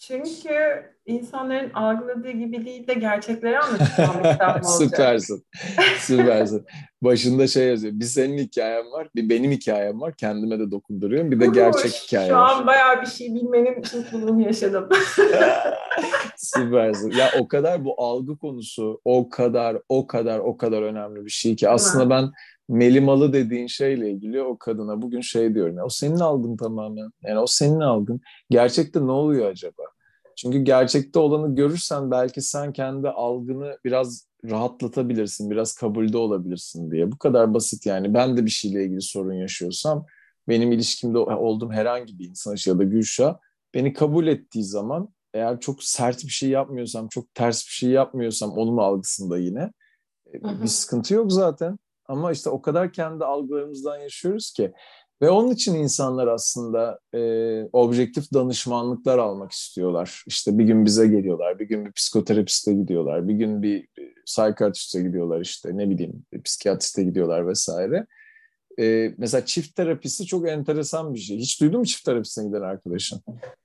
Çünkü 0.00 0.50
insanların 1.06 1.70
algıladığı 1.70 2.30
gibi 2.30 2.66
değil 2.66 2.86
de 2.86 2.94
gerçekleri 2.94 3.58
anlatacağım 3.58 4.16
olacak. 4.24 4.66
Süpersin. 4.66 5.44
Süpersin. 5.98 6.66
Başında 7.02 7.46
şey 7.46 7.68
yazıyor. 7.68 7.92
Bir 7.94 8.04
senin 8.04 8.38
hikayen 8.38 8.92
var, 8.92 9.08
bir 9.14 9.28
benim 9.28 9.50
hikayem 9.50 10.00
var. 10.00 10.14
Kendime 10.16 10.58
de 10.58 10.70
dokunduruyorum. 10.70 11.30
Bir 11.30 11.40
de 11.40 11.46
gerçek 11.46 11.92
hikaye 11.92 12.28
Şu 12.28 12.34
var. 12.34 12.48
Şu 12.48 12.56
an 12.56 12.66
bayağı 12.66 13.02
bir 13.02 13.06
şey 13.06 13.34
bilmenin 13.34 13.76
mutluluğunu 13.76 14.42
yaşadım. 14.42 14.88
Süpersin. 16.36 17.10
Ya 17.10 17.30
o 17.38 17.48
kadar 17.48 17.84
bu 17.84 17.94
algı 18.02 18.38
konusu 18.38 19.00
o 19.04 19.28
kadar, 19.28 19.76
o 19.88 20.06
kadar, 20.06 20.38
o 20.38 20.56
kadar 20.56 20.82
önemli 20.82 21.24
bir 21.24 21.30
şey 21.30 21.56
ki. 21.56 21.68
Aslında 21.68 22.10
ben 22.10 22.30
Melimalı 22.70 23.32
dediğin 23.32 23.66
şeyle 23.66 24.10
ilgili 24.10 24.42
o 24.42 24.58
kadına 24.58 25.02
bugün 25.02 25.20
şey 25.20 25.54
diyorum 25.54 25.76
ya 25.76 25.84
o 25.84 25.88
senin 25.88 26.18
algın 26.18 26.56
tamamen. 26.56 27.10
Yani 27.22 27.38
o 27.38 27.46
senin 27.46 27.80
algın. 27.80 28.20
Gerçekte 28.50 29.06
ne 29.06 29.10
oluyor 29.10 29.50
acaba? 29.50 29.82
Çünkü 30.36 30.58
gerçekte 30.58 31.18
olanı 31.18 31.54
görürsen 31.54 32.10
belki 32.10 32.42
sen 32.42 32.72
kendi 32.72 33.08
algını 33.08 33.78
biraz 33.84 34.26
rahatlatabilirsin, 34.44 35.50
biraz 35.50 35.74
kabulde 35.74 36.16
olabilirsin 36.16 36.90
diye. 36.90 37.12
Bu 37.12 37.18
kadar 37.18 37.54
basit 37.54 37.86
yani. 37.86 38.14
Ben 38.14 38.36
de 38.36 38.44
bir 38.44 38.50
şeyle 38.50 38.84
ilgili 38.84 39.02
sorun 39.02 39.34
yaşıyorsam 39.34 40.06
benim 40.48 40.72
ilişkimde 40.72 41.18
olduğum 41.18 41.72
herhangi 41.72 42.18
bir 42.18 42.28
insan 42.28 42.56
ya 42.66 42.78
da 42.78 42.84
Gülşah 42.84 43.38
beni 43.74 43.92
kabul 43.92 44.26
ettiği 44.26 44.64
zaman 44.64 45.08
eğer 45.34 45.60
çok 45.60 45.82
sert 45.82 46.24
bir 46.24 46.28
şey 46.28 46.48
yapmıyorsam, 46.48 47.08
çok 47.08 47.34
ters 47.34 47.66
bir 47.66 47.72
şey 47.72 47.90
yapmıyorsam 47.90 48.50
onun 48.50 48.76
algısında 48.76 49.38
yine 49.38 49.72
e, 50.34 50.62
bir 50.62 50.68
sıkıntı 50.68 51.14
yok 51.14 51.32
zaten. 51.32 51.78
Ama 52.10 52.32
işte 52.32 52.50
o 52.50 52.62
kadar 52.62 52.92
kendi 52.92 53.24
algılarımızdan 53.24 53.98
yaşıyoruz 53.98 54.52
ki. 54.52 54.72
Ve 55.22 55.30
onun 55.30 55.50
için 55.50 55.74
insanlar 55.74 56.26
aslında 56.26 56.98
e, 57.14 57.20
objektif 57.72 58.32
danışmanlıklar 58.34 59.18
almak 59.18 59.52
istiyorlar. 59.52 60.24
İşte 60.26 60.58
bir 60.58 60.64
gün 60.64 60.84
bize 60.84 61.06
geliyorlar, 61.06 61.58
bir 61.58 61.64
gün 61.64 61.86
bir 61.86 61.92
psikoterapiste 61.92 62.72
gidiyorlar, 62.72 63.28
bir 63.28 63.34
gün 63.34 63.62
bir 63.62 63.88
psikiyatriste 64.26 65.02
gidiyorlar 65.02 65.40
işte 65.40 65.76
ne 65.76 65.90
bileyim 65.90 66.26
psikiyatriste 66.44 67.02
gidiyorlar 67.02 67.46
vesaire. 67.46 68.06
E, 68.80 69.14
mesela 69.18 69.44
çift 69.44 69.76
terapisi 69.76 70.26
çok 70.26 70.48
enteresan 70.48 71.14
bir 71.14 71.18
şey. 71.18 71.38
Hiç 71.38 71.60
duydun 71.60 71.80
mu 71.80 71.86
çift 71.86 72.04
terapisine 72.04 72.46
giden 72.46 72.62
arkadaşın? 72.62 73.20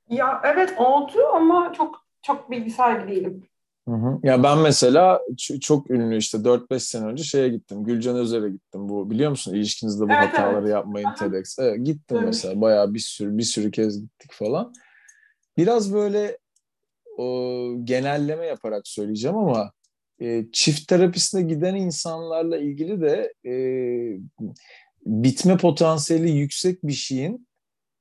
Ya 0.10 0.42
evet 0.44 0.74
oldu 0.78 1.28
ama 1.34 1.74
çok 1.78 2.06
çok 2.22 2.52
bilgi 2.52 2.72
sahibi 2.72 3.12
değilim. 3.12 3.44
Hı 3.88 3.96
hı. 3.96 4.20
Ya 4.24 4.44
ben 4.44 4.58
mesela 4.60 5.22
çok 5.62 5.92
ünlü 5.92 6.18
işte 6.18 6.38
4-5 6.38 6.80
sene 6.80 7.06
önce 7.06 7.24
şeye 7.24 7.50
gittim. 7.50 7.84
Gülcan 7.84 8.16
Özer'e 8.16 8.50
gittim. 8.50 8.90
Bu 8.90 9.10
biliyor 9.10 9.30
musun? 9.30 9.54
İlişkinizde 9.54 10.04
bu 10.04 10.12
evet, 10.12 10.28
hataları 10.28 10.60
evet. 10.60 10.70
yapmayın 10.70 11.10
TEDx. 11.20 11.60
Evet, 11.60 11.86
gittim 11.86 12.18
evet. 12.18 12.28
mesela. 12.28 12.62
Bayağı 12.62 12.94
bir 12.94 13.00
sürü 13.00 13.38
bir 13.38 13.44
sürü 13.44 13.72
kez 13.72 14.02
gittik 14.02 14.32
falan. 14.34 14.74
Biraz 15.58 15.94
böyle 15.94 16.38
o, 17.18 17.26
genelleme 17.84 18.46
yaparak 18.46 18.88
söyleyeceğim 18.88 19.38
ama 19.38 19.72
e, 20.22 20.46
çift 20.52 20.88
terapisine 20.88 21.42
giden 21.42 21.76
insanlarla 21.76 22.58
ilgili 22.58 23.02
de 23.02 23.34
e, 23.46 23.54
bitme 25.06 25.58
potansiyeli 25.58 26.32
yüksek 26.32 26.84
bir 26.84 26.94
şeyin 26.94 27.48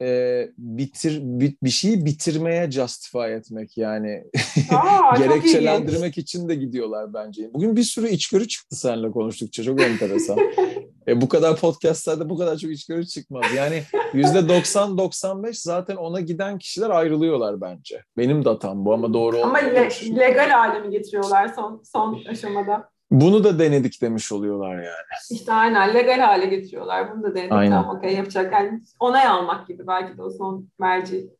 e, 0.02 0.48
bitir 0.58 1.20
bit, 1.22 1.62
bir 1.62 1.70
şeyi 1.70 2.04
bitirmeye 2.04 2.70
justify 2.70 3.34
etmek 3.34 3.78
yani 3.78 4.24
Aa, 4.72 5.16
gerekçelendirmek 5.18 6.18
için 6.18 6.48
de 6.48 6.54
gidiyorlar 6.54 7.14
bence. 7.14 7.50
Bugün 7.54 7.76
bir 7.76 7.82
sürü 7.82 8.08
içgörü 8.08 8.48
çıktı 8.48 8.76
seninle 8.76 9.10
konuştukça 9.10 9.62
çok 9.62 9.82
enteresan. 9.82 10.38
e, 11.08 11.20
bu 11.20 11.28
kadar 11.28 11.56
podcastlerde 11.56 12.30
bu 12.30 12.38
kadar 12.38 12.56
çok 12.56 12.70
içgörü 12.70 13.06
çıkmaz. 13.06 13.44
Yani 13.56 13.82
yüzde 14.14 14.38
90-95 14.38 15.52
zaten 15.52 15.96
ona 15.96 16.20
giden 16.20 16.58
kişiler 16.58 16.90
ayrılıyorlar 16.90 17.60
bence. 17.60 18.02
Benim 18.16 18.44
datam 18.44 18.84
bu 18.84 18.94
ama 18.94 19.14
doğru 19.14 19.42
Ama 19.42 19.58
le- 19.58 20.16
legal 20.16 20.50
hale 20.50 20.80
mi 20.80 20.90
getiriyorlar 20.90 21.52
son 21.56 21.82
son 21.84 22.24
aşamada? 22.28 22.93
Bunu 23.20 23.44
da 23.44 23.58
denedik 23.58 24.02
demiş 24.02 24.32
oluyorlar 24.32 24.74
yani. 24.74 25.30
İşte 25.30 25.52
aynen 25.52 25.94
legal 25.94 26.20
hale 26.20 26.46
getiriyorlar. 26.46 27.12
Bunu 27.12 27.22
da 27.22 27.34
denedik. 27.34 27.52
Aynen. 27.52 27.70
Tamam 27.70 27.96
okey 27.96 28.14
yapacak. 28.14 28.52
Yani 28.52 28.80
onay 29.00 29.26
almak 29.26 29.68
gibi 29.68 29.86
belki 29.86 30.18
de 30.18 30.22
o 30.22 30.30
son 30.30 30.68
merci. 30.78 31.30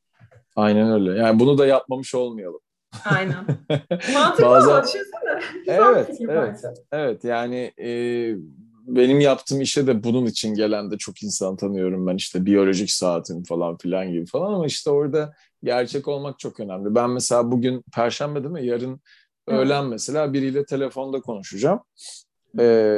Aynen 0.57 0.93
öyle. 0.93 1.20
Yani 1.20 1.41
bunu 1.41 1.59
da 1.59 1.66
yapmamış 1.66 2.14
olmayalım. 2.14 2.61
Aynen. 3.05 3.35
Mantıklı 4.14 4.45
Bazen... 4.45 4.70
ama 4.70 4.85
düşünsene. 4.85 5.41
Evet, 5.66 6.20
evet, 6.20 6.61
evet. 6.93 7.25
Yani 7.25 7.72
e, 7.81 7.89
benim 8.87 9.20
yaptığım 9.20 9.61
işe 9.61 9.87
de 9.87 10.05
bunun 10.05 10.27
için 10.27 10.55
gelen 10.55 10.91
de 10.91 10.99
çok 10.99 11.22
insan 11.22 11.57
tanıyorum 11.57 12.07
ben 12.07 12.16
işte 12.16 12.47
biyolojik 12.47 12.91
saatim 12.91 13.43
falan 13.45 13.77
filan 13.77 14.12
gibi 14.12 14.27
falan 14.27 14.55
ama 14.55 14.66
işte 14.66 14.91
orada 14.91 15.33
gerçek 15.62 16.09
olmak 16.09 16.39
çok 16.39 16.61
önemli. 16.61 16.95
Ben 16.95 17.11
mesela 17.11 17.53
bugün 17.53 17.85
perşembe 17.95 18.43
değil 18.43 18.53
mi? 18.53 18.66
Yarın 18.66 19.01
öğlen 19.47 19.86
mesela 19.86 20.32
biriyle 20.32 20.64
telefonda 20.64 21.20
konuşacağım. 21.20 21.80
E, 22.61 22.90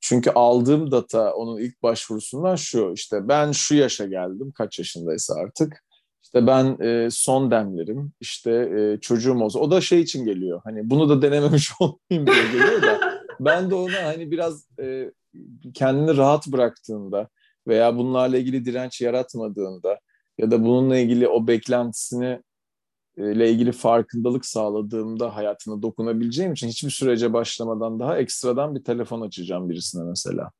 çünkü 0.00 0.30
aldığım 0.30 0.90
data 0.90 1.34
onun 1.34 1.58
ilk 1.58 1.82
başvurusundan 1.82 2.56
şu 2.56 2.92
işte 2.94 3.28
ben 3.28 3.52
şu 3.52 3.74
yaşa 3.74 4.06
geldim 4.06 4.52
kaç 4.54 4.78
yaşındaysa 4.78 5.34
artık. 5.34 5.84
İşte 6.22 6.46
ben 6.46 6.78
e, 6.80 7.08
son 7.10 7.50
demlerim 7.50 8.12
işte 8.20 8.50
e, 8.50 9.00
çocuğum 9.00 9.40
olsa 9.40 9.58
o 9.58 9.70
da 9.70 9.80
şey 9.80 10.00
için 10.00 10.24
geliyor 10.24 10.60
hani 10.64 10.90
bunu 10.90 11.08
da 11.08 11.22
denememiş 11.22 11.70
olmayayım 11.80 12.26
diye 12.26 12.46
geliyor 12.52 12.82
da. 12.82 13.00
Ben 13.40 13.70
de 13.70 13.74
ona 13.74 14.04
hani 14.04 14.30
biraz 14.30 14.66
e, 14.80 15.10
kendini 15.74 16.16
rahat 16.16 16.46
bıraktığında 16.46 17.28
veya 17.68 17.96
bunlarla 17.96 18.38
ilgili 18.38 18.64
direnç 18.64 19.00
yaratmadığında 19.00 20.00
ya 20.38 20.50
da 20.50 20.64
bununla 20.64 20.98
ilgili 20.98 21.28
o 21.28 21.46
beklentisini 21.46 22.42
ile 23.20 23.50
ilgili 23.50 23.72
farkındalık 23.72 24.46
sağladığımda 24.46 25.36
hayatına 25.36 25.82
dokunabileceğim 25.82 26.52
için 26.52 26.68
hiçbir 26.68 26.90
sürece 26.90 27.32
başlamadan 27.32 28.00
daha 28.00 28.18
ekstradan 28.18 28.74
bir 28.74 28.84
telefon 28.84 29.20
açacağım 29.20 29.70
birisine 29.70 30.04
mesela. 30.04 30.50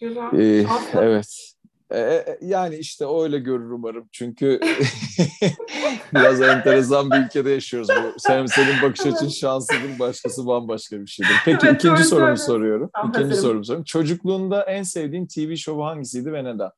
Güzel. 0.00 0.32
Ee, 0.32 0.66
evet. 0.94 1.54
Ee, 1.94 2.38
yani 2.40 2.76
işte 2.76 3.04
öyle 3.22 3.38
görür 3.38 3.70
umarım. 3.70 4.08
Çünkü 4.12 4.60
biraz 6.14 6.40
enteresan 6.40 7.10
bir 7.10 7.16
ülkede 7.16 7.50
yaşıyoruz. 7.50 7.88
Bu. 7.88 8.18
Sen, 8.18 8.46
senin 8.46 8.82
bakış 8.82 9.06
açın 9.06 9.28
şanslıdır, 9.28 9.98
başkası 9.98 10.46
bambaşka 10.46 11.00
bir 11.00 11.06
şeydir. 11.06 11.32
Peki 11.44 11.66
evet, 11.66 11.84
ikinci 11.84 12.04
sorumu 12.04 12.36
soruyorum. 12.36 12.90
Tamam, 12.94 13.10
ikinci 13.10 13.36
sorumu 13.36 13.64
soruyorum. 13.64 13.84
Çocukluğunda 13.84 14.62
en 14.62 14.82
sevdiğin 14.82 15.26
TV 15.26 15.56
şovu 15.56 15.84
hangisiydi 15.84 16.32
ve 16.32 16.44
neden? 16.44 16.70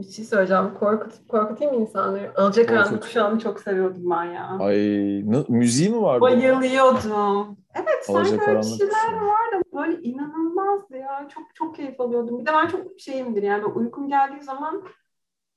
Bir 0.00 0.12
şey 0.12 0.24
söyleyeceğim. 0.24 0.74
Korkut, 0.80 1.12
korkutayım 1.28 1.74
insanları? 1.74 2.32
Alacakaranlık 2.36 3.02
kuşağını 3.02 3.38
çok 3.38 3.60
seviyordum 3.60 4.10
ben 4.10 4.24
ya. 4.24 4.56
Ay 4.60 4.76
ne, 5.24 5.44
müziği 5.48 5.90
mi 5.90 6.02
vardı? 6.02 6.20
Bayılıyordum. 6.20 7.56
Evet 7.74 8.04
sanki 8.06 8.40
öyle 8.46 8.62
şeyler 8.62 9.12
vardı. 9.12 9.64
Böyle 9.74 10.02
inanılmazdı 10.02 10.96
ya. 10.96 11.28
Çok 11.34 11.54
çok 11.54 11.76
keyif 11.76 12.00
alıyordum. 12.00 12.38
Bir 12.38 12.46
de 12.46 12.50
ben 12.52 12.66
çok 12.66 13.00
şeyimdir 13.00 13.42
yani 13.42 13.64
uykum 13.64 14.08
geldiği 14.08 14.42
zaman 14.42 14.82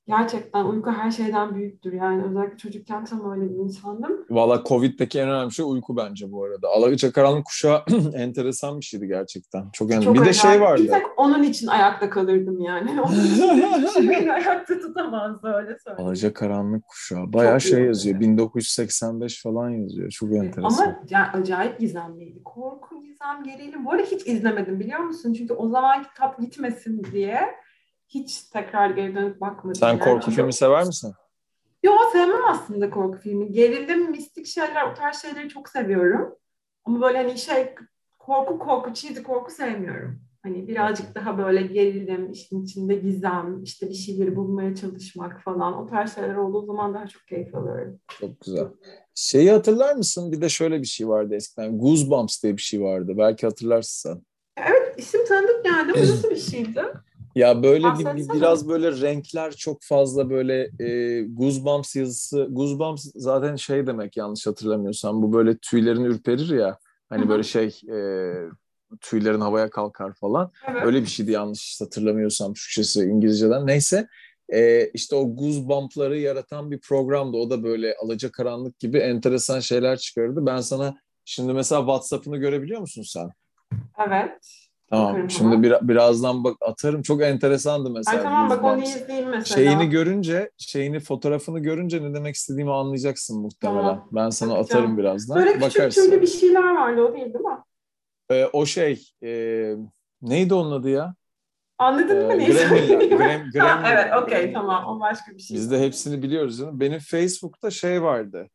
Gerçekten 0.06 0.64
uyku 0.64 0.90
her 0.90 1.10
şeyden 1.10 1.54
büyüktür 1.54 1.92
yani 1.92 2.24
özellikle 2.24 2.56
çocukken 2.56 3.04
tam 3.04 3.32
öyle 3.32 3.50
bir 3.50 3.54
insandım. 3.54 4.26
Valla 4.30 4.62
Covid'deki 4.64 5.20
en 5.20 5.28
önemli 5.28 5.52
şey 5.52 5.64
uyku 5.68 5.96
bence 5.96 6.32
bu 6.32 6.44
arada. 6.44 6.68
Alaca 6.68 7.12
karanlık 7.12 7.44
kuşağı 7.44 7.82
enteresan 8.14 8.80
bir 8.80 8.84
şeydi 8.84 9.06
gerçekten. 9.06 9.70
Çok 9.72 9.90
önemli. 9.90 10.04
Çok 10.04 10.14
bir 10.14 10.18
önemli. 10.18 10.34
de 10.34 10.38
şey 10.38 10.60
vardı. 10.60 10.82
Bir 10.82 10.88
tek 10.88 11.06
onun 11.16 11.42
için 11.42 11.66
ayakta 11.66 12.10
kalırdım 12.10 12.60
yani. 12.60 13.00
Onun 13.00 13.84
için 13.84 14.10
beni 14.10 14.32
ayakta 14.32 14.78
tutamazdı 14.78 15.48
öyle 15.48 15.78
söyleyeyim. 15.84 16.08
Alaca 16.08 16.32
karanlık 16.32 16.88
kuşağı. 16.88 17.32
Bayağı 17.32 17.60
Çok 17.60 17.70
şey 17.70 17.84
yazıyor. 17.84 18.20
1985 18.20 19.42
falan 19.42 19.70
yazıyor. 19.70 20.10
Çok 20.10 20.32
enteresan. 20.32 20.84
Ama 20.84 21.00
yani 21.10 21.26
acayip 21.26 21.80
gizemliydi. 21.80 22.42
Korku, 22.44 23.02
gizem, 23.02 23.44
gerilim. 23.44 23.84
Bu 23.84 23.92
arada 23.92 24.02
hiç 24.02 24.26
izlemedim 24.26 24.80
biliyor 24.80 25.00
musun? 25.00 25.32
Çünkü 25.32 25.54
o 25.54 25.68
zaman 25.68 26.02
kitap 26.02 26.38
gitmesin 26.38 27.02
diye 27.12 27.40
hiç 28.14 28.42
tekrar 28.42 28.90
geri 28.90 29.14
dönüp 29.14 29.40
bakmadım. 29.40 29.74
Sen 29.74 29.88
yani. 29.88 30.00
korku 30.00 30.30
filmi 30.30 30.52
sever 30.52 30.86
misin? 30.86 31.14
Yok 31.82 32.00
sevmem 32.12 32.44
aslında 32.48 32.90
korku 32.90 33.18
filmi. 33.18 33.52
Gerilim, 33.52 34.10
mistik 34.10 34.46
şeyler, 34.46 34.90
o 34.90 34.94
tarz 34.94 35.22
şeyleri 35.22 35.48
çok 35.48 35.68
seviyorum. 35.68 36.34
Ama 36.84 37.00
böyle 37.00 37.18
hani 37.18 37.38
şey 37.38 37.74
korku 38.18 38.58
korku, 38.58 38.94
cheesy 38.94 39.22
korku 39.22 39.50
sevmiyorum. 39.50 40.20
Hani 40.42 40.68
birazcık 40.68 41.14
daha 41.14 41.38
böyle 41.38 41.62
gerilim, 41.62 42.32
işin 42.32 42.64
içinde 42.64 42.94
gizem, 42.94 43.62
işte 43.62 43.88
bir 43.88 43.94
şeyleri 43.94 44.36
bulmaya 44.36 44.74
çalışmak 44.74 45.42
falan. 45.42 45.82
O 45.82 45.86
tarz 45.86 46.14
şeyler 46.14 46.34
olduğu 46.34 46.66
zaman 46.66 46.94
daha 46.94 47.06
çok 47.06 47.26
keyif 47.26 47.54
alıyorum. 47.54 48.00
Çok 48.20 48.40
güzel. 48.40 48.66
Şeyi 49.14 49.50
hatırlar 49.50 49.94
mısın? 49.94 50.32
Bir 50.32 50.40
de 50.40 50.48
şöyle 50.48 50.80
bir 50.80 50.86
şey 50.86 51.08
vardı 51.08 51.34
eskiden. 51.34 51.78
Goosebumps 51.78 52.42
diye 52.42 52.56
bir 52.56 52.62
şey 52.62 52.82
vardı. 52.82 53.12
Belki 53.18 53.46
hatırlarsın 53.46 54.10
sen. 54.10 54.22
Evet, 54.56 54.94
isim 54.96 55.26
tanıdık 55.26 55.64
geldi. 55.64 55.92
Bu 55.94 55.98
nasıl 56.12 56.30
bir 56.30 56.36
şeydi? 56.36 56.82
Ya 57.34 57.62
böyle 57.62 57.98
bir, 57.98 58.16
bir, 58.16 58.32
biraz 58.32 58.68
böyle 58.68 59.00
renkler 59.00 59.52
çok 59.52 59.82
fazla 59.82 60.30
böyle 60.30 60.70
e, 60.80 61.20
Goosebumps 61.22 61.96
yazısı. 61.96 62.48
Goosebumps 62.50 63.06
zaten 63.14 63.56
şey 63.56 63.86
demek 63.86 64.16
yanlış 64.16 64.46
hatırlamıyorsam 64.46 65.22
bu 65.22 65.32
böyle 65.32 65.56
tüylerin 65.56 66.04
ürperir 66.04 66.48
ya. 66.48 66.78
Hani 67.08 67.20
Hı-hı. 67.20 67.28
böyle 67.28 67.42
şey 67.42 67.66
e, 67.66 67.98
tüylerin 69.00 69.40
havaya 69.40 69.70
kalkar 69.70 70.14
falan. 70.14 70.52
Evet. 70.68 70.82
Öyle 70.84 71.02
bir 71.02 71.06
şeydi 71.06 71.32
yanlış 71.32 71.80
hatırlamıyorsam 71.80 72.54
Türkçesi 72.54 73.00
İngilizceden. 73.00 73.66
Neyse 73.66 74.08
e, 74.52 74.90
işte 74.94 75.16
o 75.16 75.36
Goosebump'ları 75.36 76.18
yaratan 76.18 76.70
bir 76.70 76.80
programdı. 76.80 77.36
O 77.36 77.50
da 77.50 77.62
böyle 77.64 77.94
alacakaranlık 78.02 78.78
gibi 78.78 78.98
enteresan 78.98 79.60
şeyler 79.60 79.98
çıkardı. 79.98 80.46
Ben 80.46 80.60
sana 80.60 80.96
şimdi 81.24 81.52
mesela 81.52 81.80
WhatsApp'ını 81.80 82.36
görebiliyor 82.36 82.80
musun 82.80 83.02
sen? 83.02 83.30
Evet. 84.06 84.63
Tamam. 84.94 85.12
Bakarım 85.12 85.30
Şimdi 85.30 85.62
bir, 85.62 85.88
birazdan 85.88 86.44
bak 86.44 86.56
atarım. 86.60 87.02
Çok 87.02 87.22
enteresandı 87.22 87.90
mesela. 87.90 88.18
Ay 88.18 88.22
tamam 88.22 88.50
bak 88.50 88.64
onu 88.64 88.82
izleyeyim 88.82 89.28
mesela. 89.28 89.62
Şeyini 89.62 89.90
görünce, 89.90 90.50
şeyini 90.58 91.00
fotoğrafını 91.00 91.58
görünce 91.58 92.02
ne 92.02 92.14
demek 92.14 92.34
istediğimi 92.34 92.72
anlayacaksın 92.72 93.40
muhtemelen. 93.40 93.80
Tamam. 93.80 94.08
Ben 94.12 94.30
sana 94.30 94.50
Bakacağım. 94.50 94.82
atarım 94.82 94.98
birazdan. 94.98 95.36
Böyle 95.36 95.52
küçük 95.52 95.62
Bakarsın. 95.62 96.22
bir 96.22 96.26
şeyler 96.26 96.74
vardı 96.74 97.02
o 97.02 97.12
değil 97.14 97.34
değil 97.34 97.44
mi? 97.44 97.58
Ee, 98.30 98.48
o 98.52 98.66
şey 98.66 99.02
e, 99.22 99.30
neydi 100.22 100.54
onun 100.54 100.72
adı 100.72 100.90
ya? 100.90 101.14
Anladın 101.78 102.20
ee, 102.20 102.26
mı 102.26 102.38
neyse? 102.38 102.68
Gremlin. 102.68 103.50
Grem, 103.52 103.84
evet 103.86 104.12
okey 104.22 104.52
tamam 104.52 104.96
o 104.96 105.00
başka 105.00 105.32
bir 105.32 105.38
şey. 105.38 105.56
Biz 105.56 105.70
de 105.70 105.80
hepsini 105.80 106.22
biliyoruz. 106.22 106.60
Mi? 106.60 106.80
Benim 106.80 106.98
Facebook'ta 106.98 107.70
şey 107.70 108.02
vardı. 108.02 108.48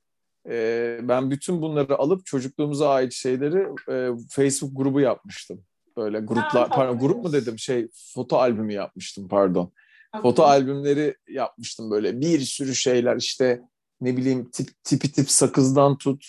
Ee, 0.50 1.00
ben 1.02 1.32
bütün 1.32 1.62
bunları 1.62 1.98
alıp 1.98 2.26
çocukluğumuza 2.26 2.90
ait 2.90 3.14
şeyleri 3.14 3.68
e, 3.92 4.10
Facebook 4.30 4.78
grubu 4.78 5.00
yapmıştım. 5.00 5.64
Böyle 6.00 6.20
gruplar, 6.20 6.70
ha, 6.70 6.70
pardon 6.70 7.00
grup 7.00 7.24
mu 7.24 7.34
dedim 7.34 7.60
şey 7.60 7.88
foto 8.14 8.38
albümü 8.38 8.74
yapmıştım 8.74 9.28
pardon. 9.28 9.72
Okay. 10.14 10.22
Foto 10.22 10.44
albümleri 10.44 11.16
yapmıştım 11.30 11.92
böyle 11.92 12.22
bir 12.22 12.40
sürü 12.40 12.76
şeyler 12.76 13.16
işte 13.16 13.62
ne 14.02 14.18
bileyim 14.18 14.50
tip, 14.52 14.84
tipi 14.84 15.12
tip 15.12 15.30
sakızdan 15.30 15.98
tut. 15.98 16.26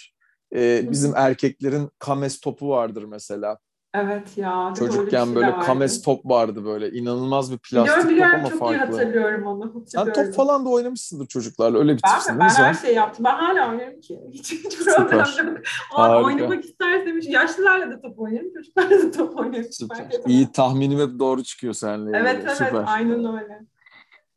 Ee, 0.54 0.90
bizim 0.90 1.12
erkeklerin 1.16 1.90
kames 1.98 2.40
topu 2.40 2.68
vardır 2.68 3.04
mesela. 3.04 3.58
Evet 3.94 4.38
ya. 4.38 4.74
Çocukken 4.78 5.24
şey 5.24 5.34
böyle 5.34 5.58
kames 5.58 6.02
top 6.02 6.24
vardı 6.24 6.64
böyle. 6.64 6.90
inanılmaz 6.90 7.52
bir 7.52 7.58
plastik 7.58 8.10
biliyorum, 8.10 8.32
top 8.32 8.40
ama 8.40 8.50
çok 8.50 8.58
farklı. 8.58 8.86
Çok 8.86 8.94
iyi 8.94 8.98
hatırlıyorum 8.98 9.46
onu. 9.46 9.84
Sen 9.86 10.12
top 10.12 10.34
falan 10.34 10.64
da 10.64 10.68
oynamışsındır 10.68 11.26
çocuklarla. 11.26 11.78
Öyle 11.78 11.96
bir 11.96 12.02
ben, 12.28 12.38
Ben 12.38 12.48
her 12.48 12.74
şeyi 12.74 12.94
yaptım. 12.94 13.24
Ben 13.24 13.34
hala 13.34 13.70
oynarım 13.70 14.00
ki. 14.00 14.20
Hiç, 14.32 14.52
hiç 14.52 14.78
problem 14.78 15.56
yok. 15.98 16.26
oynamak 16.26 16.64
istersem 16.64 17.20
yaşlılarla 17.20 17.90
da 17.90 18.00
top 18.00 18.18
oynarım. 18.18 18.52
Çocuklarla 18.54 19.02
da 19.02 19.10
top 19.10 19.38
oynarım. 19.38 19.72
Süper. 19.72 20.06
İyi 20.26 20.52
tahminim 20.52 20.98
hep 20.98 21.18
doğru 21.18 21.42
çıkıyor 21.42 21.74
seninle. 21.74 22.16
Evet 22.16 22.42
evet 22.44 22.56
Süper. 22.56 22.84
aynen 22.86 23.24
öyle. 23.42 23.60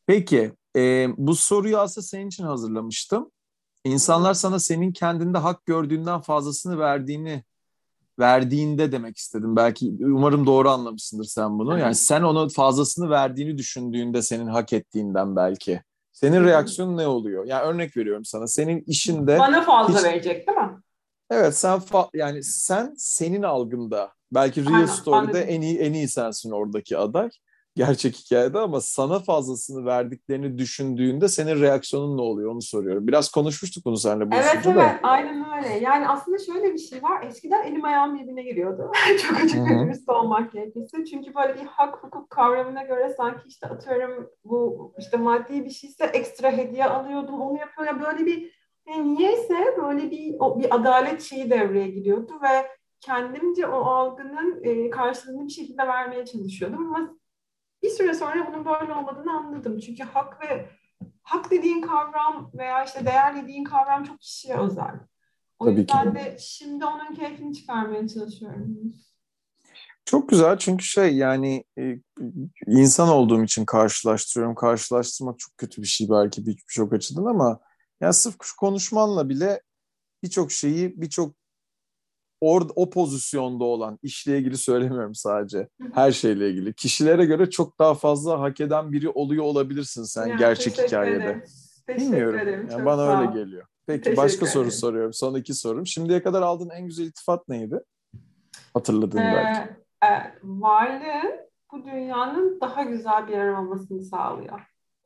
Peki 0.07 0.51
e, 0.75 1.07
bu 1.17 1.35
soruyu 1.35 1.77
aslında 1.77 2.05
senin 2.05 2.27
için 2.27 2.43
hazırlamıştım. 2.43 3.31
İnsanlar 3.83 4.33
sana 4.33 4.59
senin 4.59 4.91
kendinde 4.91 5.37
hak 5.37 5.65
gördüğünden 5.65 6.21
fazlasını 6.21 6.79
verdiğini 6.79 7.43
verdiğinde 8.19 8.91
demek 8.91 9.17
istedim. 9.17 9.55
Belki 9.55 9.93
umarım 10.01 10.45
doğru 10.45 10.69
anlamışsındır 10.69 11.25
sen 11.25 11.59
bunu. 11.59 11.79
Yani 11.79 11.95
sen 11.95 12.21
onu 12.21 12.49
fazlasını 12.49 13.09
verdiğini 13.09 13.57
düşündüğünde 13.57 14.21
senin 14.21 14.47
hak 14.47 14.73
ettiğinden 14.73 15.35
belki. 15.35 15.81
Senin 16.11 16.43
reaksiyonun 16.43 16.97
ne 16.97 17.07
oluyor? 17.07 17.45
Yani 17.45 17.63
örnek 17.63 17.97
veriyorum 17.97 18.25
sana. 18.25 18.47
Senin 18.47 18.83
işinde 18.87 19.39
bana 19.39 19.61
fazla 19.61 19.97
hiç... 19.97 20.05
verecek 20.05 20.47
değil 20.47 20.57
mi? 20.57 20.81
Evet 21.29 21.57
sen 21.57 21.79
fa- 21.79 22.09
yani 22.13 22.43
sen 22.43 22.93
senin 22.97 23.43
algında 23.43 24.11
belki 24.31 24.65
Real 24.65 24.73
Aynen, 24.73 24.85
Story'de 24.85 25.37
anladım. 25.37 25.45
en 25.47 25.61
iyi 25.61 25.79
en 25.79 25.93
iyi 25.93 26.07
sensin 26.07 26.51
oradaki 26.51 26.97
aday 26.97 27.29
gerçek 27.75 28.15
hikayede 28.15 28.59
ama 28.59 28.81
sana 28.81 29.19
fazlasını 29.19 29.85
verdiklerini 29.85 30.57
düşündüğünde 30.57 31.27
senin 31.27 31.61
reaksiyonun 31.61 32.17
ne 32.17 32.21
oluyor 32.21 32.51
onu 32.51 32.61
soruyorum. 32.61 33.07
Biraz 33.07 33.31
konuşmuştuk 33.31 33.85
bunu 33.85 33.97
seninle 33.97 34.31
bu 34.31 34.35
Evet 34.35 34.57
evet 34.65 34.75
da. 34.75 34.99
aynen 35.03 35.45
öyle. 35.57 35.79
Yani 35.79 36.07
aslında 36.07 36.37
şöyle 36.37 36.73
bir 36.73 36.77
şey 36.77 37.03
var. 37.03 37.23
Eskiden 37.23 37.63
elim 37.63 37.85
ayağım 37.85 38.19
birbirine 38.19 38.43
giriyordu. 38.43 38.91
Çok 39.21 39.37
açık 39.37 39.65
bir 39.69 39.79
dürüst 39.79 40.09
olmak 40.09 40.51
gerekirse. 40.51 41.05
Çünkü 41.05 41.35
böyle 41.35 41.61
bir 41.61 41.65
hak 41.65 42.03
hukuk 42.03 42.29
kavramına 42.29 42.83
göre 42.83 43.13
sanki 43.17 43.47
işte 43.47 43.67
atıyorum 43.67 44.29
bu 44.45 44.93
işte 44.99 45.17
maddi 45.17 45.65
bir 45.65 45.69
şeyse 45.69 46.05
ekstra 46.05 46.51
hediye 46.51 46.85
alıyordum 46.85 47.41
onu 47.41 47.59
yapıyordum. 47.59 48.01
Böyle 48.01 48.25
bir 48.25 48.63
yani 48.87 49.15
niyeyse 49.15 49.55
böyle 49.81 50.11
bir 50.11 50.35
o, 50.39 50.59
bir 50.59 50.75
adalet 50.75 51.21
şeyi 51.21 51.49
devreye 51.49 51.87
giriyordu 51.87 52.33
ve 52.43 52.67
kendimce 53.01 53.67
o 53.67 53.81
algının 53.81 54.63
e, 54.63 54.89
karşılığını 54.89 55.45
bir 55.47 55.51
şekilde 55.53 55.87
vermeye 55.87 56.25
çalışıyordum 56.25 56.85
ama 56.85 57.15
bir 57.83 57.89
süre 57.89 58.13
sonra 58.13 58.47
bunun 58.47 58.65
böyle 58.65 58.93
olmadığını 58.93 59.31
anladım. 59.31 59.79
Çünkü 59.79 60.03
hak 60.03 60.41
ve 60.41 60.69
hak 61.23 61.51
dediğin 61.51 61.81
kavram 61.81 62.51
veya 62.53 62.83
işte 62.83 63.05
değer 63.05 63.43
dediğin 63.43 63.63
kavram 63.63 64.03
çok 64.03 64.19
kişiye 64.19 64.57
özel. 64.57 64.99
O 65.59 65.65
Tabii 65.65 65.79
yüzden 65.79 66.09
ki. 66.13 66.15
de 66.19 66.37
şimdi 66.39 66.85
onun 66.85 67.15
keyfini 67.15 67.55
çıkarmaya 67.55 68.07
çalışıyorum. 68.07 68.93
Çok 70.05 70.29
güzel 70.29 70.57
çünkü 70.57 70.83
şey 70.85 71.15
yani 71.17 71.63
e, 71.79 71.99
insan 72.67 73.09
olduğum 73.09 73.43
için 73.43 73.65
karşılaştırıyorum. 73.65 74.55
Karşılaştırmak 74.55 75.39
çok 75.39 75.57
kötü 75.57 75.81
bir 75.81 75.87
şey 75.87 76.07
belki 76.09 76.45
bir- 76.45 76.57
birçok 76.69 76.93
açıdan 76.93 77.25
ama 77.25 77.59
ya 78.01 78.13
sırf 78.13 78.35
konuşmanla 78.59 79.29
bile 79.29 79.61
birçok 80.23 80.51
şeyi 80.51 81.01
birçok 81.01 81.35
or, 82.43 82.61
o 82.75 82.89
pozisyonda 82.89 83.63
olan 83.63 83.99
işle 84.03 84.37
ilgili 84.37 84.57
söylemiyorum 84.57 85.15
sadece. 85.15 85.67
Her 85.93 86.11
şeyle 86.11 86.49
ilgili. 86.49 86.73
Kişilere 86.73 87.25
göre 87.25 87.49
çok 87.49 87.79
daha 87.79 87.93
fazla 87.93 88.39
hak 88.39 88.61
eden 88.61 88.91
biri 88.91 89.09
oluyor 89.09 89.43
olabilirsin 89.43 90.03
sen 90.03 90.27
Ya, 90.27 90.35
gerçek 90.35 90.77
hikayede. 90.77 91.15
ederim. 91.23 91.43
Teşekkür 91.87 92.05
Bilmiyorum. 92.05 92.39
ederim. 92.39 92.67
Yani 92.71 92.85
bana 92.85 93.05
sağ 93.05 93.21
öyle 93.21 93.39
geliyor. 93.39 93.65
Peki 93.87 94.01
Teşekkür 94.01 94.17
başka 94.23 94.45
soru 94.45 94.71
soruyorum. 94.71 95.13
Son 95.13 95.35
iki 95.35 95.53
sorum. 95.53 95.87
Şimdiye 95.87 96.23
kadar 96.23 96.41
aldığın 96.41 96.69
en 96.69 96.85
güzel 96.85 97.05
iltifat 97.05 97.47
neydi? 97.47 97.79
Hatırladığın 98.73 99.19
belki. 99.19 99.59
Ee, 100.03 100.07
e, 100.07 100.33
varlığın 100.43 101.31
bu 101.71 101.85
dünyanın 101.85 102.57
daha 102.61 102.83
güzel 102.83 103.27
bir 103.27 103.33
yer 103.33 103.47
olmasını 103.49 104.01
sağlıyor. 104.03 104.59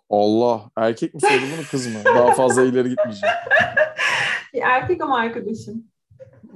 Allah. 0.09 0.61
Erkek 0.77 1.13
mi 1.13 1.21
söyledi 1.21 1.45
bunu 1.57 1.65
kız 1.71 1.88
mı? 1.88 1.99
Daha 2.05 2.31
fazla 2.33 2.61
ileri 2.63 2.89
gitmeyeceğim. 2.89 3.35
Bir 4.53 4.61
erkek 4.61 5.01
ama 5.01 5.17
arkadaşım. 5.17 5.83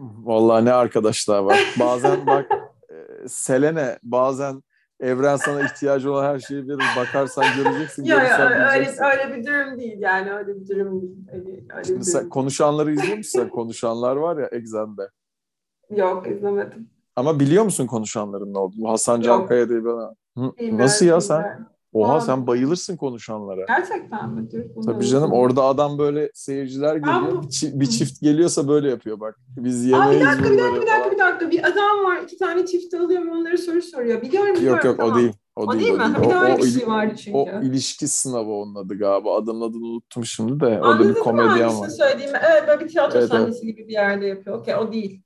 Vallahi 0.01 0.65
ne 0.65 0.71
arkadaşlar 0.73 1.39
var. 1.39 1.75
Bazen 1.79 2.27
bak 2.27 2.45
e, 2.89 3.27
Selene 3.27 3.99
bazen 4.03 4.63
evren 4.99 5.35
sana 5.35 5.61
ihtiyacı 5.61 6.11
olan 6.11 6.23
her 6.25 6.39
şeyi 6.39 6.67
verir. 6.67 6.83
Bakarsan 6.97 7.45
göreceksin. 7.57 8.03
Ya, 8.03 8.15
görürsen 8.15 8.51
öyle, 8.51 8.89
öyle 9.11 9.37
bir 9.37 9.45
durum 9.45 9.79
değil 9.79 9.99
yani 9.99 10.31
öyle 10.33 10.55
bir 10.55 10.67
durum 10.67 11.01
değil. 11.01 11.17
Öyle, 11.33 11.51
öyle 11.73 11.83
Şimdi 11.83 11.99
bir 11.99 12.05
sen 12.05 12.19
durum. 12.19 12.29
konuşanları 12.29 12.91
izliyor 12.91 13.17
musun? 13.17 13.49
Konuşanlar 13.53 14.15
var 14.15 14.37
ya 14.37 14.47
Exxen'de. 14.47 15.09
Yok 15.89 16.27
izlemedim. 16.27 16.89
Ama 17.15 17.39
biliyor 17.39 17.63
musun 17.63 17.87
konuşanların 17.87 18.53
ne 18.53 18.57
olduğunu? 18.57 18.89
Hasan 18.89 19.15
Yok. 19.15 19.23
Cankaya 19.25 19.69
diye 19.69 19.79
Bilmiyorum, 19.79 20.15
Nasıl 20.77 21.05
ya 21.05 21.21
sen? 21.21 21.70
Oha 21.93 22.13
Aa. 22.15 22.21
sen 22.21 22.47
bayılırsın 22.47 22.97
konuşanlara. 22.97 23.65
Gerçekten 23.67 24.29
mi? 24.29 24.51
Dur, 24.51 24.83
Tabii 24.85 25.05
canım 25.05 25.31
orada 25.31 25.63
adam 25.63 25.97
böyle 25.97 26.31
seyirciler 26.33 26.95
geliyor. 26.95 27.21
bu- 27.31 27.41
Bir, 27.43 27.47
çi- 27.47 27.79
bir 27.79 27.85
çift 27.85 28.21
geliyorsa 28.21 28.67
böyle 28.67 28.89
yapıyor 28.89 29.19
bak. 29.19 29.39
Biz 29.57 29.79
Aa, 29.79 29.85
bir 29.85 29.89
yemeyiz 29.89 30.25
dakika 30.25 30.43
bir 30.51 30.57
dakika 30.57 30.81
bir 30.81 30.87
dakika 30.87 31.11
bir 31.11 31.19
dakika. 31.19 31.51
Bir 31.51 31.63
adam 31.67 32.05
var 32.05 32.17
iki 32.23 32.37
tane 32.37 32.65
çift 32.65 32.93
alıyor 32.93 33.25
ve 33.25 33.31
onlara 33.31 33.57
soru 33.57 33.81
soruyor. 33.81 34.21
Biliyorum 34.21 34.55
biliyorum. 34.55 34.75
Yok 34.77 34.85
yok 34.85 34.97
tamam. 34.97 35.13
o 35.13 35.17
değil. 35.19 35.31
O, 35.55 35.61
O 35.63 35.71
değil, 35.73 35.83
değil 35.85 35.93
o 35.93 35.97
mi? 35.97 36.15
değil. 36.15 36.29
Bir 36.29 36.59
O, 36.59 36.61
o 36.61 36.65
şey 36.65 36.87
vardı 36.87 37.13
çünkü. 37.17 37.37
o 37.37 37.47
ilişki 37.61 38.07
sınavı 38.07 38.51
onun 38.51 38.75
adı 38.75 38.97
galiba. 38.97 39.37
Adamın 39.37 39.61
adını 39.69 39.85
unuttum 39.85 40.25
şimdi 40.25 40.59
de. 40.59 40.65
Orada 40.65 40.85
Anladın 40.87 41.09
bir 41.15 41.19
komedyen 41.19 41.49
hangisini 41.49 41.81
var. 41.81 41.89
söylediğimi? 41.89 42.37
Evet 42.51 42.63
böyle 42.67 42.79
bir 42.85 42.87
tiyatro 42.89 43.19
Evet, 43.19 43.29
evet. 43.31 43.41
sahnesi 43.43 43.65
gibi 43.65 43.87
bir 43.87 43.93
yerde 43.93 44.25
yapıyor. 44.27 44.57
Okey 44.59 44.75
o 44.75 44.91
değil. 44.91 45.21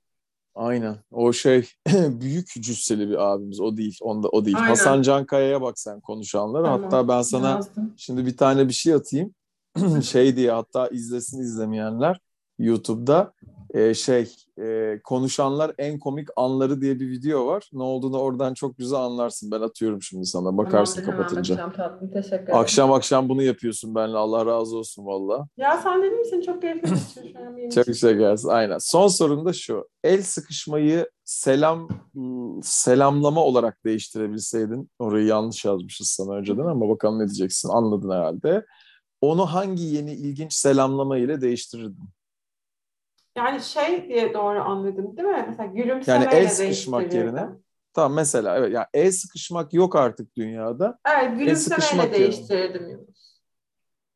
Aynen. 0.56 0.96
O 1.10 1.32
şey 1.32 1.68
büyük 1.94 2.48
cüsseli 2.48 3.08
bir 3.08 3.32
abimiz. 3.32 3.60
O 3.60 3.76
değil. 3.76 3.98
Onda 4.02 4.28
o 4.28 4.44
değil. 4.44 4.56
Aynen. 4.56 4.68
Hasan 4.68 5.02
Cankaya'ya 5.02 5.62
bak 5.62 5.78
sen 5.78 6.00
konuşanlara. 6.00 6.64
Tamam, 6.64 6.82
Hatta 6.82 7.08
ben 7.08 7.22
sana 7.22 7.48
Yazdım. 7.50 7.94
şimdi 7.96 8.26
bir 8.26 8.36
tane 8.36 8.68
bir 8.68 8.72
şey 8.72 8.94
atayım. 8.94 9.34
şey 10.02 10.36
diye 10.36 10.50
hatta 10.50 10.88
izlesin 10.88 11.40
izlemeyenler 11.40 12.20
YouTube'da 12.58 13.32
e, 13.76 13.94
şey 13.94 14.32
e, 14.58 14.98
konuşanlar 15.04 15.72
en 15.78 15.98
komik 15.98 16.28
anları 16.36 16.80
diye 16.80 17.00
bir 17.00 17.08
video 17.08 17.46
var. 17.46 17.70
Ne 17.72 17.82
olduğunu 17.82 18.18
oradan 18.18 18.54
çok 18.54 18.78
güzel 18.78 18.98
anlarsın. 18.98 19.50
Ben 19.50 19.60
atıyorum 19.60 20.02
şimdi 20.02 20.26
sana. 20.26 20.56
Bakarsın 20.56 21.02
hemen 21.02 21.16
kapatınca. 21.16 21.54
bakacağım 21.54 21.72
tatlım. 21.72 22.10
Teşekkür 22.10 22.36
ederim. 22.42 22.58
Akşam 22.58 22.92
akşam 22.92 23.28
bunu 23.28 23.42
yapıyorsun 23.42 23.94
benimle. 23.94 24.16
Allah 24.16 24.46
razı 24.46 24.76
olsun 24.76 25.06
valla. 25.06 25.48
Ya 25.56 25.80
sen 25.82 26.02
dedin 26.02 26.18
misin 26.18 26.40
çok 26.40 26.62
keyifli 26.62 26.90
benim 27.56 27.70
Çok 27.70 27.96
şey 27.96 28.14
gelsin. 28.14 28.48
Aynen. 28.48 28.78
Son 28.78 29.08
sorum 29.08 29.44
da 29.44 29.52
şu. 29.52 29.88
El 30.04 30.22
sıkışmayı 30.22 31.10
selam 31.24 31.88
selamlama 32.62 33.44
olarak 33.44 33.84
değiştirebilseydin. 33.84 34.90
Orayı 34.98 35.26
yanlış 35.26 35.64
yazmışız 35.64 36.08
sana 36.08 36.34
önceden 36.34 36.64
ama 36.66 36.88
bakalım 36.88 37.18
ne 37.18 37.26
diyeceksin. 37.26 37.68
Anladın 37.68 38.10
herhalde. 38.10 38.66
Onu 39.20 39.46
hangi 39.46 39.84
yeni 39.84 40.12
ilginç 40.12 40.52
selamlama 40.52 41.18
ile 41.18 41.40
değiştirirdin? 41.40 42.15
Yani 43.36 43.60
şey 43.60 44.08
diye 44.08 44.34
doğru 44.34 44.60
anladım 44.62 45.16
değil 45.16 45.28
mi? 45.28 45.44
Mesela 45.48 45.66
gülümsemeyle 45.66 46.24
Yani 46.24 46.44
el 46.44 46.48
sıkışmak 46.48 47.14
yerine. 47.14 47.48
Tamam 47.94 48.12
mesela 48.12 48.56
evet 48.56 48.72
yani 48.72 48.86
el 48.94 49.12
sıkışmak 49.12 49.74
yok 49.74 49.96
artık 49.96 50.36
dünyada. 50.36 50.98
Evet 51.08 51.38
gülümsemeyle 51.38 52.02
yerine. 52.02 52.14
değiştirirdim 52.14 52.88
Yunus. 52.88 53.36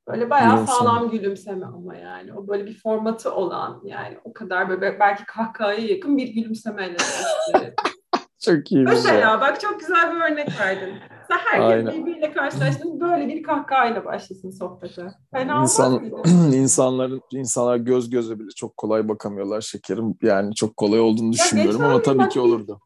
Böyle 0.09 0.31
bayağı 0.31 0.55
Gülümseme. 0.55 0.79
sağlam 0.79 1.11
gülümseme 1.11 1.67
ama 1.67 1.97
yani. 1.97 2.33
O 2.33 2.49
böyle 2.49 2.67
bir 2.67 2.79
formatı 2.79 3.35
olan 3.35 3.81
yani 3.85 4.19
o 4.25 4.33
kadar 4.33 4.69
böyle 4.69 5.01
belki 5.01 5.25
kahkahaya 5.27 5.87
yakın 5.87 6.17
bir 6.17 6.29
gülümsemeyle 6.29 6.97
değiştirirdim. 6.99 7.75
Çok 8.45 8.73
iyi 8.73 8.87
bir 8.87 8.91
şey. 8.91 9.03
Mesela 9.03 9.41
bak 9.41 9.61
çok 9.61 9.81
güzel 9.81 10.15
bir 10.15 10.33
örnek 10.33 10.61
verdin. 10.61 10.95
Sen 11.31 11.39
herkes 11.39 11.89
Aynen. 11.91 12.01
birbiriyle 12.07 12.33
karşılaştığında 12.33 13.01
böyle 13.01 13.29
bir 13.29 13.43
kahkahayla 13.43 14.05
başlasın 14.05 14.51
sohbete. 14.51 15.07
Fena 15.33 15.63
İnsan, 15.63 16.05
insanların 16.53 17.23
insanlar 17.33 17.77
göz 17.77 18.11
göze 18.11 18.39
bile 18.39 18.49
çok 18.57 18.77
kolay 18.77 19.09
bakamıyorlar 19.09 19.61
şekerim. 19.61 20.15
Yani 20.23 20.55
çok 20.55 20.77
kolay 20.77 21.01
olduğunu 21.01 21.33
düşünmüyorum 21.33 21.85
ama 21.85 22.03
tabii 22.03 22.19
bak 22.19 22.33
ki 22.33 22.39
bir- 22.39 22.45
olurdu. 22.45 22.81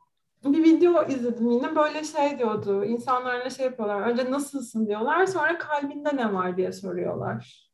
Bir 0.45 0.65
video 0.65 1.09
izledim 1.09 1.51
yine 1.51 1.77
böyle 1.77 2.05
şey 2.05 2.39
diyordu. 2.39 2.85
İnsanlarla 2.85 3.51
şey 3.51 3.67
yapıyorlar. 3.67 4.01
Önce 4.01 4.31
nasılsın 4.31 4.87
diyorlar. 4.87 5.27
Sonra 5.27 5.59
kalbinde 5.59 6.17
ne 6.17 6.35
var 6.35 6.57
diye 6.57 6.73
soruyorlar. 6.73 7.71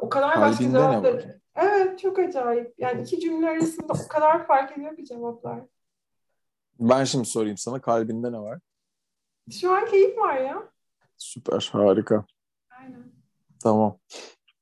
O 0.00 0.08
kadar 0.08 0.40
başka 0.40 0.64
Kalbinde 0.64 0.78
ne 0.78 0.82
cevaplar. 0.82 1.26
Evet 1.56 1.98
çok 1.98 2.18
acayip. 2.18 2.74
Yani 2.78 3.02
iki 3.02 3.20
cümle 3.20 3.48
arasında 3.48 3.92
o 3.92 4.08
kadar 4.08 4.46
fark 4.46 4.78
ediyor 4.78 4.96
ki 4.96 5.04
cevaplar. 5.04 5.60
Ben 6.80 7.04
şimdi 7.04 7.24
sorayım 7.24 7.56
sana 7.56 7.80
kalbinde 7.80 8.32
ne 8.32 8.38
var? 8.38 8.58
Şu 9.50 9.70
an 9.76 9.86
keyif 9.90 10.18
var 10.18 10.40
ya. 10.40 10.62
Süper, 11.18 11.68
harika. 11.72 12.24
Aynen. 12.80 13.12
Tamam. 13.62 13.98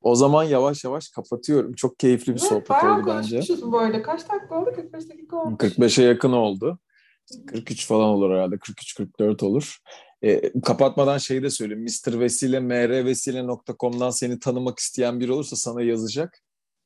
O 0.00 0.14
zaman 0.14 0.44
yavaş 0.44 0.84
yavaş 0.84 1.08
kapatıyorum. 1.08 1.72
Çok 1.72 1.98
keyifli 1.98 2.34
bir 2.34 2.40
Evet, 2.40 2.48
sohbet 2.48 2.70
bayağı 2.70 2.98
oldu 2.98 3.06
bence. 3.06 3.36
konuşmuşuz 3.36 3.72
bu 3.72 3.78
arada. 3.78 4.02
Kaç 4.02 4.28
dakika 4.28 4.60
oldu? 4.60 4.72
45 4.76 5.08
dakika 5.10 5.36
olmuş. 5.36 5.58
45'e 5.58 6.04
yakın 6.04 6.32
oldu. 6.32 6.78
43 7.46 7.86
falan 7.86 8.08
olur 8.08 8.30
herhalde. 8.30 8.54
43-44 8.58 9.42
olur. 9.42 9.78
E, 10.22 10.60
kapatmadan 10.60 11.18
şeyi 11.18 11.42
de 11.42 11.50
söyleyeyim. 11.50 11.84
Mr. 11.84 12.20
Vesile, 12.20 12.60
mrvesile.com'dan 12.60 14.10
seni 14.10 14.38
tanımak 14.38 14.78
isteyen 14.78 15.20
biri 15.20 15.32
olursa 15.32 15.56
sana 15.56 15.82
yazacak. 15.82 16.40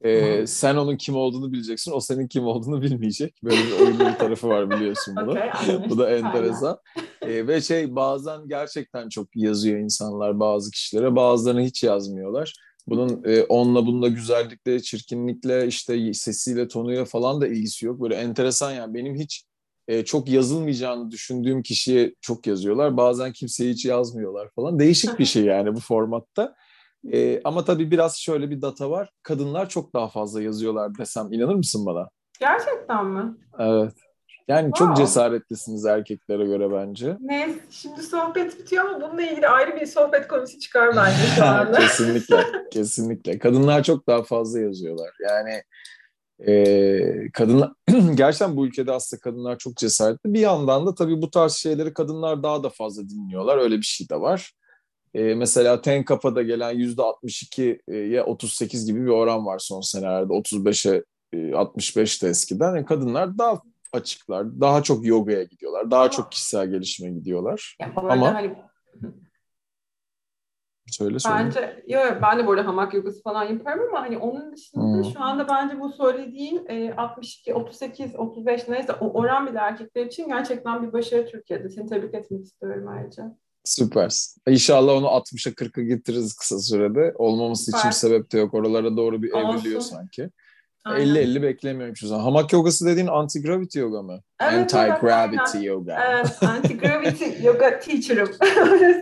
E, 0.05 0.41
Hı. 0.41 0.47
sen 0.47 0.77
onun 0.77 0.97
kim 0.97 1.17
olduğunu 1.17 1.53
bileceksin. 1.53 1.93
O 1.93 2.01
senin 2.01 2.29
kim 2.29 2.45
olduğunu 2.47 2.83
bilmeyecek. 2.83 3.35
Böyle 3.45 3.57
bir 3.57 3.81
oyunlu 3.81 4.13
bir 4.13 4.19
tarafı 4.19 4.49
var 4.49 4.71
biliyorsun 4.71 5.17
bunu. 5.17 5.31
Anlaştık. 5.41 5.91
Bu 5.91 5.99
da 5.99 6.11
enteresan. 6.11 6.79
E, 7.23 7.47
ve 7.47 7.61
şey 7.61 7.97
bazen 7.97 8.49
gerçekten 8.49 9.09
çok 9.09 9.37
yazıyor 9.37 9.79
insanlar 9.79 10.41
bazı 10.41 10.71
kişilere. 10.71 11.17
Bazılarını 11.17 11.61
hiç 11.61 11.83
yazmıyorlar. 11.83 12.55
Bunun 12.87 13.23
e, 13.25 13.43
onunla 13.43 13.87
bununla 13.87 14.09
güzellikle, 14.09 14.83
çirkinlikle, 14.83 15.67
işte 15.67 16.15
sesiyle, 16.15 16.69
tonuyla 16.69 17.05
falan 17.05 17.41
da 17.41 17.47
ilgisi 17.47 17.87
yok. 17.87 18.01
Böyle 18.01 18.15
enteresan 18.15 18.73
yani. 18.73 18.95
Benim 18.95 19.15
hiç 19.15 19.45
e, 19.89 20.05
çok 20.05 20.29
yazılmayacağını 20.29 21.11
düşündüğüm 21.11 21.63
kişiye 21.63 22.15
çok 22.21 22.47
yazıyorlar. 22.47 22.97
Bazen 22.97 23.33
kimseye 23.33 23.73
hiç 23.73 23.85
yazmıyorlar 23.85 24.49
falan. 24.57 24.79
Değişik 24.79 25.19
bir 25.19 25.25
şey 25.25 25.45
yani 25.45 25.75
bu 25.75 25.81
formatta. 25.81 26.55
E, 27.13 27.41
ama 27.45 27.65
tabii 27.65 27.91
biraz 27.91 28.17
şöyle 28.19 28.51
bir 28.51 28.63
data 28.63 28.91
var. 28.91 29.11
Kadınlar 29.23 29.69
çok 29.69 29.95
daha 29.95 30.09
fazla 30.09 30.43
yazıyorlar 30.43 30.99
desem 30.99 31.33
inanır 31.33 31.55
mısın 31.55 31.87
bana? 31.87 32.09
Gerçekten 32.41 33.07
mi? 33.07 33.35
Evet. 33.59 33.93
Yani 34.49 34.67
çok 34.75 34.89
Wow. 34.89 35.05
cesaretlisiniz 35.05 35.87
erkeklere 35.87 36.45
göre 36.47 36.73
bence. 36.73 37.17
Neyse 37.21 37.59
şimdi 37.71 38.03
sohbet 38.03 38.59
bitiyor 38.59 38.85
ama 38.85 39.01
bununla 39.01 39.23
ilgili 39.23 39.49
ayrı 39.49 39.81
bir 39.81 39.87
sohbet 39.87 40.29
konusu 40.29 40.59
çıkar 40.59 40.97
bence 40.97 41.23
şu 41.37 41.45
anda. 41.45 41.73
kesinlikle, 41.79 42.45
kesinlikle. 42.73 43.39
Kadınlar 43.39 43.83
çok 43.83 44.07
daha 44.07 44.23
fazla 44.23 44.61
yazıyorlar. 44.61 45.11
Yani 45.23 45.63
e, 46.47 47.31
kadınlar 47.33 47.73
gerçekten 48.15 48.57
bu 48.57 48.67
ülkede 48.67 48.93
aslında 48.93 49.21
kadınlar 49.21 49.59
çok 49.59 49.77
cesaretli. 49.77 50.35
Bir 50.35 50.41
yandan 50.41 50.87
da 50.87 50.95
tabii 50.95 51.23
bu 51.23 51.31
tarz 51.31 51.53
şeyleri 51.53 51.95
kadınlar 51.95 52.43
daha 52.43 52.63
da 52.63 52.69
fazla 52.71 53.09
dinliyorlar. 53.09 53.59
Öyle 53.59 53.77
bir 53.77 53.83
şey 53.83 54.09
de 54.09 54.21
var. 54.21 54.53
E, 55.15 55.35
mesela 55.35 55.81
Tenkapa'da 55.81 56.43
gelen 56.43 56.71
yüzde 56.71 57.03
62'ye 57.03 58.23
38 58.23 58.87
gibi 58.87 59.03
bir 59.05 59.11
oran 59.11 59.47
var 59.47 59.59
son 59.59 59.81
senelerde. 59.81 60.33
35'e 60.33 61.05
e, 61.33 61.55
65 61.55 62.23
de 62.23 62.29
eskiden. 62.29 62.67
Yani 62.77 62.85
kadınlar 62.87 63.39
daha 63.39 63.63
açıklar, 63.93 64.61
daha 64.61 64.83
çok 64.83 65.07
yogaya 65.07 65.43
gidiyorlar, 65.43 65.91
daha 65.91 66.01
Ama- 66.01 66.11
çok 66.11 66.33
kişisel 66.33 66.71
gelişime 66.71 67.11
gidiyorlar. 67.11 67.77
Ya 67.81 67.93
bu 67.97 68.01
arada 68.01 68.13
Ama- 68.13 68.35
hani 68.35 68.57
Söyle 70.91 71.19
söyle. 71.19 71.37
bence 71.39 71.83
yo, 71.87 72.01
ben 72.23 72.39
de 72.39 72.47
arada 72.47 72.67
hamak 72.67 72.95
yogası 72.95 73.23
falan 73.23 73.45
yaparım 73.45 73.81
ama 73.89 74.03
hani 74.03 74.19
onun 74.19 74.53
dışında 74.53 74.85
Hmm. 74.85 75.05
şu 75.05 75.21
anda 75.23 75.49
bence 75.49 75.81
bu 75.81 75.93
söylediğin 75.93 76.67
e, 76.69 76.95
62, 76.97 77.55
38, 77.55 78.17
35 78.17 78.69
neyse 78.69 78.93
o 78.93 79.13
oran 79.13 79.47
bile 79.47 79.59
erkekler 79.59 80.07
için 80.07 80.29
gerçekten 80.29 80.83
bir 80.87 80.93
başarı 80.93 81.27
Türkiye'de. 81.27 81.69
Seni 81.69 81.87
tebrik 81.89 82.15
etmek 82.15 82.45
istiyorum 82.45 82.89
ayrıca. 82.89 83.37
Süpersin. 83.69 84.43
İnşallah 84.49 84.93
onu 84.93 85.07
60'a 85.07 85.53
40'a 85.53 85.83
getiririz 85.83 86.37
kısa 86.37 86.59
sürede. 86.59 87.13
Olmaması 87.17 87.63
için 87.71 87.79
Süper. 87.79 87.91
bir 87.91 87.95
sebep 87.95 88.33
de 88.33 88.39
yok. 88.39 88.55
Oralara 88.55 88.97
doğru 88.97 89.23
bir 89.23 89.33
Olsun. 89.33 89.49
evriliyor 89.59 89.81
sanki. 89.81 90.31
50-50 90.87 91.43
beklemiyorum 91.43 91.95
hiçbir 91.95 92.07
zaman. 92.07 92.23
Hamak 92.25 92.53
yogası 92.53 92.87
dediğin 92.87 93.07
anti-gravity 93.07 93.79
yoga 93.79 94.03
mı? 94.03 94.21
Evet, 94.43 94.75
Anti-gravity 94.75 95.57
evet, 95.57 95.65
yoga. 95.67 95.99
Evet, 96.11 96.27
anti-gravity 96.43 97.45
yoga 97.47 97.79
teacher'ım. 97.81 98.29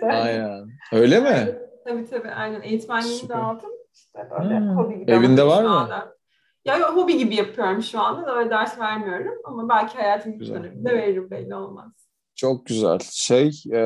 aynen. 0.10 0.68
Öyle 0.92 1.20
mi? 1.20 1.58
Tabii 1.84 2.06
tabii 2.10 2.30
aynen. 2.30 2.62
Eğitmenliğini 2.62 3.28
de 3.28 3.34
aldım. 3.34 3.70
İşte 3.94 4.28
böyle 4.40 4.58
Hmm. 4.58 4.76
hobi 4.76 4.98
gibi. 4.98 5.10
Evinde 5.12 5.46
var 5.46 5.62
şu 5.62 5.68
mı? 5.68 5.76
anda. 5.80 6.16
Ya 6.64 6.96
hobi 6.96 7.18
gibi 7.18 7.34
yapıyorum 7.34 7.82
şu 7.82 8.00
anda. 8.00 8.36
Öyle 8.38 8.50
ders 8.50 8.78
vermiyorum 8.78 9.34
ama 9.44 9.68
belki 9.68 9.98
hayatın 9.98 10.40
bir 10.40 10.48
döneminde 10.48 10.94
veririm 10.94 11.30
belli 11.30 11.54
olmaz. 11.54 11.92
Çok 12.37 12.66
güzel. 12.66 12.99
Şey, 13.12 13.49
e, 13.72 13.80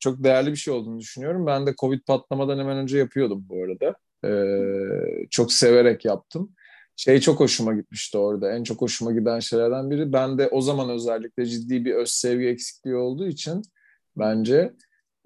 çok 0.00 0.24
değerli 0.24 0.50
bir 0.50 0.56
şey 0.56 0.74
olduğunu 0.74 0.98
düşünüyorum. 1.00 1.46
Ben 1.46 1.66
de 1.66 1.74
Covid 1.78 2.00
patlamadan 2.06 2.58
hemen 2.58 2.76
önce 2.76 2.98
yapıyordum 2.98 3.46
bu 3.48 3.64
arada. 3.64 3.94
E, 4.24 5.28
çok 5.30 5.52
severek 5.52 6.04
yaptım. 6.04 6.52
Şey 6.96 7.20
çok 7.20 7.40
hoşuma 7.40 7.74
gitmişti 7.74 8.18
orada. 8.18 8.52
En 8.52 8.62
çok 8.62 8.80
hoşuma 8.80 9.12
giden 9.12 9.40
şeylerden 9.40 9.90
biri. 9.90 10.12
Ben 10.12 10.38
de 10.38 10.48
o 10.48 10.60
zaman 10.60 10.90
özellikle 10.90 11.46
ciddi 11.46 11.84
bir 11.84 11.94
öz 11.94 12.08
sevgi 12.10 12.46
eksikliği 12.46 12.96
olduğu 12.96 13.26
için 13.26 13.62
bence 14.16 14.72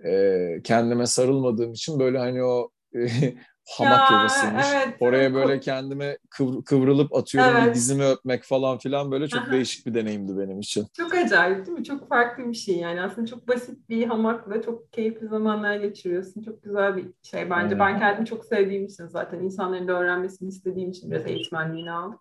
e, 0.04 0.60
kendime 0.64 1.06
sarılmadığım 1.06 1.72
için 1.72 2.00
böyle 2.00 2.18
hani 2.18 2.42
o 2.44 2.70
hamak 3.76 4.10
Ya, 4.10 4.16
yogasıymış. 4.16 4.66
evet. 4.74 4.88
Oraya 5.00 5.34
böyle 5.34 5.60
kendime 5.60 6.18
kıvr- 6.38 6.64
kıvrılıp 6.64 7.14
atıyorum 7.14 7.56
Evet. 7.62 7.74
dizimi 7.74 8.04
öpmek 8.04 8.44
falan 8.44 8.78
filan 8.78 9.10
böyle 9.10 9.28
çok 9.28 9.42
Aha. 9.42 9.52
değişik 9.52 9.86
bir 9.86 9.94
deneyimdi 9.94 10.38
benim 10.38 10.60
için. 10.60 10.86
Çok 10.96 11.14
acayip 11.14 11.66
değil 11.66 11.78
mi? 11.78 11.84
Çok 11.84 12.08
farklı 12.08 12.48
bir 12.48 12.54
şey 12.54 12.76
yani. 12.76 13.00
Aslında 13.00 13.26
çok 13.26 13.48
basit 13.48 13.88
bir 13.88 14.06
hamakla 14.06 14.62
çok 14.62 14.92
keyifli 14.92 15.28
zamanlar 15.28 15.76
geçiriyorsun. 15.76 16.42
Çok 16.42 16.62
güzel 16.62 16.96
bir 16.96 17.06
şey 17.22 17.50
bence. 17.50 17.66
Evet. 17.74 17.80
Ben 17.80 17.98
kendimi 17.98 18.26
çok 18.26 18.44
sevdiğim 18.44 18.84
için 18.84 19.06
zaten 19.06 19.40
insanların 19.40 19.88
da 19.88 19.92
öğrenmesini 19.92 20.48
istediğim 20.48 20.90
için 20.90 21.10
biraz 21.10 21.26
eğitmenliğini 21.26 21.90
aldım. 21.92 22.18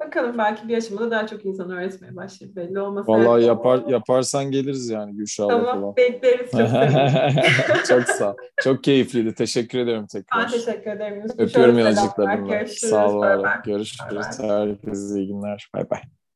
Bakalım 0.00 0.38
belki 0.38 0.68
bir 0.68 0.76
aşamada 0.76 1.10
daha 1.10 1.26
çok 1.26 1.44
insan 1.44 1.70
öğretmeye 1.70 2.16
başlayıp 2.16 2.56
belli 2.56 2.80
olmaz. 2.80 3.08
Vallahi 3.08 3.44
yapar 3.44 3.82
yaparsan 3.88 4.50
geliriz 4.50 4.90
yani 4.90 5.16
Gülşah'la 5.16 5.48
Tamam 5.48 5.80
falan. 5.80 5.96
bekleriz 5.96 6.50
çok 6.50 7.84
çok 7.88 8.08
sağ. 8.08 8.36
Çok 8.60 8.84
keyifliydi. 8.84 9.34
Teşekkür 9.34 9.78
ederim 9.78 10.06
tekrar. 10.06 10.42
Ben 10.42 10.50
teşekkür 10.50 10.90
ederim. 10.90 11.24
Öpüyorum. 11.38 11.76
Görüşürüz. 12.48 12.90
Sağ 12.90 13.10
ol. 13.10 13.22
Bay 13.22 13.42
bay. 13.44 13.62
Görüşürüz. 13.64 14.28
Bay 14.40 14.48
Herkese 14.48 15.18
iyi 15.20 15.26
günler. 15.28 15.70
Bay 15.74 15.90
bay. 15.90 16.00